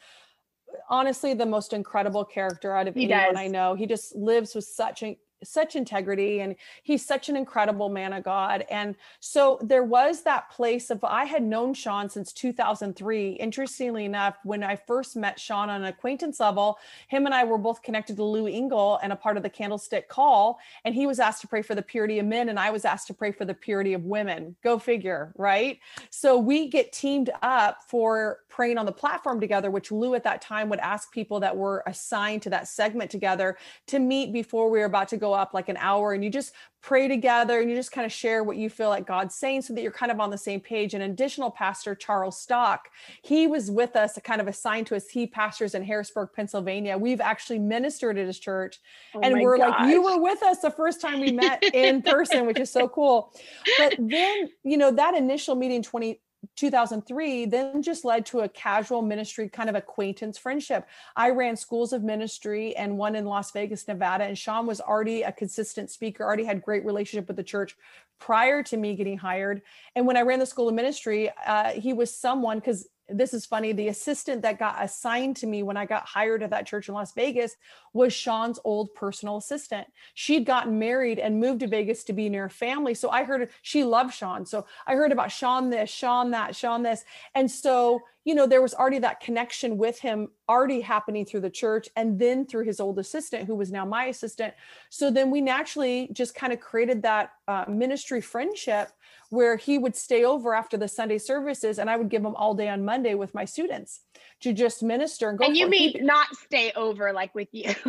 honestly 0.89 1.33
the 1.33 1.45
most 1.45 1.73
incredible 1.73 2.25
character 2.25 2.75
out 2.75 2.87
of 2.87 2.95
he 2.95 3.05
anyone 3.05 3.33
does. 3.33 3.37
i 3.37 3.47
know. 3.47 3.75
He 3.75 3.85
just 3.85 4.15
lives 4.15 4.55
with 4.55 4.65
such 4.65 5.03
a 5.03 5.17
such 5.45 5.75
integrity 5.75 6.41
and 6.41 6.55
he's 6.83 7.05
such 7.05 7.29
an 7.29 7.35
incredible 7.35 7.89
man 7.89 8.13
of 8.13 8.23
God. 8.23 8.65
And 8.69 8.95
so 9.19 9.59
there 9.61 9.83
was 9.83 10.23
that 10.23 10.49
place 10.49 10.89
of 10.89 11.03
I 11.03 11.25
had 11.25 11.43
known 11.43 11.73
Sean 11.73 12.09
since 12.09 12.33
2003. 12.33 13.31
Interestingly 13.33 14.05
enough, 14.05 14.37
when 14.43 14.63
I 14.63 14.75
first 14.75 15.15
met 15.15 15.39
Sean 15.39 15.69
on 15.69 15.81
an 15.81 15.87
acquaintance 15.87 16.39
level, 16.39 16.77
him 17.07 17.25
and 17.25 17.33
I 17.33 17.43
were 17.43 17.57
both 17.57 17.81
connected 17.81 18.15
to 18.17 18.23
Lou 18.23 18.47
Engle 18.47 18.99
and 19.03 19.13
a 19.13 19.15
part 19.15 19.37
of 19.37 19.43
the 19.43 19.49
Candlestick 19.49 20.09
Call. 20.09 20.59
And 20.83 20.95
he 20.95 21.07
was 21.07 21.19
asked 21.19 21.41
to 21.41 21.47
pray 21.47 21.61
for 21.61 21.75
the 21.75 21.81
purity 21.81 22.19
of 22.19 22.25
men, 22.25 22.49
and 22.49 22.59
I 22.59 22.71
was 22.71 22.85
asked 22.85 23.07
to 23.07 23.13
pray 23.13 23.31
for 23.31 23.45
the 23.45 23.53
purity 23.53 23.93
of 23.93 24.03
women. 24.03 24.55
Go 24.63 24.79
figure, 24.79 25.33
right? 25.37 25.79
So 26.09 26.37
we 26.37 26.67
get 26.67 26.91
teamed 26.91 27.29
up 27.41 27.83
for 27.87 28.39
praying 28.49 28.77
on 28.77 28.85
the 28.85 28.91
platform 28.91 29.39
together, 29.39 29.69
which 29.69 29.91
Lou 29.91 30.15
at 30.15 30.23
that 30.23 30.41
time 30.41 30.69
would 30.69 30.79
ask 30.79 31.11
people 31.11 31.41
that 31.41 31.55
were 31.55 31.83
assigned 31.85 32.41
to 32.43 32.49
that 32.49 32.67
segment 32.67 33.11
together 33.11 33.57
to 33.87 33.99
meet 33.99 34.31
before 34.31 34.69
we 34.69 34.79
were 34.79 34.85
about 34.85 35.09
to 35.09 35.17
go 35.17 35.34
up 35.35 35.53
like 35.53 35.69
an 35.69 35.77
hour. 35.77 36.13
And 36.13 36.23
you 36.23 36.29
just 36.29 36.53
pray 36.81 37.07
together 37.07 37.59
and 37.59 37.69
you 37.69 37.75
just 37.75 37.91
kind 37.91 38.05
of 38.05 38.11
share 38.11 38.43
what 38.43 38.57
you 38.57 38.69
feel 38.69 38.89
like 38.89 39.07
God's 39.07 39.35
saying 39.35 39.63
so 39.63 39.73
that 39.73 39.81
you're 39.81 39.91
kind 39.91 40.11
of 40.11 40.19
on 40.19 40.29
the 40.29 40.37
same 40.37 40.59
page. 40.59 40.93
An 40.93 41.01
additional 41.01 41.49
pastor, 41.49 41.95
Charles 41.95 42.39
Stock, 42.39 42.89
he 43.23 43.47
was 43.47 43.71
with 43.71 43.95
us, 43.95 44.17
kind 44.23 44.39
of 44.39 44.47
assigned 44.47 44.87
to 44.87 44.95
us. 44.95 45.09
He 45.09 45.25
pastors 45.25 45.75
in 45.75 45.83
Harrisburg, 45.83 46.29
Pennsylvania. 46.35 46.97
We've 46.97 47.21
actually 47.21 47.59
ministered 47.59 48.17
at 48.17 48.27
his 48.27 48.39
church. 48.39 48.79
Oh 49.15 49.21
and 49.21 49.41
we're 49.41 49.57
gosh. 49.57 49.79
like, 49.79 49.89
you 49.89 50.01
were 50.01 50.21
with 50.21 50.43
us 50.43 50.59
the 50.59 50.71
first 50.71 51.01
time 51.01 51.19
we 51.19 51.31
met 51.31 51.63
in 51.73 52.01
person, 52.01 52.45
which 52.45 52.59
is 52.59 52.69
so 52.69 52.87
cool. 52.87 53.33
But 53.77 53.95
then, 53.99 54.49
you 54.63 54.77
know, 54.77 54.91
that 54.91 55.15
initial 55.15 55.55
meeting 55.55 55.81
20, 55.81 56.19
2003 56.55 57.45
then 57.45 57.81
just 57.81 58.05
led 58.05 58.25
to 58.25 58.41
a 58.41 58.49
casual 58.49 59.01
ministry 59.01 59.49
kind 59.49 59.69
of 59.69 59.75
acquaintance 59.75 60.37
friendship. 60.37 60.87
I 61.15 61.29
ran 61.29 61.55
schools 61.55 61.93
of 61.93 62.03
ministry 62.03 62.75
and 62.75 62.97
one 62.97 63.15
in 63.15 63.25
Las 63.25 63.51
Vegas, 63.51 63.87
Nevada, 63.87 64.25
and 64.25 64.37
Sean 64.37 64.65
was 64.65 64.81
already 64.81 65.23
a 65.23 65.31
consistent 65.31 65.91
speaker, 65.91 66.23
already 66.23 66.45
had 66.45 66.61
great 66.61 66.85
relationship 66.85 67.27
with 67.27 67.37
the 67.37 67.43
church 67.43 67.75
prior 68.19 68.63
to 68.63 68.77
me 68.77 68.95
getting 68.95 69.17
hired. 69.17 69.61
And 69.95 70.07
when 70.07 70.17
I 70.17 70.21
ran 70.21 70.39
the 70.39 70.45
school 70.45 70.69
of 70.69 70.75
ministry, 70.75 71.29
uh, 71.45 71.71
he 71.71 71.93
was 71.93 72.15
someone 72.15 72.59
because 72.59 72.87
this 73.09 73.33
is 73.33 73.45
funny. 73.45 73.71
The 73.71 73.89
assistant 73.89 74.41
that 74.41 74.59
got 74.59 74.83
assigned 74.83 75.37
to 75.37 75.47
me 75.47 75.63
when 75.63 75.77
I 75.77 75.85
got 75.85 76.05
hired 76.05 76.43
at 76.43 76.49
that 76.49 76.65
church 76.65 76.87
in 76.87 76.95
Las 76.95 77.13
Vegas 77.13 77.55
was 77.93 78.13
Sean's 78.13 78.59
old 78.63 78.93
personal 78.93 79.37
assistant. 79.37 79.87
She'd 80.13 80.45
gotten 80.45 80.79
married 80.79 81.19
and 81.19 81.39
moved 81.39 81.59
to 81.61 81.67
Vegas 81.67 82.03
to 82.05 82.13
be 82.13 82.29
near 82.29 82.49
family. 82.49 82.93
So 82.93 83.09
I 83.09 83.23
heard 83.23 83.49
she 83.61 83.83
loved 83.83 84.13
Sean. 84.13 84.45
So 84.45 84.65
I 84.87 84.95
heard 84.95 85.11
about 85.11 85.31
Sean 85.31 85.69
this, 85.69 85.89
Sean 85.89 86.31
that, 86.31 86.55
Sean 86.55 86.83
this. 86.83 87.05
And 87.35 87.49
so 87.49 88.01
you 88.25 88.33
know, 88.33 88.47
there 88.47 88.61
was 88.61 88.73
already 88.73 88.97
that 88.99 89.19
connection 89.19 89.77
with 89.77 89.99
him 89.99 90.29
already 90.49 90.81
happening 90.81 91.25
through 91.25 91.41
the 91.41 91.49
church 91.49 91.87
and 91.95 92.17
then 92.19 92.43
through 92.45 92.65
his 92.65 92.79
old 92.79 92.97
assistant, 92.97 93.45
who 93.45 93.55
was 93.55 93.71
now 93.71 93.85
my 93.85 94.05
assistant. 94.05 94.55
So 94.89 95.11
then 95.11 95.29
we 95.29 95.41
naturally 95.41 96.09
just 96.11 96.33
kind 96.33 96.51
of 96.51 96.59
created 96.59 97.03
that 97.03 97.33
uh, 97.47 97.65
ministry 97.69 98.21
friendship 98.21 98.89
where 99.35 99.57
he 99.57 99.77
would 99.77 99.95
stay 99.95 100.23
over 100.25 100.55
after 100.55 100.77
the 100.77 100.87
Sunday 100.87 101.17
services 101.17 101.77
and 101.77 101.89
I 101.89 101.97
would 101.97 102.09
give 102.09 102.23
him 102.23 102.35
all 102.35 102.55
day 102.55 102.69
on 102.69 102.85
Monday 102.85 103.13
with 103.13 103.33
my 103.33 103.45
students 103.45 104.01
to 104.41 104.53
just 104.53 104.83
minister 104.83 105.29
and 105.29 105.37
go. 105.37 105.45
And 105.45 105.55
you 105.55 105.67
mean 105.67 105.93
not 106.01 106.27
stay 106.35 106.71
over 106.75 107.13
like 107.13 107.33
with 107.35 107.47
you? 107.51 107.73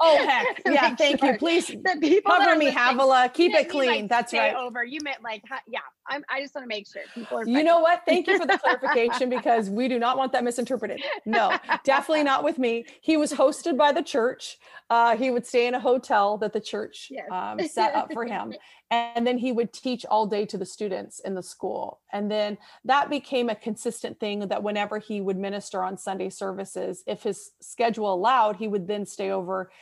oh 0.00 0.26
heck, 0.26 0.62
yeah. 0.66 0.94
Thank 0.96 1.20
sure. 1.20 1.32
you. 1.32 1.38
Please 1.38 1.66
the 1.66 1.98
people 2.00 2.32
cover 2.32 2.56
me, 2.56 2.70
Havilah. 2.70 3.30
Keep 3.32 3.54
it 3.54 3.68
clean. 3.68 3.88
Like 3.88 4.08
That's 4.08 4.32
right. 4.32 4.54
Over. 4.54 4.84
You 4.84 5.00
meant 5.02 5.22
like 5.22 5.42
yeah. 5.68 5.80
I'm, 6.08 6.24
I 6.28 6.40
just 6.40 6.54
want 6.54 6.64
to 6.64 6.68
make 6.68 6.86
sure 6.86 7.02
people 7.14 7.38
are. 7.38 7.46
You 7.46 7.62
know 7.62 7.80
what? 7.80 8.02
Thank 8.06 8.26
you 8.26 8.38
for 8.38 8.46
the 8.46 8.58
clarification 8.58 9.28
because 9.36 9.70
we 9.70 9.88
do 9.88 9.98
not 9.98 10.16
want 10.16 10.32
that 10.32 10.44
misinterpreted. 10.44 11.00
No, 11.26 11.56
definitely 11.84 12.24
not 12.24 12.44
with 12.44 12.58
me. 12.58 12.84
He 13.00 13.16
was 13.16 13.32
hosted 13.32 13.76
by 13.76 13.92
the 13.92 14.02
church. 14.02 14.58
Uh, 14.90 15.16
he 15.16 15.30
would 15.30 15.46
stay 15.46 15.66
in 15.66 15.74
a 15.74 15.80
hotel 15.80 16.36
that 16.38 16.52
the 16.52 16.60
church 16.60 17.08
yes. 17.10 17.26
um, 17.30 17.58
set 17.66 17.94
up 17.94 18.12
for 18.12 18.26
him. 18.26 18.52
And 18.90 19.26
then 19.26 19.38
he 19.38 19.52
would 19.52 19.72
teach 19.72 20.04
all 20.04 20.26
day 20.26 20.44
to 20.44 20.58
the 20.62 20.66
students 20.66 21.18
in 21.18 21.34
the 21.34 21.42
school. 21.42 21.98
And 22.12 22.30
then 22.30 22.56
that 22.84 23.10
became 23.10 23.50
a 23.50 23.56
consistent 23.56 24.20
thing 24.20 24.46
that 24.46 24.62
whenever 24.62 25.00
he 25.00 25.20
would 25.20 25.36
minister 25.36 25.82
on 25.82 25.98
Sunday 25.98 26.30
services, 26.30 27.02
if 27.08 27.24
his 27.24 27.50
schedule 27.60 28.14
allowed, 28.14 28.54
he 28.54 28.68
would 28.68 28.86
then 28.86 29.04
stay 29.04 29.32
over 29.32 29.72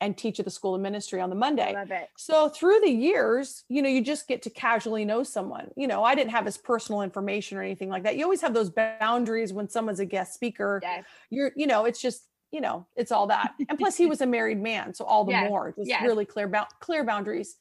and 0.00 0.16
teach 0.16 0.38
at 0.38 0.44
the 0.44 0.50
school 0.52 0.76
of 0.76 0.80
ministry 0.80 1.20
on 1.20 1.28
the 1.28 1.34
Monday. 1.34 1.74
So 2.16 2.48
through 2.48 2.78
the 2.84 2.90
years, 2.90 3.64
you 3.68 3.82
know, 3.82 3.88
you 3.88 4.00
just 4.00 4.28
get 4.28 4.42
to 4.42 4.50
casually 4.50 5.04
know 5.04 5.24
someone. 5.24 5.72
You 5.76 5.88
know, 5.88 6.04
I 6.04 6.14
didn't 6.14 6.30
have 6.30 6.46
his 6.46 6.56
personal 6.56 7.02
information 7.02 7.58
or 7.58 7.62
anything 7.62 7.88
like 7.88 8.04
that. 8.04 8.16
You 8.16 8.22
always 8.22 8.40
have 8.42 8.54
those 8.54 8.70
boundaries 8.70 9.52
when 9.52 9.68
someone's 9.68 9.98
a 9.98 10.06
guest 10.06 10.34
speaker. 10.34 10.78
Yes. 10.84 11.04
You're, 11.30 11.50
you 11.56 11.66
know, 11.66 11.84
it's 11.84 12.00
just, 12.00 12.28
you 12.52 12.60
know, 12.60 12.86
it's 12.94 13.10
all 13.10 13.26
that. 13.26 13.54
And 13.68 13.76
plus 13.76 13.96
he 13.96 14.06
was 14.12 14.20
a 14.20 14.26
married 14.26 14.62
man, 14.62 14.94
so 14.94 15.04
all 15.04 15.24
the 15.24 15.32
yes. 15.32 15.48
more, 15.48 15.74
just 15.76 15.88
yes. 15.88 16.02
really 16.04 16.24
clear 16.24 16.48
clear 16.78 17.02
boundaries. 17.02 17.56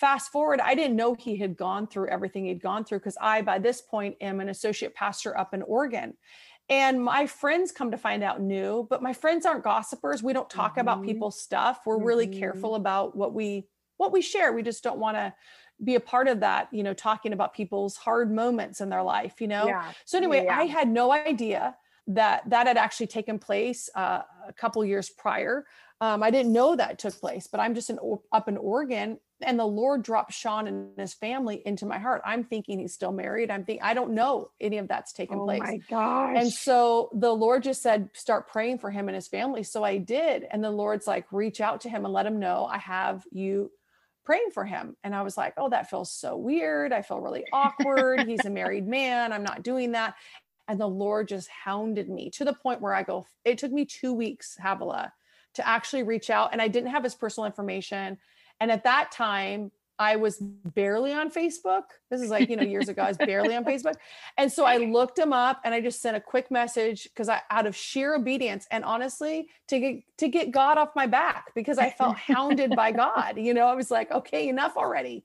Fast 0.00 0.32
forward, 0.32 0.60
I 0.60 0.74
didn't 0.74 0.96
know 0.96 1.12
he 1.12 1.36
had 1.36 1.58
gone 1.58 1.86
through 1.86 2.08
everything 2.08 2.46
he'd 2.46 2.62
gone 2.62 2.84
through 2.84 3.00
because 3.00 3.18
I, 3.20 3.42
by 3.42 3.58
this 3.58 3.82
point, 3.82 4.16
am 4.22 4.40
an 4.40 4.48
associate 4.48 4.94
pastor 4.94 5.36
up 5.36 5.52
in 5.52 5.60
Oregon. 5.60 6.14
And 6.70 7.04
my 7.04 7.26
friends 7.26 7.70
come 7.70 7.90
to 7.90 7.98
find 7.98 8.22
out 8.22 8.40
new, 8.40 8.86
but 8.88 9.02
my 9.02 9.12
friends 9.12 9.44
aren't 9.44 9.62
gossipers. 9.62 10.22
We 10.22 10.32
don't 10.32 10.48
talk 10.48 10.72
mm-hmm. 10.72 10.80
about 10.80 11.02
people's 11.02 11.38
stuff. 11.38 11.80
We're 11.84 11.96
mm-hmm. 11.96 12.06
really 12.06 12.26
careful 12.28 12.76
about 12.76 13.14
what 13.14 13.34
we 13.34 13.66
what 13.98 14.10
we 14.10 14.22
share. 14.22 14.54
We 14.54 14.62
just 14.62 14.82
don't 14.82 14.98
want 14.98 15.18
to 15.18 15.34
be 15.84 15.96
a 15.96 16.00
part 16.00 16.28
of 16.28 16.40
that, 16.40 16.68
you 16.72 16.82
know, 16.82 16.94
talking 16.94 17.34
about 17.34 17.52
people's 17.52 17.96
hard 17.96 18.32
moments 18.32 18.80
in 18.80 18.88
their 18.88 19.02
life, 19.02 19.38
you 19.38 19.48
know. 19.48 19.66
Yeah. 19.66 19.92
So 20.06 20.16
anyway, 20.16 20.44
yeah. 20.46 20.58
I 20.58 20.64
had 20.64 20.88
no 20.88 21.12
idea 21.12 21.76
that 22.06 22.48
that 22.48 22.66
had 22.66 22.78
actually 22.78 23.08
taken 23.08 23.38
place 23.38 23.90
uh, 23.94 24.22
a 24.48 24.52
couple 24.54 24.82
years 24.82 25.10
prior. 25.10 25.66
Um, 26.00 26.22
I 26.22 26.30
didn't 26.30 26.54
know 26.54 26.74
that 26.74 26.98
took 26.98 27.20
place, 27.20 27.46
but 27.46 27.60
I'm 27.60 27.74
just 27.74 27.90
in, 27.90 27.98
up 28.32 28.48
in 28.48 28.56
Oregon 28.56 29.18
and 29.42 29.58
the 29.58 29.66
Lord 29.66 30.02
dropped 30.02 30.32
Sean 30.32 30.66
and 30.66 30.98
his 30.98 31.14
family 31.14 31.62
into 31.64 31.86
my 31.86 31.98
heart. 31.98 32.22
I'm 32.24 32.44
thinking 32.44 32.78
he's 32.78 32.92
still 32.92 33.12
married. 33.12 33.50
I'm 33.50 33.64
thinking 33.64 33.82
I 33.82 33.94
don't 33.94 34.12
know 34.12 34.50
any 34.60 34.78
of 34.78 34.88
that's 34.88 35.12
taken 35.12 35.38
oh 35.38 35.44
place. 35.44 35.62
Oh 35.64 35.66
my 35.66 35.80
gosh. 35.88 36.36
And 36.36 36.52
so 36.52 37.10
the 37.14 37.32
Lord 37.32 37.62
just 37.62 37.82
said, 37.82 38.10
start 38.12 38.48
praying 38.48 38.78
for 38.78 38.90
him 38.90 39.08
and 39.08 39.14
his 39.14 39.28
family. 39.28 39.62
So 39.62 39.82
I 39.82 39.98
did. 39.98 40.46
And 40.50 40.62
the 40.62 40.70
Lord's 40.70 41.06
like, 41.06 41.26
reach 41.32 41.60
out 41.60 41.82
to 41.82 41.88
him 41.88 42.04
and 42.04 42.12
let 42.12 42.26
him 42.26 42.38
know 42.38 42.66
I 42.66 42.78
have 42.78 43.24
you 43.30 43.70
praying 44.24 44.50
for 44.52 44.64
him. 44.64 44.96
And 45.02 45.14
I 45.14 45.22
was 45.22 45.36
like, 45.36 45.54
oh, 45.56 45.70
that 45.70 45.90
feels 45.90 46.12
so 46.12 46.36
weird. 46.36 46.92
I 46.92 47.02
feel 47.02 47.20
really 47.20 47.44
awkward. 47.52 48.20
he's 48.26 48.44
a 48.44 48.50
married 48.50 48.86
man. 48.86 49.32
I'm 49.32 49.42
not 49.42 49.62
doing 49.62 49.92
that. 49.92 50.14
And 50.68 50.80
the 50.80 50.86
Lord 50.86 51.28
just 51.28 51.48
hounded 51.48 52.08
me 52.08 52.30
to 52.30 52.44
the 52.44 52.52
point 52.52 52.80
where 52.80 52.94
I 52.94 53.02
go, 53.02 53.26
it 53.44 53.58
took 53.58 53.72
me 53.72 53.86
two 53.86 54.12
weeks, 54.12 54.56
Havilah, 54.62 55.12
to 55.54 55.66
actually 55.66 56.04
reach 56.04 56.30
out. 56.30 56.50
And 56.52 56.62
I 56.62 56.68
didn't 56.68 56.90
have 56.90 57.02
his 57.02 57.14
personal 57.14 57.46
information. 57.46 58.18
And 58.60 58.70
at 58.70 58.84
that 58.84 59.10
time, 59.10 59.72
I 60.00 60.16
was 60.16 60.38
barely 60.40 61.12
on 61.12 61.30
Facebook. 61.30 61.82
This 62.10 62.22
is 62.22 62.30
like, 62.30 62.48
you 62.48 62.56
know, 62.56 62.62
years 62.62 62.88
ago, 62.88 63.02
I 63.02 63.08
was 63.08 63.18
barely 63.18 63.54
on 63.54 63.66
Facebook. 63.66 63.96
And 64.38 64.50
so 64.50 64.64
I 64.64 64.78
looked 64.78 65.18
him 65.18 65.34
up 65.34 65.60
and 65.62 65.74
I 65.74 65.82
just 65.82 66.00
sent 66.00 66.16
a 66.16 66.20
quick 66.20 66.50
message 66.50 67.04
because 67.04 67.28
I 67.28 67.42
out 67.50 67.66
of 67.66 67.76
sheer 67.76 68.14
obedience 68.14 68.66
and 68.70 68.82
honestly 68.82 69.50
to 69.68 69.78
get 69.78 70.02
to 70.16 70.28
get 70.28 70.52
God 70.52 70.78
off 70.78 70.96
my 70.96 71.06
back 71.06 71.52
because 71.54 71.76
I 71.76 71.90
felt 71.90 72.16
hounded 72.28 72.74
by 72.74 72.92
God. 72.92 73.36
You 73.36 73.52
know, 73.52 73.66
I 73.66 73.74
was 73.74 73.90
like, 73.90 74.10
okay, 74.10 74.48
enough 74.48 74.74
already. 74.74 75.22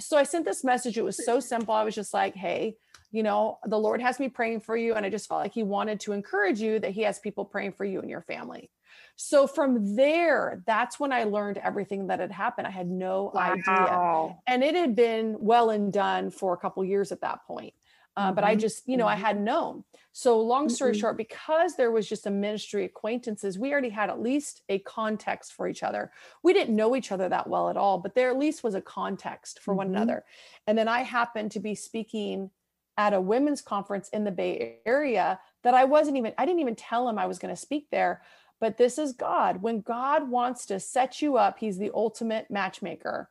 So 0.00 0.16
I 0.16 0.22
sent 0.22 0.46
this 0.46 0.64
message. 0.64 0.96
It 0.96 1.04
was 1.04 1.22
so 1.22 1.38
simple. 1.38 1.74
I 1.74 1.84
was 1.84 1.94
just 1.94 2.14
like, 2.14 2.34
hey, 2.34 2.76
you 3.12 3.22
know, 3.22 3.58
the 3.66 3.78
Lord 3.78 4.00
has 4.00 4.18
me 4.18 4.30
praying 4.30 4.60
for 4.60 4.74
you. 4.74 4.94
And 4.94 5.04
I 5.04 5.10
just 5.10 5.28
felt 5.28 5.42
like 5.42 5.52
he 5.52 5.62
wanted 5.62 6.00
to 6.00 6.12
encourage 6.12 6.60
you 6.60 6.78
that 6.78 6.92
he 6.92 7.02
has 7.02 7.18
people 7.18 7.44
praying 7.44 7.72
for 7.72 7.84
you 7.84 8.00
and 8.00 8.08
your 8.08 8.22
family. 8.22 8.70
So 9.16 9.46
from 9.46 9.96
there, 9.96 10.62
that's 10.66 10.98
when 10.98 11.12
I 11.12 11.24
learned 11.24 11.58
everything 11.58 12.08
that 12.08 12.20
had 12.20 12.32
happened. 12.32 12.66
I 12.66 12.70
had 12.70 12.88
no 12.88 13.30
wow. 13.32 13.52
idea. 13.52 14.36
And 14.46 14.64
it 14.64 14.74
had 14.74 14.96
been 14.96 15.36
well 15.38 15.70
and 15.70 15.92
done 15.92 16.30
for 16.30 16.52
a 16.52 16.56
couple 16.56 16.84
years 16.84 17.12
at 17.12 17.20
that 17.20 17.46
point. 17.46 17.74
Uh, 18.16 18.26
mm-hmm. 18.26 18.34
But 18.34 18.44
I 18.44 18.52
mm-hmm. 18.52 18.60
just, 18.60 18.88
you 18.88 18.96
know, 18.96 19.06
mm-hmm. 19.06 19.22
I 19.22 19.26
hadn't 19.26 19.44
known. 19.44 19.84
So, 20.12 20.40
long 20.40 20.68
story 20.68 20.92
mm-hmm. 20.92 21.00
short, 21.00 21.16
because 21.16 21.74
there 21.74 21.90
was 21.90 22.08
just 22.08 22.26
a 22.26 22.30
ministry 22.30 22.84
acquaintances, 22.84 23.58
we 23.58 23.72
already 23.72 23.88
had 23.88 24.10
at 24.10 24.20
least 24.20 24.62
a 24.68 24.78
context 24.80 25.52
for 25.52 25.66
each 25.66 25.82
other. 25.82 26.12
We 26.42 26.52
didn't 26.52 26.76
know 26.76 26.94
each 26.94 27.10
other 27.10 27.28
that 27.28 27.48
well 27.48 27.68
at 27.70 27.76
all, 27.76 27.98
but 27.98 28.14
there 28.14 28.30
at 28.30 28.38
least 28.38 28.62
was 28.62 28.74
a 28.74 28.80
context 28.80 29.60
for 29.60 29.74
one 29.74 29.88
mm-hmm. 29.88 29.96
another. 29.96 30.24
And 30.66 30.78
then 30.78 30.86
I 30.86 31.02
happened 31.02 31.50
to 31.52 31.60
be 31.60 31.74
speaking 31.74 32.50
at 32.96 33.12
a 33.12 33.20
women's 33.20 33.60
conference 33.60 34.08
in 34.10 34.22
the 34.22 34.30
Bay 34.30 34.76
Area 34.86 35.40
that 35.64 35.74
I 35.74 35.84
wasn't 35.84 36.16
even, 36.16 36.32
I 36.38 36.46
didn't 36.46 36.60
even 36.60 36.76
tell 36.76 37.08
him 37.08 37.18
I 37.18 37.26
was 37.26 37.40
going 37.40 37.52
to 37.52 37.60
speak 37.60 37.88
there. 37.90 38.22
But 38.64 38.78
this 38.78 38.96
is 38.96 39.12
God. 39.12 39.60
When 39.60 39.82
God 39.82 40.30
wants 40.30 40.64
to 40.66 40.80
set 40.80 41.20
you 41.20 41.36
up, 41.36 41.58
He's 41.58 41.76
the 41.76 41.90
ultimate 41.92 42.50
matchmaker. 42.50 43.28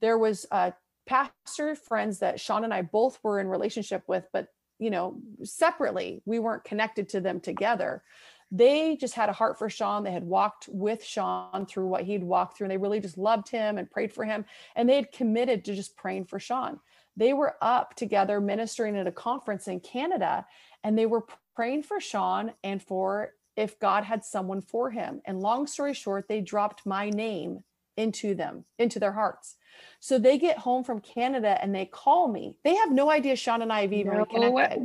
There 0.00 0.16
was 0.16 0.46
a 0.52 0.72
pastor 1.04 1.74
friends 1.74 2.20
that 2.20 2.38
Sean 2.38 2.62
and 2.62 2.72
I 2.72 2.82
both 2.82 3.18
were 3.24 3.40
in 3.40 3.48
relationship 3.48 4.04
with, 4.06 4.28
but 4.32 4.46
you 4.78 4.90
know, 4.90 5.20
separately, 5.42 6.22
we 6.26 6.38
weren't 6.38 6.62
connected 6.62 7.08
to 7.08 7.20
them 7.20 7.40
together. 7.40 8.04
They 8.52 8.94
just 8.94 9.14
had 9.14 9.28
a 9.28 9.32
heart 9.32 9.58
for 9.58 9.68
Sean. 9.68 10.04
They 10.04 10.12
had 10.12 10.22
walked 10.22 10.68
with 10.70 11.02
Sean 11.02 11.66
through 11.66 11.88
what 11.88 12.04
he'd 12.04 12.22
walked 12.22 12.56
through, 12.56 12.66
and 12.66 12.70
they 12.70 12.76
really 12.76 13.00
just 13.00 13.18
loved 13.18 13.48
him 13.48 13.78
and 13.78 13.90
prayed 13.90 14.12
for 14.12 14.24
him. 14.24 14.44
And 14.76 14.88
they 14.88 14.94
had 14.94 15.10
committed 15.10 15.64
to 15.64 15.74
just 15.74 15.96
praying 15.96 16.26
for 16.26 16.38
Sean. 16.38 16.78
They 17.16 17.32
were 17.32 17.56
up 17.60 17.96
together 17.96 18.40
ministering 18.40 18.96
at 18.96 19.08
a 19.08 19.12
conference 19.12 19.66
in 19.66 19.80
Canada, 19.80 20.46
and 20.84 20.96
they 20.96 21.06
were 21.06 21.24
praying 21.56 21.82
for 21.82 21.98
Sean 21.98 22.52
and 22.62 22.80
for 22.80 23.32
if 23.58 23.76
God 23.80 24.04
had 24.04 24.24
someone 24.24 24.62
for 24.62 24.88
him. 24.88 25.20
And 25.24 25.40
long 25.40 25.66
story 25.66 25.92
short, 25.92 26.28
they 26.28 26.40
dropped 26.40 26.86
my 26.86 27.10
name 27.10 27.64
into 27.96 28.36
them, 28.36 28.64
into 28.78 29.00
their 29.00 29.10
hearts. 29.10 29.56
So 29.98 30.16
they 30.16 30.38
get 30.38 30.58
home 30.58 30.84
from 30.84 31.00
Canada 31.00 31.58
and 31.60 31.74
they 31.74 31.84
call 31.84 32.28
me. 32.28 32.56
They 32.62 32.76
have 32.76 32.92
no 32.92 33.10
idea 33.10 33.34
Sean 33.34 33.60
and 33.60 33.72
I 33.72 33.80
have 33.80 33.92
even 33.92 34.12
no 34.12 34.20
reconnected. 34.20 34.54
way. 34.54 34.78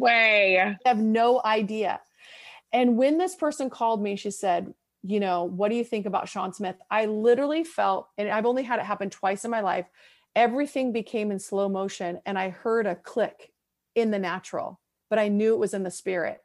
They 0.83 0.89
have 0.89 0.97
no 0.97 1.39
idea. 1.45 2.01
And 2.71 2.97
when 2.97 3.19
this 3.19 3.35
person 3.35 3.69
called 3.69 4.01
me, 4.01 4.15
she 4.15 4.31
said, 4.31 4.73
you 5.03 5.19
know, 5.19 5.43
what 5.43 5.69
do 5.69 5.75
you 5.75 5.83
think 5.83 6.07
about 6.07 6.27
Sean 6.27 6.51
Smith? 6.51 6.77
I 6.89 7.05
literally 7.05 7.63
felt, 7.63 8.09
and 8.17 8.27
I've 8.27 8.47
only 8.47 8.63
had 8.63 8.79
it 8.79 8.85
happen 8.85 9.11
twice 9.11 9.45
in 9.45 9.51
my 9.51 9.61
life, 9.61 9.85
everything 10.35 10.91
became 10.91 11.29
in 11.29 11.37
slow 11.37 11.69
motion 11.69 12.21
and 12.25 12.39
I 12.39 12.49
heard 12.49 12.87
a 12.87 12.95
click 12.95 13.51
in 13.93 14.09
the 14.09 14.17
natural, 14.17 14.79
but 15.11 15.19
I 15.19 15.27
knew 15.27 15.53
it 15.53 15.59
was 15.59 15.75
in 15.75 15.83
the 15.83 15.91
spirit. 15.91 16.39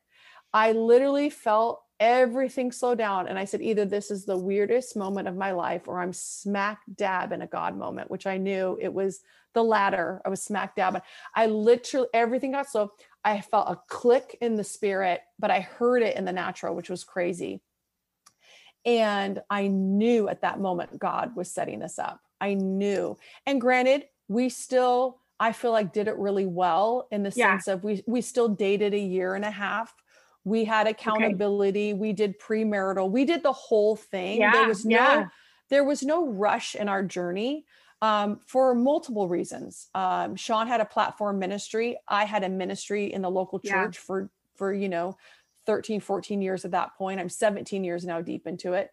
I 0.53 0.73
literally 0.73 1.31
felt 1.31 1.81
everything 2.01 2.71
slowed 2.73 2.99
down. 2.99 3.29
And 3.29 3.39
I 3.39 3.45
said, 3.45 3.61
either 3.61 3.85
this 3.85 4.11
is 4.11 4.25
the 4.25 4.39
weirdest 4.39 4.97
moment 4.97 5.29
of 5.29 5.37
my 5.37 5.53
life 5.53 5.89
or 5.89 6.01
I'm 6.01 6.13
smack 6.13 6.81
dab 6.95 7.33
in 7.33 7.43
a 7.43 7.47
God 7.47 7.77
moment, 7.77 8.11
which 8.11 8.27
I 8.27 8.37
knew 8.39 8.79
it 8.81 8.93
was 8.93 9.21
the 9.55 9.65
latter. 9.65 10.21
I 10.25 10.29
was 10.29 10.43
smack 10.43 10.77
dab. 10.77 11.03
I 11.35 11.47
literally, 11.47 12.09
everything 12.15 12.53
got 12.53 12.71
slow. 12.71 12.93
I 13.25 13.41
felt 13.41 13.71
a 13.71 13.81
click 13.89 14.37
in 14.41 14.57
the 14.57 14.65
spirit, 14.65 15.21
but 15.39 15.51
I 15.51 15.61
heard 15.61 16.03
it 16.03 16.17
in 16.17 16.25
the 16.25 16.33
natural, 16.33 16.77
which 16.77 16.91
was 16.91 17.05
crazy. 17.05 17.61
And 18.85 19.43
I 19.51 19.67
knew 19.67 20.29
at 20.29 20.43
that 20.43 20.61
moment 20.61 20.99
God 20.99 21.35
was 21.35 21.51
setting 21.51 21.81
this 21.81 21.99
up. 21.99 22.21
I 22.41 22.55
knew. 22.55 23.19
And 23.45 23.61
granted, 23.61 24.05
we 24.29 24.49
still, 24.49 25.21
I 25.41 25.53
feel 25.53 25.73
like 25.73 25.93
did 25.93 26.07
it 26.09 26.17
really 26.17 26.47
well 26.47 27.09
in 27.11 27.23
the 27.23 27.33
yeah. 27.35 27.53
sense 27.53 27.69
of 27.69 27.85
we 27.85 28.03
we 28.07 28.21
still 28.21 28.49
dated 28.49 28.95
a 28.95 28.99
year 28.99 29.35
and 29.35 29.45
a 29.45 29.51
half 29.51 29.93
we 30.49 30.65
had 30.65 30.87
accountability. 30.87 31.91
Okay. 31.91 31.99
we 31.99 32.13
did 32.13 32.39
premarital. 32.39 33.11
We 33.11 33.25
did 33.25 33.43
the 33.43 33.53
whole 33.53 33.97
thing. 33.97 34.41
Yeah, 34.41 34.53
there 34.53 34.69
was 34.69 34.85
no 34.85 34.97
yeah. 34.97 35.27
there 35.69 35.85
was 35.85 36.03
no 36.03 36.27
rush 36.27 36.75
in 36.75 36.89
our 36.89 37.03
journey 37.03 37.67
um, 38.01 38.41
for 38.47 38.75
multiple 38.75 39.29
reasons. 39.29 39.89
Um, 39.95 40.37
sean 40.37 40.67
had 40.67 40.81
a 40.81 40.85
platform 40.85 41.39
ministry. 41.39 41.99
I 42.09 42.25
had 42.25 42.45
a 42.45 42.49
ministry 42.49 43.13
in 43.13 43.23
the 43.23 43.31
local 43.31 43.59
church 43.59 43.97
yeah. 43.97 44.01
for 44.07 44.31
for 44.57 44.73
you 44.73 44.89
know 44.89 45.17
13 45.67 46.01
14 46.01 46.41
years 46.41 46.65
at 46.65 46.71
that 46.71 46.97
point. 46.97 47.21
I'm 47.21 47.29
17 47.29 47.85
years 47.85 48.05
now 48.05 48.21
deep 48.21 48.47
into 48.47 48.73
it 48.73 48.91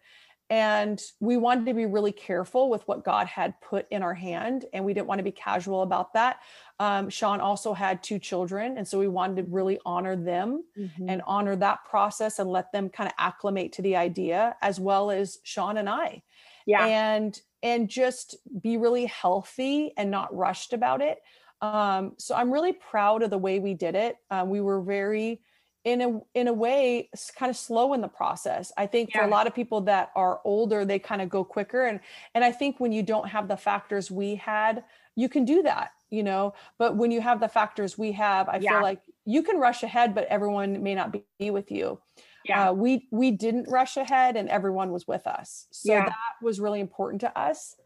and 0.48 1.02
we 1.20 1.36
wanted 1.36 1.66
to 1.66 1.74
be 1.74 1.86
really 1.86 2.12
careful 2.12 2.70
with 2.70 2.86
what 2.86 3.04
God 3.04 3.26
had 3.26 3.60
put 3.60 3.86
in 3.90 4.02
our 4.02 4.14
hand, 4.14 4.64
and 4.72 4.84
we 4.84 4.94
didn't 4.94 5.08
want 5.08 5.18
to 5.18 5.24
be 5.24 5.32
casual 5.32 5.82
about 5.82 6.12
that. 6.14 6.38
Um, 6.78 7.08
Sean 7.08 7.40
also 7.40 7.72
had 7.72 8.02
two 8.02 8.18
children, 8.18 8.78
and 8.78 8.86
so 8.86 8.98
we 8.98 9.08
wanted 9.08 9.36
to 9.36 9.50
really 9.50 9.80
honor 9.84 10.14
them 10.14 10.62
mm-hmm. 10.78 11.08
and 11.08 11.22
honor 11.26 11.56
that 11.56 11.80
process 11.88 12.38
and 12.38 12.50
let 12.50 12.70
them 12.72 12.88
kind 12.88 13.08
of 13.08 13.14
acclimate 13.18 13.72
to 13.72 13.82
the 13.82 13.96
idea, 13.96 14.56
as 14.62 14.78
well 14.78 15.10
as 15.10 15.38
Sean 15.42 15.78
and 15.78 15.88
I. 15.88 16.22
Yeah. 16.66 16.86
And 16.86 17.40
and 17.62 17.88
just 17.88 18.36
be 18.60 18.76
really 18.76 19.06
healthy 19.06 19.92
and 19.96 20.10
not 20.10 20.34
rushed 20.36 20.72
about 20.72 21.00
it. 21.00 21.18
Um, 21.60 22.12
so 22.18 22.34
I'm 22.34 22.52
really 22.52 22.72
proud 22.72 23.22
of 23.22 23.30
the 23.30 23.38
way 23.38 23.58
we 23.58 23.74
did 23.74 23.94
it. 23.94 24.16
Um, 24.30 24.50
we 24.50 24.60
were 24.60 24.80
very 24.80 25.40
in 25.86 26.02
a 26.02 26.20
in 26.34 26.48
a 26.48 26.52
way 26.52 27.08
kind 27.36 27.48
of 27.48 27.56
slow 27.56 27.94
in 27.94 28.00
the 28.00 28.08
process 28.08 28.72
i 28.76 28.84
think 28.84 29.08
yeah. 29.08 29.20
for 29.20 29.24
a 29.24 29.30
lot 29.30 29.46
of 29.46 29.54
people 29.54 29.80
that 29.80 30.10
are 30.16 30.40
older 30.44 30.84
they 30.84 30.98
kind 30.98 31.22
of 31.22 31.28
go 31.28 31.44
quicker 31.44 31.86
and 31.86 32.00
and 32.34 32.44
i 32.44 32.50
think 32.50 32.80
when 32.80 32.90
you 32.90 33.04
don't 33.04 33.28
have 33.28 33.46
the 33.46 33.56
factors 33.56 34.10
we 34.10 34.34
had 34.34 34.82
you 35.14 35.28
can 35.28 35.44
do 35.44 35.62
that 35.62 35.92
you 36.10 36.24
know 36.24 36.52
but 36.76 36.96
when 36.96 37.12
you 37.12 37.20
have 37.20 37.38
the 37.38 37.48
factors 37.48 37.96
we 37.96 38.10
have 38.10 38.48
i 38.48 38.58
yeah. 38.58 38.72
feel 38.72 38.82
like 38.82 39.00
you 39.24 39.44
can 39.44 39.58
rush 39.58 39.84
ahead 39.84 40.12
but 40.12 40.24
everyone 40.24 40.82
may 40.82 40.94
not 40.94 41.14
be 41.38 41.50
with 41.50 41.70
you 41.70 41.98
yeah. 42.44 42.70
Uh, 42.70 42.72
we 42.72 43.08
we 43.10 43.32
didn't 43.32 43.68
rush 43.68 43.96
ahead 43.96 44.36
and 44.36 44.48
everyone 44.48 44.92
was 44.92 45.06
with 45.06 45.26
us 45.26 45.66
so 45.70 45.92
yeah. 45.92 46.04
that 46.04 46.14
was 46.42 46.60
really 46.60 46.80
important 46.80 47.20
to 47.20 47.38
us 47.38 47.76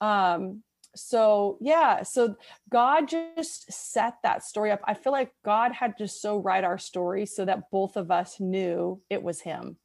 um 0.00 0.62
so 0.96 1.56
yeah 1.60 2.02
so 2.02 2.34
god 2.70 3.08
just 3.08 3.72
set 3.72 4.14
that 4.22 4.42
story 4.42 4.70
up. 4.70 4.80
I 4.84 4.94
feel 4.94 5.12
like 5.12 5.32
god 5.44 5.72
had 5.72 5.96
to 5.98 6.08
so 6.08 6.38
write 6.38 6.64
our 6.64 6.78
story 6.78 7.26
so 7.26 7.44
that 7.44 7.70
both 7.70 7.96
of 7.96 8.10
us 8.10 8.40
knew 8.40 9.00
it 9.08 9.22
was 9.22 9.40
him. 9.40 9.76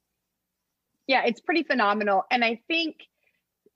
Yeah 1.06 1.22
it's 1.24 1.40
pretty 1.40 1.62
phenomenal. 1.62 2.24
And 2.30 2.44
i 2.44 2.60
think 2.68 2.96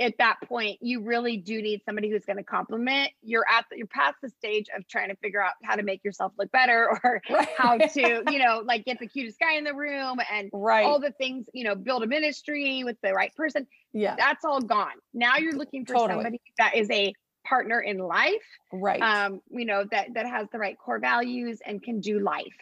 at 0.01 0.17
that 0.19 0.37
point 0.47 0.79
you 0.81 1.03
really 1.03 1.37
do 1.37 1.61
need 1.61 1.83
somebody 1.85 2.11
who's 2.11 2.25
going 2.25 2.39
to 2.39 2.43
compliment 2.43 3.11
you're 3.23 3.45
at 3.51 3.67
the, 3.71 3.77
you're 3.77 3.87
past 3.87 4.17
the 4.23 4.31
stage 4.31 4.67
of 4.77 4.87
trying 4.89 5.11
to 5.11 5.17
figure 5.17 5.43
out 5.43 5.53
how 5.63 5.77
to 5.77 5.83
make 5.83 6.03
yourself 6.03 6.33
look 6.39 6.51
better 6.51 6.99
or 7.05 7.23
right. 7.31 7.49
how 7.57 7.77
to 7.77 8.23
you 8.31 8.39
know 8.39 8.63
like 8.65 8.85
get 8.85 8.99
the 8.99 9.07
cutest 9.07 9.39
guy 9.39 9.57
in 9.57 9.65
the 9.65 9.75
room 9.75 10.19
and 10.33 10.51
right. 10.53 10.85
all 10.85 10.99
the 10.99 11.13
things 11.13 11.47
you 11.53 11.65
know 11.65 11.75
build 11.75 12.03
a 12.03 12.07
ministry 12.07 12.83
with 12.85 12.97
the 13.03 13.13
right 13.13 13.35
person 13.37 13.67
yeah 13.93 14.17
that's 14.19 14.45
all 14.45 14.61
gone 14.61 14.97
now 15.13 15.37
you're 15.37 15.57
looking 15.57 15.85
for 15.85 15.95
totally. 15.95 16.15
somebody 16.15 16.41
that 16.59 16.75
is 16.75 16.91
a 16.91 17.13
partner 17.45 17.81
in 17.81 17.99
life 17.99 18.35
right 18.73 19.01
um 19.01 19.41
you 19.51 19.65
know 19.65 19.85
that 19.91 20.13
that 20.15 20.27
has 20.27 20.47
the 20.53 20.59
right 20.59 20.79
core 20.79 20.99
values 20.99 21.61
and 21.65 21.83
can 21.83 22.01
do 22.01 22.21
life 22.21 22.55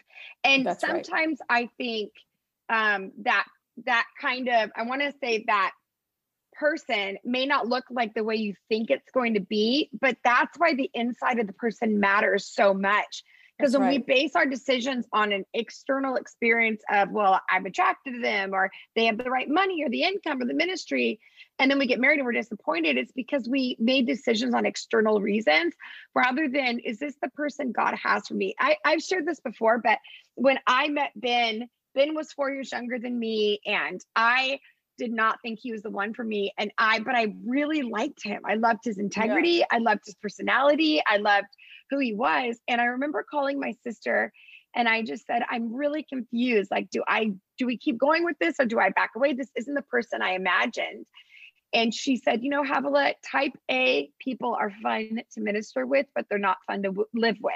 and 0.43 0.65
That's 0.65 0.81
sometimes 0.81 1.39
right. 1.49 1.63
i 1.63 1.69
think 1.77 2.11
um 2.69 3.11
that 3.23 3.45
that 3.85 4.05
kind 4.19 4.47
of 4.47 4.71
i 4.75 4.83
want 4.83 5.01
to 5.01 5.13
say 5.21 5.43
that 5.47 5.71
person 6.59 7.17
may 7.23 7.45
not 7.45 7.67
look 7.67 7.85
like 7.89 8.13
the 8.13 8.23
way 8.23 8.35
you 8.35 8.53
think 8.67 8.89
it's 8.89 9.09
going 9.13 9.33
to 9.33 9.39
be 9.39 9.89
but 9.99 10.17
that's 10.23 10.57
why 10.57 10.73
the 10.73 10.89
inside 10.93 11.39
of 11.39 11.47
the 11.47 11.53
person 11.53 11.99
matters 11.99 12.45
so 12.45 12.73
much 12.73 13.23
because 13.57 13.73
when 13.73 13.81
right. 13.81 13.99
we 13.99 14.15
base 14.15 14.35
our 14.35 14.45
decisions 14.45 15.05
on 15.11 15.31
an 15.31 15.43
external 15.53 16.15
experience 16.15 16.81
of 16.91 17.11
well 17.11 17.39
i'm 17.49 17.65
attracted 17.65 18.13
to 18.13 18.21
them 18.21 18.53
or 18.53 18.69
they 18.95 19.05
have 19.05 19.17
the 19.17 19.29
right 19.29 19.49
money 19.49 19.83
or 19.83 19.89
the 19.89 20.03
income 20.03 20.41
or 20.41 20.45
the 20.45 20.53
ministry 20.53 21.19
and 21.59 21.69
then 21.69 21.79
we 21.79 21.87
get 21.87 21.99
married 21.99 22.19
and 22.19 22.25
we're 22.25 22.33
disappointed 22.33 22.97
it's 22.97 23.13
because 23.13 23.47
we 23.47 23.77
made 23.79 24.05
decisions 24.05 24.53
on 24.53 24.65
external 24.65 25.21
reasons 25.21 25.73
rather 26.13 26.49
than 26.49 26.79
is 26.79 26.99
this 26.99 27.15
the 27.21 27.29
person 27.29 27.71
god 27.71 27.95
has 27.95 28.27
for 28.27 28.33
me 28.33 28.53
I, 28.59 28.75
i've 28.83 29.01
shared 29.01 29.25
this 29.25 29.39
before 29.39 29.77
but 29.77 29.99
when 30.35 30.59
i 30.67 30.89
met 30.89 31.11
ben 31.15 31.69
ben 31.95 32.15
was 32.15 32.33
four 32.33 32.51
years 32.51 32.71
younger 32.71 32.99
than 32.99 33.17
me 33.17 33.61
and 33.65 34.03
i 34.15 34.59
did 34.99 35.11
not 35.11 35.39
think 35.41 35.59
he 35.61 35.71
was 35.71 35.81
the 35.81 35.89
one 35.89 36.13
for 36.13 36.23
me 36.23 36.53
and 36.57 36.71
i 36.77 36.99
but 36.99 37.15
i 37.15 37.33
really 37.45 37.81
liked 37.81 38.23
him. 38.23 38.41
I 38.45 38.55
loved 38.55 38.81
his 38.83 38.99
integrity. 38.99 39.57
Yeah. 39.59 39.65
i 39.71 39.79
loved 39.79 40.01
his 40.05 40.15
personality. 40.15 41.01
I 41.07 41.17
loved 41.17 41.47
who 41.89 41.99
he 41.99 42.13
was. 42.13 42.59
And 42.67 42.79
i 42.79 42.85
remember 42.85 43.25
calling 43.29 43.59
my 43.59 43.73
sister 43.83 44.31
and 44.75 44.87
i 44.87 45.01
just 45.01 45.25
said 45.25 45.41
i'm 45.49 45.73
really 45.73 46.03
confused. 46.03 46.69
Like 46.69 46.89
do 46.91 47.03
i 47.07 47.31
do 47.57 47.65
we 47.65 47.77
keep 47.77 47.97
going 47.97 48.23
with 48.25 48.37
this 48.39 48.55
or 48.59 48.65
do 48.65 48.79
i 48.79 48.89
back 48.89 49.11
away? 49.15 49.33
This 49.33 49.49
isn't 49.55 49.73
the 49.73 49.81
person 49.83 50.21
i 50.21 50.33
imagined 50.33 51.05
and 51.73 51.93
she 51.93 52.17
said, 52.17 52.43
you 52.43 52.49
know, 52.49 52.63
Havilah, 52.63 53.13
type 53.29 53.53
A 53.69 54.09
people 54.19 54.55
are 54.59 54.71
fun 54.81 55.21
to 55.33 55.41
minister 55.41 55.85
with, 55.85 56.07
but 56.15 56.25
they're 56.29 56.39
not 56.39 56.57
fun 56.65 56.83
to 56.83 56.89
w- 56.89 57.07
live 57.13 57.37
with. 57.41 57.53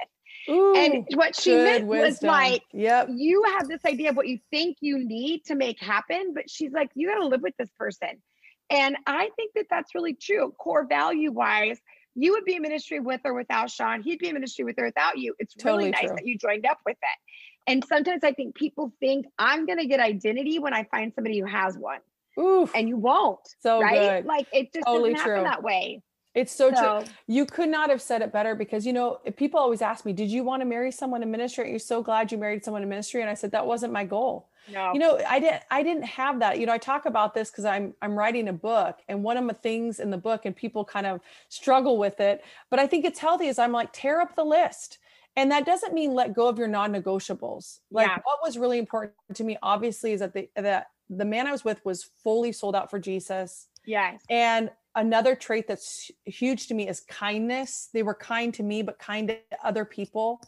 Ooh, 0.49 0.76
and 0.76 1.05
what 1.16 1.36
she 1.36 1.55
meant 1.55 1.86
wisdom. 1.86 2.07
was 2.07 2.24
like, 2.24 2.64
yep. 2.74 3.07
you 3.11 3.43
have 3.57 3.68
this 3.68 3.84
idea 3.86 4.09
of 4.09 4.16
what 4.16 4.28
you 4.28 4.39
think 4.51 4.78
you 4.82 4.99
need 4.99 5.45
to 5.45 5.55
make 5.55 5.80
happen, 5.80 6.34
but 6.34 6.49
she's 6.49 6.72
like, 6.72 6.89
you 6.95 7.07
got 7.07 7.20
to 7.20 7.28
live 7.28 7.41
with 7.41 7.55
this 7.57 7.70
person. 7.78 8.22
And 8.70 8.97
I 9.05 9.30
think 9.36 9.53
that 9.55 9.68
that's 9.70 9.95
really 9.95 10.14
true. 10.14 10.53
Core 10.59 10.86
value 10.88 11.32
wise, 11.32 11.80
you 12.16 12.34
would 12.34 12.45
be 12.45 12.55
in 12.55 12.61
ministry 12.61 12.99
with 12.99 13.22
or 13.26 13.34
without 13.34 13.70
Sean. 13.72 14.01
He'd 14.01 14.20
be 14.20 14.28
in 14.28 14.34
ministry 14.34 14.66
with 14.66 14.78
or 14.78 14.86
without 14.86 15.18
you. 15.18 15.34
It's 15.39 15.53
totally 15.55 15.86
really 15.86 15.91
nice 15.91 16.07
true. 16.07 16.16
that 16.16 16.28
you 16.28 16.38
joined 16.38 16.66
up 16.66 16.80
with 16.86 16.97
it. 17.01 17.72
And 17.72 17.84
sometimes 17.86 18.24
I 18.24 18.34
think 18.34 18.55
people 18.55 18.93
think 18.99 19.26
I'm 19.38 19.66
going 19.66 19.80
to 19.80 19.86
get 19.86 19.99
identity 19.99 20.59
when 20.59 20.74
I 20.74 20.84
find 20.84 21.14
somebody 21.14 21.39
who 21.39 21.45
has 21.45 21.78
one. 21.78 21.99
Oof. 22.40 22.72
and 22.76 22.88
you 22.90 22.98
won't. 22.98 23.56
So 23.62 23.82
right? 23.82 24.22
Good. 24.22 24.26
Like 24.26 24.48
it 24.52 24.74
just 24.74 24.86
totally 24.86 25.14
doesn't 25.14 25.28
happen 25.28 25.44
true. 25.44 25.50
that 25.50 25.64
way. 25.64 26.02
It's 26.36 26.52
so, 26.52 26.74
so, 26.74 27.02
true. 27.02 27.14
You 27.28 27.46
could 27.46 27.70
not 27.70 27.90
have 27.90 28.02
said 28.02 28.22
it 28.22 28.32
better 28.32 28.56
because 28.56 28.86
you 28.86 28.94
know 28.94 29.20
people 29.38 29.60
always 29.60 29.82
ask 29.82 30.06
me, 30.06 30.14
"Did 30.14 30.30
you 30.30 30.44
want 30.44 30.62
to 30.62 30.66
marry 30.66 30.92
someone 30.92 31.22
in 31.22 31.30
ministry? 31.30 31.66
Are 31.66 31.68
You're 31.68 31.80
so 31.80 32.02
glad 32.02 32.32
you 32.32 32.38
married 32.38 32.64
someone 32.66 32.82
in 32.82 32.90
ministry." 32.90 33.22
And 33.22 33.30
I 33.30 33.36
said 33.36 33.52
that 33.52 33.68
wasn't 33.68 33.94
my 33.94 34.04
goal. 34.04 34.50
No. 34.72 34.94
You 34.94 35.00
know, 35.00 35.20
I 35.28 35.40
didn't. 35.40 35.64
I 35.70 35.84
didn't 35.84 36.06
have 36.06 36.40
that. 36.40 36.60
You 36.60 36.66
know, 36.66 36.74
I 36.74 36.80
talk 36.80 37.06
about 37.06 37.36
this 37.36 37.52
because 37.52 37.66
I'm 37.66 37.94
I'm 38.02 38.16
writing 38.16 38.48
a 38.48 38.54
book, 38.54 39.00
and 39.08 39.24
one 39.24 39.38
of 39.38 39.46
the 39.48 39.54
things 39.54 40.00
in 40.00 40.10
the 40.10 40.18
book, 40.18 40.46
and 40.46 40.56
people 40.56 40.84
kind 40.84 41.06
of 41.06 41.20
struggle 41.50 41.98
with 42.00 42.20
it, 42.20 42.44
but 42.72 42.80
I 42.80 42.88
think 42.88 43.06
it's 43.06 43.20
healthy. 43.20 43.48
Is 43.48 43.60
I'm 43.60 43.72
like 43.72 43.90
tear 43.94 44.20
up 44.20 44.36
the 44.36 44.46
list. 44.46 45.00
And 45.36 45.50
that 45.50 45.66
doesn't 45.66 45.96
mean 45.96 46.14
let 46.14 46.36
go 46.36 46.48
of 46.48 46.60
your 46.60 46.68
non-negotiables. 46.68 47.80
Like 47.90 48.08
yeah. 48.08 48.20
what 48.24 48.38
was 48.44 48.56
really 48.56 48.78
important 48.78 49.16
to 49.34 49.44
me, 49.44 49.58
obviously, 49.64 50.14
is 50.14 50.20
that 50.20 50.32
the 50.32 50.48
that 50.56 50.92
the 51.18 51.26
man 51.26 51.47
I 51.47 51.51
was 51.51 51.64
with 51.64 51.84
was 51.86 52.03
fully 52.24 52.51
sold 52.51 52.76
out 52.76 52.89
for 52.89 52.99
Jesus. 52.99 53.68
Yes. 53.86 54.22
And 54.30 54.72
another 54.95 55.36
trait 55.36 55.68
that's 55.68 56.11
huge 56.26 56.68
to 56.68 56.74
me 56.74 56.88
is 56.88 57.01
kindness. 57.01 57.89
They 57.93 58.03
were 58.03 58.14
kind 58.14 58.53
to 58.55 58.64
me, 58.64 58.82
but 58.82 58.99
kind 58.99 59.28
to 59.30 59.38
other 59.64 59.86
people. 59.86 60.41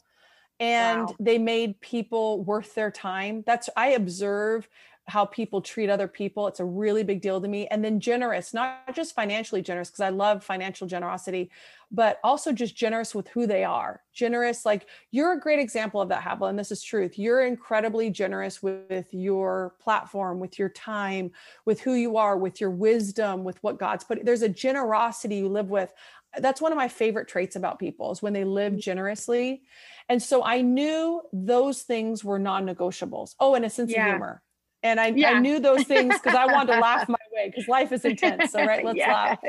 And 0.60 1.08
wow. 1.08 1.16
they 1.20 1.38
made 1.38 1.82
people 1.82 2.44
worth 2.44 2.76
their 2.76 2.92
time. 2.92 3.44
That's 3.46 3.70
I 3.76 3.90
observe 3.90 4.70
how 5.08 5.24
people 5.24 5.62
treat 5.62 5.90
other 5.90 6.08
people. 6.08 6.48
It's 6.48 6.60
a 6.60 6.66
really 6.66 7.04
big 7.04 7.22
deal 7.22 7.40
to 7.40 7.48
me. 7.48 7.68
And 7.68 7.86
then 7.86 8.00
generous, 8.00 8.56
not 8.56 8.96
just 8.96 9.14
financially 9.14 9.62
generous, 9.62 9.90
because 9.90 10.02
I 10.02 10.10
love 10.10 10.44
financial 10.44 10.88
generosity, 10.88 11.52
but 11.92 12.20
also 12.24 12.52
just 12.52 12.76
generous 12.76 13.14
with 13.14 13.28
who 13.28 13.46
they 13.46 13.64
are. 13.64 14.02
Generous, 14.14 14.66
like 14.66 14.88
you're 15.12 15.34
a 15.34 15.40
great 15.40 15.60
example 15.60 16.02
of 16.02 16.10
that, 16.10 16.24
Havilah, 16.24 16.50
and 16.50 16.58
this 16.58 16.72
is 16.72 16.82
truth. 16.82 17.20
You're 17.20 17.46
incredibly 17.46 18.10
generous 18.10 18.64
with, 18.64 18.90
with 18.90 19.14
your 19.14 19.76
platform, 19.80 20.40
with 20.40 20.58
your 20.58 20.70
time, 20.70 21.32
with 21.66 21.80
who 21.82 21.94
you 21.94 22.18
are, 22.18 22.36
with 22.36 22.60
your 22.60 22.72
wisdom, 22.72 23.44
with 23.44 23.62
what 23.62 23.78
God's 23.78 24.04
put. 24.04 24.26
There's 24.26 24.42
a 24.42 24.50
generosity 24.50 25.36
you 25.36 25.50
live 25.50 25.70
with. 25.70 25.94
That's 26.40 26.60
one 26.60 26.72
of 26.72 26.78
my 26.78 26.88
favorite 26.88 27.28
traits 27.28 27.56
about 27.56 27.78
people 27.78 28.12
is 28.12 28.24
when 28.24 28.34
they 28.34 28.44
live 28.44 28.76
generously. 28.78 29.62
And 30.10 30.22
so 30.22 30.44
I 30.44 30.62
knew 30.62 31.22
those 31.32 31.84
things 31.84 32.24
were 32.24 32.40
non-negotiables. 32.40 33.36
Oh, 33.40 33.54
and 33.54 33.64
a 33.64 33.70
sense 33.70 33.92
yeah. 33.92 34.08
of 34.08 34.12
humor. 34.14 34.42
And 34.86 35.00
I, 35.00 35.08
yeah. 35.08 35.32
I 35.32 35.40
knew 35.40 35.60
those 35.60 35.84
things 35.86 36.14
because 36.14 36.36
I 36.36 36.46
wanted 36.46 36.74
to 36.74 36.80
laugh 36.80 37.10
my 37.18 37.18
way 37.34 37.50
because 37.50 37.68
life 37.68 37.92
is 37.92 38.06
intense. 38.06 38.52
So 38.52 38.64
right, 38.64 38.86
let's 38.86 39.00
laugh. 39.00 39.40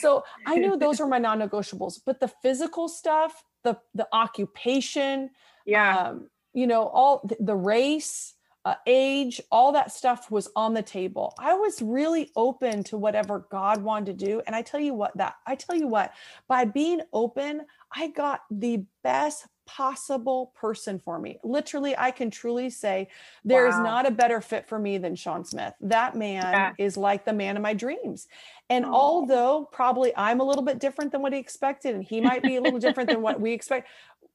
So 0.00 0.24
I 0.44 0.56
knew 0.56 0.76
those 0.76 0.98
were 0.98 1.06
my 1.16 1.18
non-negotiables. 1.18 2.00
But 2.04 2.18
the 2.18 2.26
physical 2.26 2.88
stuff, 2.88 3.44
the 3.62 3.78
the 3.94 4.08
occupation, 4.12 5.30
yeah, 5.66 5.98
um, 5.98 6.30
you 6.52 6.66
know, 6.66 6.88
all 6.88 7.20
the, 7.24 7.36
the 7.38 7.54
race, 7.54 8.34
uh, 8.64 8.74
age, 8.84 9.40
all 9.52 9.70
that 9.70 9.92
stuff 9.92 10.32
was 10.32 10.48
on 10.56 10.74
the 10.74 10.82
table. 10.82 11.32
I 11.38 11.54
was 11.54 11.80
really 11.80 12.32
open 12.34 12.82
to 12.84 12.98
whatever 12.98 13.46
God 13.52 13.84
wanted 13.84 14.18
to 14.18 14.26
do. 14.26 14.42
And 14.48 14.56
I 14.56 14.62
tell 14.62 14.80
you 14.80 14.94
what, 14.94 15.16
that 15.16 15.36
I 15.46 15.54
tell 15.54 15.76
you 15.76 15.86
what, 15.86 16.12
by 16.48 16.64
being 16.64 17.02
open, 17.12 17.66
I 17.94 18.08
got 18.08 18.40
the 18.50 18.84
best 19.04 19.46
possible 19.66 20.52
person 20.54 20.98
for 20.98 21.18
me. 21.18 21.38
Literally, 21.42 21.96
I 21.96 22.10
can 22.10 22.30
truly 22.30 22.70
say 22.70 23.08
there 23.44 23.66
is 23.66 23.74
wow. 23.74 23.82
not 23.82 24.06
a 24.06 24.10
better 24.10 24.40
fit 24.40 24.68
for 24.68 24.78
me 24.78 24.98
than 24.98 25.14
Sean 25.14 25.44
Smith. 25.44 25.74
That 25.80 26.16
man 26.16 26.42
yeah. 26.42 26.72
is 26.78 26.96
like 26.96 27.24
the 27.24 27.32
man 27.32 27.56
of 27.56 27.62
my 27.62 27.74
dreams. 27.74 28.28
And 28.70 28.84
oh. 28.84 28.92
although 28.92 29.68
probably 29.72 30.12
I'm 30.16 30.40
a 30.40 30.44
little 30.44 30.62
bit 30.62 30.78
different 30.78 31.12
than 31.12 31.22
what 31.22 31.32
he 31.32 31.38
expected, 31.38 31.94
and 31.94 32.04
he 32.04 32.20
might 32.20 32.42
be 32.42 32.56
a 32.56 32.60
little 32.60 32.78
different 32.80 33.08
than 33.10 33.22
what 33.22 33.40
we 33.40 33.52
expect, 33.52 33.88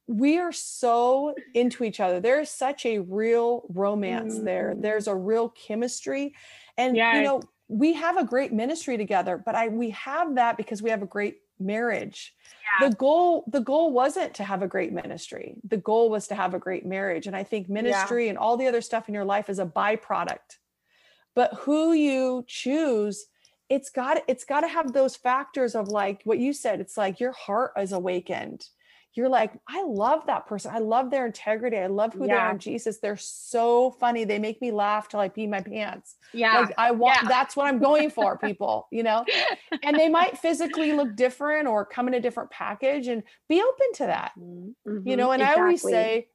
we 0.07 0.38
are 0.38 0.53
so 0.53 1.36
into 1.53 1.84
each 1.84 1.99
other. 1.99 2.19
There 2.19 2.39
is 2.39 2.49
such 2.49 2.86
a 2.86 2.99
real 2.99 3.63
romance 3.69 4.36
mm-hmm. 4.36 4.45
there. 4.45 4.73
There's 4.78 5.07
a 5.07 5.15
real 5.15 5.49
chemistry. 5.49 6.34
And 6.78 6.95
yes. 6.95 7.15
you 7.15 7.23
know, 7.23 7.41
we 7.67 7.93
have 7.93 8.17
a 8.17 8.23
great 8.23 8.53
ministry 8.53 8.97
together, 8.97 9.41
but 9.43 9.55
I 9.55 9.67
we 9.67 9.89
have 9.91 10.36
that 10.36 10.55
because 10.55 10.82
we 10.82 10.89
have 10.89 11.01
a 11.01 11.07
great 11.07 11.39
marriage. 11.60 12.34
Yeah. 12.82 12.89
the 12.89 12.95
goal 12.95 13.43
the 13.47 13.62
goal 13.62 13.91
wasn't 13.91 14.34
to 14.36 14.43
have 14.43 14.62
a 14.62 14.68
great 14.68 14.93
ministry. 14.93 15.55
The 15.68 15.78
goal 15.78 16.10
was 16.10 16.28
to 16.28 16.36
have 16.36 16.53
a 16.53 16.60
great 16.60 16.86
marriage. 16.86 17.28
And 17.28 17.36
i 17.36 17.43
think 17.43 17.70
ministry 17.70 18.26
yeah. 18.26 18.30
and 18.30 18.38
all 18.38 18.58
the 18.58 18.68
other 18.68 18.82
stuff 18.82 19.08
in 19.08 19.14
your 19.14 19.26
life 19.26 19.49
is 19.49 19.60
a 19.60 19.66
byproduct. 19.66 20.58
But 21.36 21.53
who 21.53 21.93
you 21.93 22.43
choose 22.47 23.28
it's 23.70 23.89
got 23.89 24.24
it's 24.28 24.45
got 24.45 24.62
to 24.62 24.68
have 24.68 24.93
those 24.93 25.16
factors 25.16 25.76
of 25.76 25.89
like 25.89 26.22
what 26.24 26.39
you 26.39 26.53
said. 26.53 26.80
It's 26.80 26.97
like 26.97 27.20
your 27.20 27.34
heart 27.34 27.74
is 27.78 27.91
awakened 27.91 28.66
you're 29.14 29.30
like, 29.30 29.53
I 29.68 29.84
love 29.84 30.28
that 30.28 30.45
person. 30.45 30.72
I 30.74 30.80
love 30.80 31.10
their 31.10 31.26
integrity. 31.26 31.78
I 31.78 31.88
love 31.88 32.14
who 32.14 32.28
yeah. 32.28 32.36
they 32.36 32.39
are 32.39 32.51
in 32.51 32.60
Jesus. 32.60 32.99
They're 32.99 33.18
so 33.18 33.91
funny. 33.91 34.26
They 34.26 34.38
make 34.38 34.62
me 34.62 34.72
laugh 34.72 35.10
till 35.10 35.20
I 35.20 35.28
pee 35.28 35.47
my 35.47 35.62
pants. 35.62 36.16
Yeah. 36.34 36.60
Like 36.60 36.74
I 36.78 36.91
want 36.91 37.20
yeah. 37.24 37.30
that's 37.30 37.55
what 37.55 37.68
I'm 37.68 37.80
going 37.80 38.12
for, 38.12 38.38
people, 38.43 38.88
you 38.91 39.03
know? 39.03 39.26
And 39.82 39.97
they 39.97 40.08
might 40.08 40.38
physically 40.38 40.93
look 40.93 41.16
different 41.16 41.68
or 41.68 41.84
come 41.84 42.08
in 42.08 42.14
a 42.14 42.20
different 42.20 42.51
package 42.51 43.08
and 43.08 43.24
be 43.49 43.62
open 43.62 43.93
to 43.95 44.05
that. 44.05 44.34
Mm-hmm. 44.38 45.08
You 45.08 45.18
know, 45.18 45.32
and 45.32 45.41
exactly. 45.41 45.62
I 45.62 45.64
always 45.64 45.82
say 45.82 46.28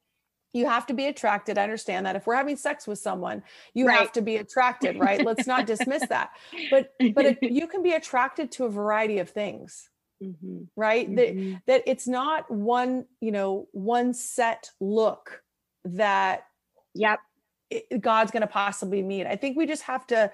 you 0.53 0.67
have 0.67 0.87
to 0.87 0.95
be 0.95 1.07
attracted. 1.07 1.59
I 1.59 1.63
understand 1.63 2.05
that 2.07 2.17
if 2.17 2.27
we're 2.27 2.35
having 2.35 2.57
sex 2.57 2.87
with 2.87 2.99
someone, 2.99 3.43
you 3.75 3.87
right. 3.87 3.99
have 3.99 4.13
to 4.13 4.23
be 4.23 4.37
attracted, 4.37 4.99
right? 4.99 5.25
Let's 5.25 5.47
not 5.47 5.67
dismiss 5.67 6.07
that. 6.09 6.31
But 6.71 6.93
but 7.15 7.39
you 7.43 7.67
can 7.67 7.83
be 7.83 7.93
attracted 7.93 8.53
to 8.53 8.65
a 8.65 8.71
variety 8.71 9.19
of 9.19 9.31
things 9.31 9.89
mm-hmm. 10.23 10.63
right 10.77 11.11
mm-hmm. 11.11 11.53
that 11.53 11.63
that 11.67 11.83
it's 11.87 12.07
not 12.07 12.51
one 12.51 13.05
you 13.21 13.33
know 13.33 13.69
one 13.73 14.15
set 14.15 14.71
look 14.81 15.43
that 15.85 16.45
yep 16.95 17.21
it, 17.71 18.01
god's 18.01 18.31
going 18.31 18.43
to 18.43 18.47
possibly 18.47 19.03
meet 19.03 19.27
i 19.27 19.37
think 19.37 19.57
we 19.57 19.67
just 19.67 19.83
have 19.83 20.07
to 20.07 20.31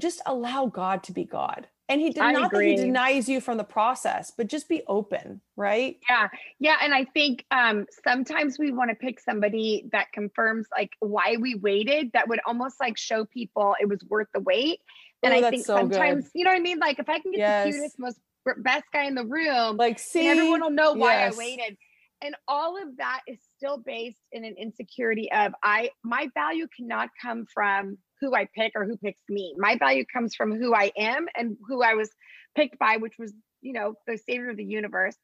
just 0.00 0.20
allow 0.26 0.66
god 0.66 1.02
to 1.02 1.12
be 1.12 1.24
god 1.24 1.66
and 1.92 2.00
he 2.00 2.10
did 2.10 2.22
I 2.22 2.32
not 2.32 2.46
agree. 2.46 2.74
that 2.74 2.80
he 2.80 2.86
denies 2.86 3.28
you 3.28 3.40
from 3.40 3.58
the 3.58 3.64
process 3.64 4.32
but 4.36 4.46
just 4.46 4.68
be 4.68 4.82
open 4.86 5.40
right 5.56 5.98
yeah 6.08 6.28
yeah 6.58 6.76
and 6.82 6.94
i 6.94 7.04
think 7.04 7.44
um 7.50 7.86
sometimes 8.04 8.58
we 8.58 8.72
want 8.72 8.90
to 8.90 8.96
pick 8.96 9.20
somebody 9.20 9.88
that 9.92 10.10
confirms 10.12 10.66
like 10.72 10.92
why 11.00 11.36
we 11.38 11.54
waited 11.54 12.10
that 12.14 12.28
would 12.28 12.40
almost 12.46 12.80
like 12.80 12.96
show 12.96 13.24
people 13.24 13.76
it 13.80 13.88
was 13.88 14.02
worth 14.08 14.28
the 14.32 14.40
wait 14.40 14.80
and 15.22 15.34
oh, 15.34 15.36
i 15.36 15.50
think 15.50 15.64
so 15.64 15.76
sometimes 15.76 16.24
good. 16.24 16.30
you 16.34 16.44
know 16.44 16.50
what 16.50 16.56
i 16.56 16.62
mean 16.62 16.78
like 16.78 16.98
if 16.98 17.08
i 17.08 17.18
can 17.18 17.32
get 17.32 17.38
yes. 17.38 17.66
the 17.66 17.72
cutest 17.72 17.98
most 17.98 18.18
best 18.58 18.84
guy 18.92 19.04
in 19.04 19.14
the 19.14 19.24
room. 19.24 19.76
Like, 19.76 19.98
see, 19.98 20.26
everyone 20.26 20.60
will 20.60 20.70
know 20.70 20.92
why 20.92 21.14
yes. 21.14 21.34
I 21.34 21.38
waited. 21.38 21.76
And 22.22 22.36
all 22.46 22.80
of 22.80 22.96
that 22.98 23.20
is 23.26 23.38
still 23.56 23.78
based 23.78 24.22
in 24.30 24.44
an 24.44 24.54
insecurity 24.56 25.30
of 25.32 25.52
I 25.62 25.90
my 26.04 26.28
value 26.34 26.68
cannot 26.76 27.08
come 27.20 27.46
from 27.52 27.98
who 28.20 28.34
I 28.34 28.46
pick 28.54 28.72
or 28.76 28.84
who 28.84 28.96
picks 28.96 29.22
me. 29.28 29.54
My 29.58 29.76
value 29.76 30.04
comes 30.12 30.34
from 30.34 30.56
who 30.56 30.72
I 30.72 30.92
am 30.96 31.26
and 31.36 31.56
who 31.66 31.82
I 31.82 31.94
was 31.94 32.08
picked 32.54 32.78
by, 32.78 32.98
which 32.98 33.14
was, 33.18 33.32
you 33.60 33.72
know, 33.72 33.94
the 34.06 34.16
savior 34.16 34.50
of 34.50 34.56
the 34.56 34.64
universe. 34.64 35.16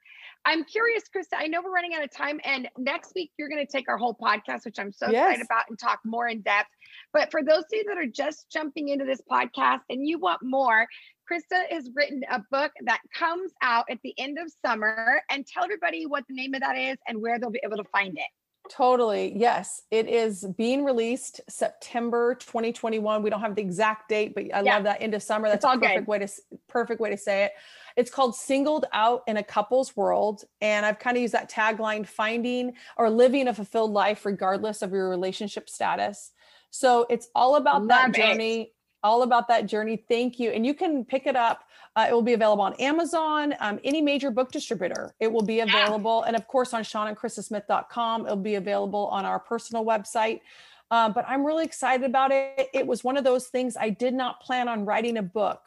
I'm 0.44 0.64
curious, 0.64 1.04
Christa. 1.14 1.36
I 1.38 1.46
know 1.46 1.60
we're 1.62 1.72
running 1.72 1.94
out 1.94 2.02
of 2.02 2.10
time, 2.10 2.40
and 2.44 2.68
next 2.76 3.12
week 3.14 3.30
you're 3.38 3.48
going 3.48 3.64
to 3.64 3.70
take 3.70 3.88
our 3.88 3.98
whole 3.98 4.16
podcast, 4.20 4.64
which 4.64 4.78
I'm 4.78 4.92
so 4.92 5.10
yes. 5.10 5.26
excited 5.26 5.44
about, 5.44 5.64
and 5.68 5.78
talk 5.78 6.00
more 6.04 6.26
in 6.26 6.40
depth. 6.42 6.70
But 7.12 7.30
for 7.30 7.42
those 7.42 7.60
of 7.60 7.72
you 7.72 7.84
that 7.88 7.98
are 7.98 8.06
just 8.06 8.50
jumping 8.50 8.88
into 8.88 9.04
this 9.04 9.20
podcast 9.30 9.80
and 9.88 10.06
you 10.06 10.18
want 10.18 10.40
more, 10.42 10.86
Christa 11.30 11.70
has 11.70 11.90
written 11.94 12.22
a 12.30 12.40
book 12.50 12.72
that 12.84 13.00
comes 13.14 13.52
out 13.62 13.84
at 13.90 13.98
the 14.02 14.14
end 14.18 14.38
of 14.38 14.50
summer. 14.64 15.22
And 15.30 15.46
tell 15.46 15.64
everybody 15.64 16.06
what 16.06 16.24
the 16.28 16.34
name 16.34 16.54
of 16.54 16.60
that 16.60 16.76
is 16.76 16.96
and 17.06 17.20
where 17.20 17.38
they'll 17.38 17.50
be 17.50 17.60
able 17.64 17.76
to 17.76 17.84
find 17.84 18.16
it. 18.16 18.26
Totally. 18.70 19.32
Yes. 19.34 19.82
It 19.90 20.08
is 20.08 20.44
being 20.56 20.84
released 20.84 21.40
September 21.48 22.34
2021. 22.34 23.22
We 23.22 23.30
don't 23.30 23.40
have 23.40 23.54
the 23.54 23.62
exact 23.62 24.08
date, 24.08 24.34
but 24.34 24.44
I 24.54 24.60
yeah. 24.60 24.74
love 24.74 24.84
that 24.84 25.00
end 25.00 25.14
of 25.14 25.22
summer. 25.22 25.48
That's 25.48 25.64
a 25.64 25.68
perfect 25.68 25.94
good. 25.94 26.06
way 26.06 26.18
to 26.18 26.28
perfect 26.68 27.00
way 27.00 27.10
to 27.10 27.16
say 27.16 27.44
it. 27.44 27.52
It's 27.96 28.10
called 28.10 28.36
Singled 28.36 28.84
Out 28.92 29.22
in 29.26 29.38
a 29.38 29.42
Couple's 29.42 29.96
World. 29.96 30.44
And 30.60 30.84
I've 30.84 30.98
kind 30.98 31.16
of 31.16 31.22
used 31.22 31.34
that 31.34 31.50
tagline 31.50 32.06
finding 32.06 32.74
or 32.96 33.10
living 33.10 33.48
a 33.48 33.54
fulfilled 33.54 33.92
life 33.92 34.26
regardless 34.26 34.82
of 34.82 34.92
your 34.92 35.08
relationship 35.08 35.68
status. 35.68 36.32
So 36.70 37.06
it's 37.08 37.28
all 37.34 37.56
about 37.56 37.80
love 37.80 37.88
that 37.88 38.14
journey. 38.14 38.60
It 38.60 38.72
all 39.02 39.22
about 39.22 39.48
that 39.48 39.66
journey. 39.66 40.02
Thank 40.08 40.38
you. 40.38 40.50
And 40.50 40.66
you 40.66 40.74
can 40.74 41.04
pick 41.04 41.26
it 41.26 41.36
up. 41.36 41.64
Uh, 41.96 42.06
it 42.08 42.12
will 42.12 42.22
be 42.22 42.32
available 42.34 42.62
on 42.62 42.74
Amazon, 42.74 43.54
um, 43.60 43.80
any 43.84 44.00
major 44.00 44.30
book 44.30 44.52
distributor. 44.52 45.14
It 45.20 45.32
will 45.32 45.42
be 45.42 45.60
available. 45.60 46.20
Yeah. 46.22 46.28
And 46.28 46.36
of 46.36 46.46
course, 46.46 46.74
on 46.74 46.82
SeanandChristaSmith.com. 46.82 48.26
It'll 48.26 48.36
be 48.36 48.56
available 48.56 49.06
on 49.06 49.24
our 49.24 49.38
personal 49.38 49.84
website. 49.84 50.40
Uh, 50.90 51.08
but 51.08 51.24
I'm 51.28 51.44
really 51.44 51.64
excited 51.64 52.04
about 52.04 52.30
it. 52.32 52.68
It 52.72 52.86
was 52.86 53.04
one 53.04 53.16
of 53.16 53.24
those 53.24 53.48
things 53.48 53.76
I 53.76 53.90
did 53.90 54.14
not 54.14 54.40
plan 54.40 54.68
on 54.68 54.84
writing 54.84 55.18
a 55.18 55.22
book, 55.22 55.60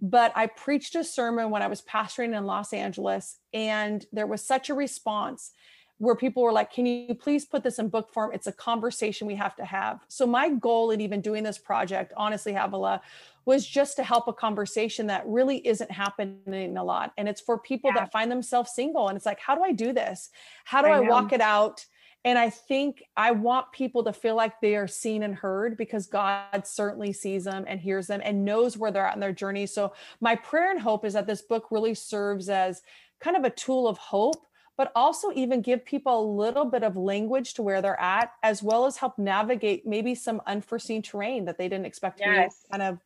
but 0.00 0.32
I 0.36 0.46
preached 0.46 0.94
a 0.94 1.02
sermon 1.02 1.50
when 1.50 1.62
I 1.62 1.66
was 1.66 1.82
pastoring 1.82 2.36
in 2.36 2.44
Los 2.44 2.72
Angeles, 2.72 3.38
and 3.52 4.06
there 4.12 4.28
was 4.28 4.44
such 4.44 4.70
a 4.70 4.74
response 4.74 5.52
where 6.00 6.16
people 6.16 6.42
were 6.42 6.52
like, 6.52 6.72
Can 6.72 6.86
you 6.86 7.14
please 7.14 7.44
put 7.44 7.62
this 7.62 7.78
in 7.78 7.88
book 7.88 8.10
form? 8.10 8.32
It's 8.32 8.46
a 8.46 8.52
conversation 8.52 9.26
we 9.26 9.36
have 9.36 9.54
to 9.56 9.64
have. 9.64 10.00
So, 10.08 10.26
my 10.26 10.48
goal 10.48 10.90
in 10.90 11.00
even 11.00 11.20
doing 11.20 11.44
this 11.44 11.58
project, 11.58 12.12
honestly, 12.16 12.52
Havilah, 12.52 13.02
was 13.44 13.66
just 13.66 13.96
to 13.96 14.02
help 14.02 14.26
a 14.26 14.32
conversation 14.32 15.06
that 15.08 15.26
really 15.26 15.64
isn't 15.66 15.90
happening 15.90 16.76
a 16.76 16.82
lot. 16.82 17.12
And 17.18 17.28
it's 17.28 17.40
for 17.40 17.58
people 17.58 17.90
yeah. 17.94 18.00
that 18.00 18.12
find 18.12 18.30
themselves 18.30 18.72
single. 18.72 19.08
And 19.08 19.16
it's 19.16 19.26
like, 19.26 19.40
How 19.40 19.54
do 19.54 19.62
I 19.62 19.72
do 19.72 19.92
this? 19.92 20.30
How 20.64 20.80
do 20.80 20.88
I, 20.88 20.98
I 20.98 21.00
walk 21.00 21.32
it 21.32 21.42
out? 21.42 21.84
And 22.24 22.38
I 22.38 22.50
think 22.50 23.02
I 23.16 23.30
want 23.30 23.72
people 23.72 24.04
to 24.04 24.12
feel 24.12 24.36
like 24.36 24.60
they 24.60 24.76
are 24.76 24.88
seen 24.88 25.22
and 25.22 25.34
heard 25.34 25.76
because 25.76 26.06
God 26.06 26.66
certainly 26.66 27.12
sees 27.12 27.44
them 27.44 27.64
and 27.66 27.80
hears 27.80 28.06
them 28.06 28.20
and 28.24 28.44
knows 28.44 28.76
where 28.76 28.90
they're 28.90 29.06
at 29.06 29.14
in 29.14 29.20
their 29.20 29.32
journey. 29.32 29.66
So, 29.66 29.92
my 30.22 30.34
prayer 30.34 30.70
and 30.70 30.80
hope 30.80 31.04
is 31.04 31.12
that 31.12 31.26
this 31.26 31.42
book 31.42 31.66
really 31.70 31.94
serves 31.94 32.48
as 32.48 32.80
kind 33.20 33.36
of 33.36 33.44
a 33.44 33.50
tool 33.50 33.86
of 33.86 33.98
hope 33.98 34.46
but 34.80 34.90
also 34.96 35.30
even 35.32 35.60
give 35.60 35.84
people 35.84 36.18
a 36.18 36.26
little 36.40 36.64
bit 36.64 36.82
of 36.82 36.96
language 36.96 37.52
to 37.52 37.60
where 37.60 37.82
they're 37.82 38.00
at, 38.00 38.32
as 38.42 38.62
well 38.62 38.86
as 38.86 38.96
help 38.96 39.18
navigate 39.18 39.86
maybe 39.86 40.14
some 40.14 40.40
unforeseen 40.46 41.02
terrain 41.02 41.44
that 41.44 41.58
they 41.58 41.68
didn't 41.68 41.84
expect 41.84 42.16
to 42.16 42.24
be 42.24 42.48
kind 42.70 42.82
of 42.82 42.98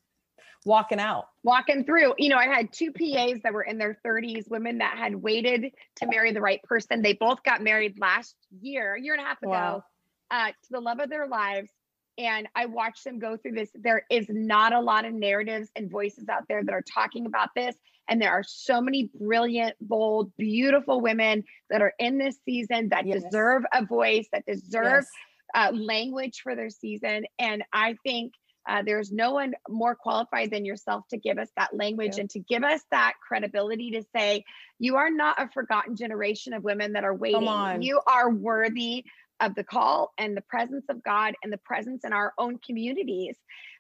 walking 0.65 1.01
out. 1.01 1.25
Walking 1.43 1.83
through. 1.83 2.15
You 2.17 2.29
know, 2.29 2.37
I 2.37 2.47
had 2.47 2.73
two 2.73 2.93
PAs 2.93 3.41
that 3.43 3.53
were 3.53 3.65
in 3.65 3.77
their 3.77 3.99
30s, 4.07 4.49
women 4.49 4.79
that 4.79 4.97
had 4.97 5.17
waited 5.17 5.73
to 5.97 6.07
marry 6.07 6.31
the 6.31 6.41
right 6.41 6.63
person. 6.63 7.03
They 7.03 7.15
both 7.15 7.43
got 7.43 7.61
married 7.61 7.99
last 7.99 8.37
year, 8.61 8.95
a 8.95 9.01
year 9.03 9.15
and 9.15 9.21
a 9.21 9.27
half 9.27 9.43
ago, 9.43 9.51
wow. 9.51 9.85
uh, 10.31 10.51
to 10.51 10.71
the 10.71 10.81
love 10.81 11.01
of 11.01 11.11
their 11.11 11.27
lives. 11.27 11.71
And 12.19 12.49
I 12.55 12.67
watched 12.67 13.05
them 13.05 13.19
go 13.19 13.37
through 13.37 13.53
this. 13.53 13.71
There 13.75 14.05
is 14.11 14.27
not 14.29 14.73
a 14.73 14.81
lot 14.81 15.05
of 15.05 15.13
narratives 15.13 15.69
and 15.75 15.91
voices 15.91 16.29
out 16.29 16.45
there 16.49 16.63
that 16.63 16.73
are 16.73 16.83
talking 16.83 17.27
about 17.27 17.51
this. 17.57 17.75
And 18.09 18.21
there 18.21 18.33
are 18.33 18.45
so 18.45 18.81
many 18.81 19.11
brilliant, 19.15 19.77
bold, 19.81 20.33
beautiful 20.37 21.01
women 21.01 21.45
that 21.71 21.83
are 21.83 21.95
in 21.99 22.19
this 22.19 22.37
season 22.45 22.91
that 22.91 23.07
yes. 23.07 23.23
deserve 23.23 23.65
a 23.73 23.85
voice, 23.85 24.27
that 24.33 24.45
deserve 24.47 25.05
yes. 25.05 25.09
uh, 25.55 25.71
language 25.75 26.41
for 26.43 26.55
their 26.55 26.71
season. 26.71 27.25
And 27.39 27.65
I 27.73 27.97
think 28.05 28.33
Uh, 28.67 28.83
there's 28.83 29.13
no 29.13 29.33
one 29.33 29.53
more 29.69 29.95
qualified 29.95 30.51
than 30.51 30.65
yourself 30.65 31.05
to 31.11 31.19
give 31.19 31.37
us 31.37 31.51
that 31.55 31.77
language 31.77 32.15
yeah. 32.15 32.23
and 32.23 32.31
to 32.31 32.41
give 32.41 32.65
us 32.65 32.81
that 32.91 33.13
credibility 33.21 33.91
to 33.91 34.03
say, 34.17 34.43
you 34.79 34.97
are 34.97 35.11
not 35.11 35.35
a 35.39 35.47
forgotten 35.53 35.95
generation 35.95 36.55
of 36.55 36.65
women 36.65 36.95
that 36.95 37.05
are 37.05 37.15
waiting. 37.15 37.83
You 37.83 38.01
are 38.07 38.31
worthy 38.31 39.05
of 39.41 39.55
the 39.55 39.65
call 39.65 40.13
and 40.19 40.37
the 40.37 40.43
presence 40.43 40.85
of 40.89 41.03
God 41.03 41.35
and 41.43 41.53
the 41.53 41.59
presence 41.59 42.05
in 42.05 42.13
our 42.13 42.33
own 42.39 42.59
communities. 42.59 43.37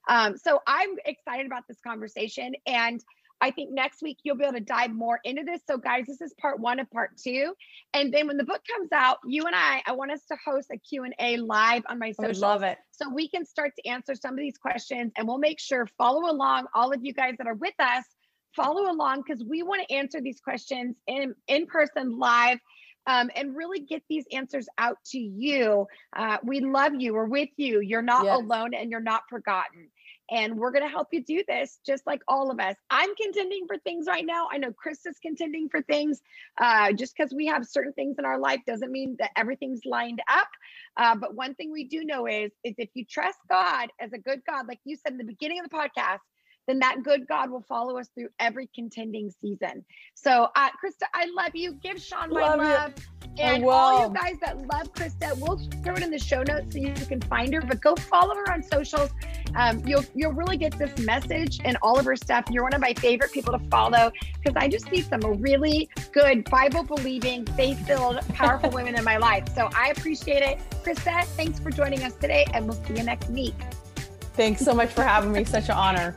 Um, 0.08 0.36
so 0.36 0.60
I'm 0.66 0.96
excited 1.04 1.46
about 1.46 1.64
this 1.68 1.78
conversation. 1.86 2.54
And 2.66 3.02
I 3.40 3.50
think 3.50 3.72
next 3.72 4.02
week 4.02 4.18
you'll 4.22 4.36
be 4.36 4.44
able 4.44 4.54
to 4.54 4.60
dive 4.60 4.92
more 4.92 5.20
into 5.24 5.42
this. 5.44 5.60
So, 5.66 5.76
guys, 5.76 6.06
this 6.06 6.20
is 6.20 6.32
part 6.40 6.60
one 6.60 6.78
of 6.80 6.90
part 6.90 7.16
two. 7.16 7.52
And 7.92 8.12
then 8.12 8.26
when 8.26 8.36
the 8.36 8.44
book 8.44 8.62
comes 8.70 8.90
out, 8.92 9.18
you 9.26 9.44
and 9.44 9.54
I, 9.54 9.82
I 9.86 9.92
want 9.92 10.12
us 10.12 10.20
to 10.30 10.36
host 10.44 10.68
a 10.72 10.78
Q&A 10.78 11.36
live 11.36 11.82
on 11.88 11.98
my 11.98 12.12
social. 12.12 12.40
love 12.40 12.62
it. 12.62 12.78
So 12.90 13.12
we 13.12 13.28
can 13.28 13.44
start 13.44 13.72
to 13.76 13.88
answer 13.88 14.14
some 14.14 14.32
of 14.34 14.38
these 14.38 14.56
questions 14.56 15.12
and 15.16 15.26
we'll 15.26 15.38
make 15.38 15.60
sure 15.60 15.86
follow 15.98 16.30
along 16.30 16.66
all 16.74 16.92
of 16.92 17.04
you 17.04 17.12
guys 17.12 17.34
that 17.38 17.46
are 17.46 17.54
with 17.54 17.74
us 17.80 18.04
follow 18.54 18.90
along 18.90 19.22
because 19.26 19.42
we 19.44 19.62
want 19.62 19.86
to 19.86 19.94
answer 19.94 20.20
these 20.20 20.40
questions 20.40 20.96
in 21.06 21.34
in 21.48 21.66
person 21.66 22.18
live 22.18 22.58
um, 23.06 23.30
and 23.34 23.56
really 23.56 23.80
get 23.80 24.02
these 24.08 24.24
answers 24.32 24.66
out 24.78 24.98
to 25.06 25.18
you. 25.18 25.86
Uh, 26.14 26.38
we 26.42 26.60
love 26.60 26.92
you. 26.98 27.14
We're 27.14 27.26
with 27.26 27.50
you. 27.56 27.80
You're 27.80 28.02
not 28.02 28.24
yes. 28.24 28.38
alone 28.38 28.74
and 28.74 28.90
you're 28.90 29.00
not 29.00 29.22
forgotten. 29.28 29.90
And 30.30 30.56
we're 30.56 30.70
going 30.70 30.84
to 30.84 30.90
help 30.90 31.08
you 31.12 31.22
do 31.22 31.44
this 31.46 31.78
just 31.86 32.06
like 32.06 32.22
all 32.26 32.50
of 32.50 32.58
us. 32.58 32.76
I'm 32.88 33.14
contending 33.14 33.66
for 33.66 33.76
things 33.78 34.06
right 34.08 34.24
now. 34.24 34.48
I 34.50 34.56
know 34.56 34.72
Chris 34.72 35.04
is 35.04 35.18
contending 35.20 35.68
for 35.68 35.82
things. 35.82 36.22
Uh, 36.58 36.92
just 36.92 37.14
because 37.14 37.34
we 37.34 37.46
have 37.46 37.66
certain 37.66 37.92
things 37.92 38.16
in 38.18 38.24
our 38.24 38.38
life 38.38 38.60
doesn't 38.66 38.90
mean 38.90 39.16
that 39.18 39.32
everything's 39.36 39.82
lined 39.84 40.22
up. 40.26 40.48
Uh, 40.96 41.14
but 41.14 41.34
one 41.34 41.54
thing 41.54 41.72
we 41.72 41.84
do 41.84 42.04
know 42.04 42.26
is, 42.26 42.52
is 42.64 42.74
if 42.78 42.88
you 42.94 43.04
trust 43.04 43.38
God 43.50 43.90
as 44.00 44.14
a 44.14 44.18
good 44.18 44.40
God, 44.48 44.66
like 44.66 44.80
you 44.84 44.96
said 44.96 45.12
in 45.12 45.18
the 45.18 45.24
beginning 45.24 45.60
of 45.60 45.68
the 45.68 45.76
podcast, 45.76 46.20
then 46.66 46.78
that 46.80 47.02
good 47.02 47.26
God 47.26 47.50
will 47.50 47.62
follow 47.62 47.98
us 47.98 48.08
through 48.14 48.28
every 48.38 48.68
contending 48.74 49.32
season. 49.40 49.84
So, 50.14 50.48
uh, 50.56 50.68
Christa, 50.70 51.06
I 51.14 51.26
love 51.36 51.54
you. 51.54 51.74
Give 51.82 52.00
Sean 52.00 52.30
my 52.30 52.40
love. 52.40 52.58
love. 52.58 52.94
And 53.38 53.64
all 53.64 54.08
you 54.08 54.14
guys 54.14 54.36
that 54.42 54.58
love 54.68 54.92
Christa, 54.92 55.36
we'll 55.38 55.58
throw 55.82 55.94
it 55.94 56.02
in 56.02 56.10
the 56.10 56.18
show 56.18 56.42
notes 56.42 56.72
so 56.72 56.78
you 56.78 56.92
can 56.92 57.20
find 57.22 57.52
her. 57.52 57.60
But 57.60 57.80
go 57.80 57.96
follow 57.96 58.34
her 58.36 58.52
on 58.52 58.62
socials. 58.62 59.10
Um, 59.56 59.82
you'll 59.86 60.04
you'll 60.14 60.32
really 60.32 60.56
get 60.56 60.78
this 60.78 60.96
message 60.98 61.60
and 61.64 61.76
all 61.82 61.98
of 61.98 62.04
her 62.04 62.16
stuff. 62.16 62.44
You're 62.50 62.62
one 62.62 62.74
of 62.74 62.80
my 62.80 62.94
favorite 62.94 63.32
people 63.32 63.52
to 63.52 63.58
follow 63.70 64.12
because 64.40 64.54
I 64.56 64.68
just 64.68 64.88
see 64.88 65.02
some 65.02 65.20
really 65.40 65.88
good 66.12 66.48
Bible 66.48 66.84
believing, 66.84 67.44
faith 67.46 67.84
filled, 67.86 68.20
powerful 68.28 68.70
women 68.72 68.96
in 68.96 69.04
my 69.04 69.16
life. 69.16 69.48
So 69.54 69.68
I 69.74 69.88
appreciate 69.88 70.42
it, 70.42 70.58
Christa. 70.84 71.24
Thanks 71.24 71.58
for 71.58 71.70
joining 71.70 72.02
us 72.04 72.14
today, 72.14 72.46
and 72.54 72.66
we'll 72.66 72.82
see 72.84 72.94
you 72.94 73.02
next 73.02 73.30
week. 73.30 73.56
Thanks 74.34 74.62
so 74.62 74.74
much 74.74 74.90
for 74.90 75.02
having 75.02 75.32
me. 75.32 75.44
Such 75.44 75.66
an 75.66 75.76
honor. 75.76 76.16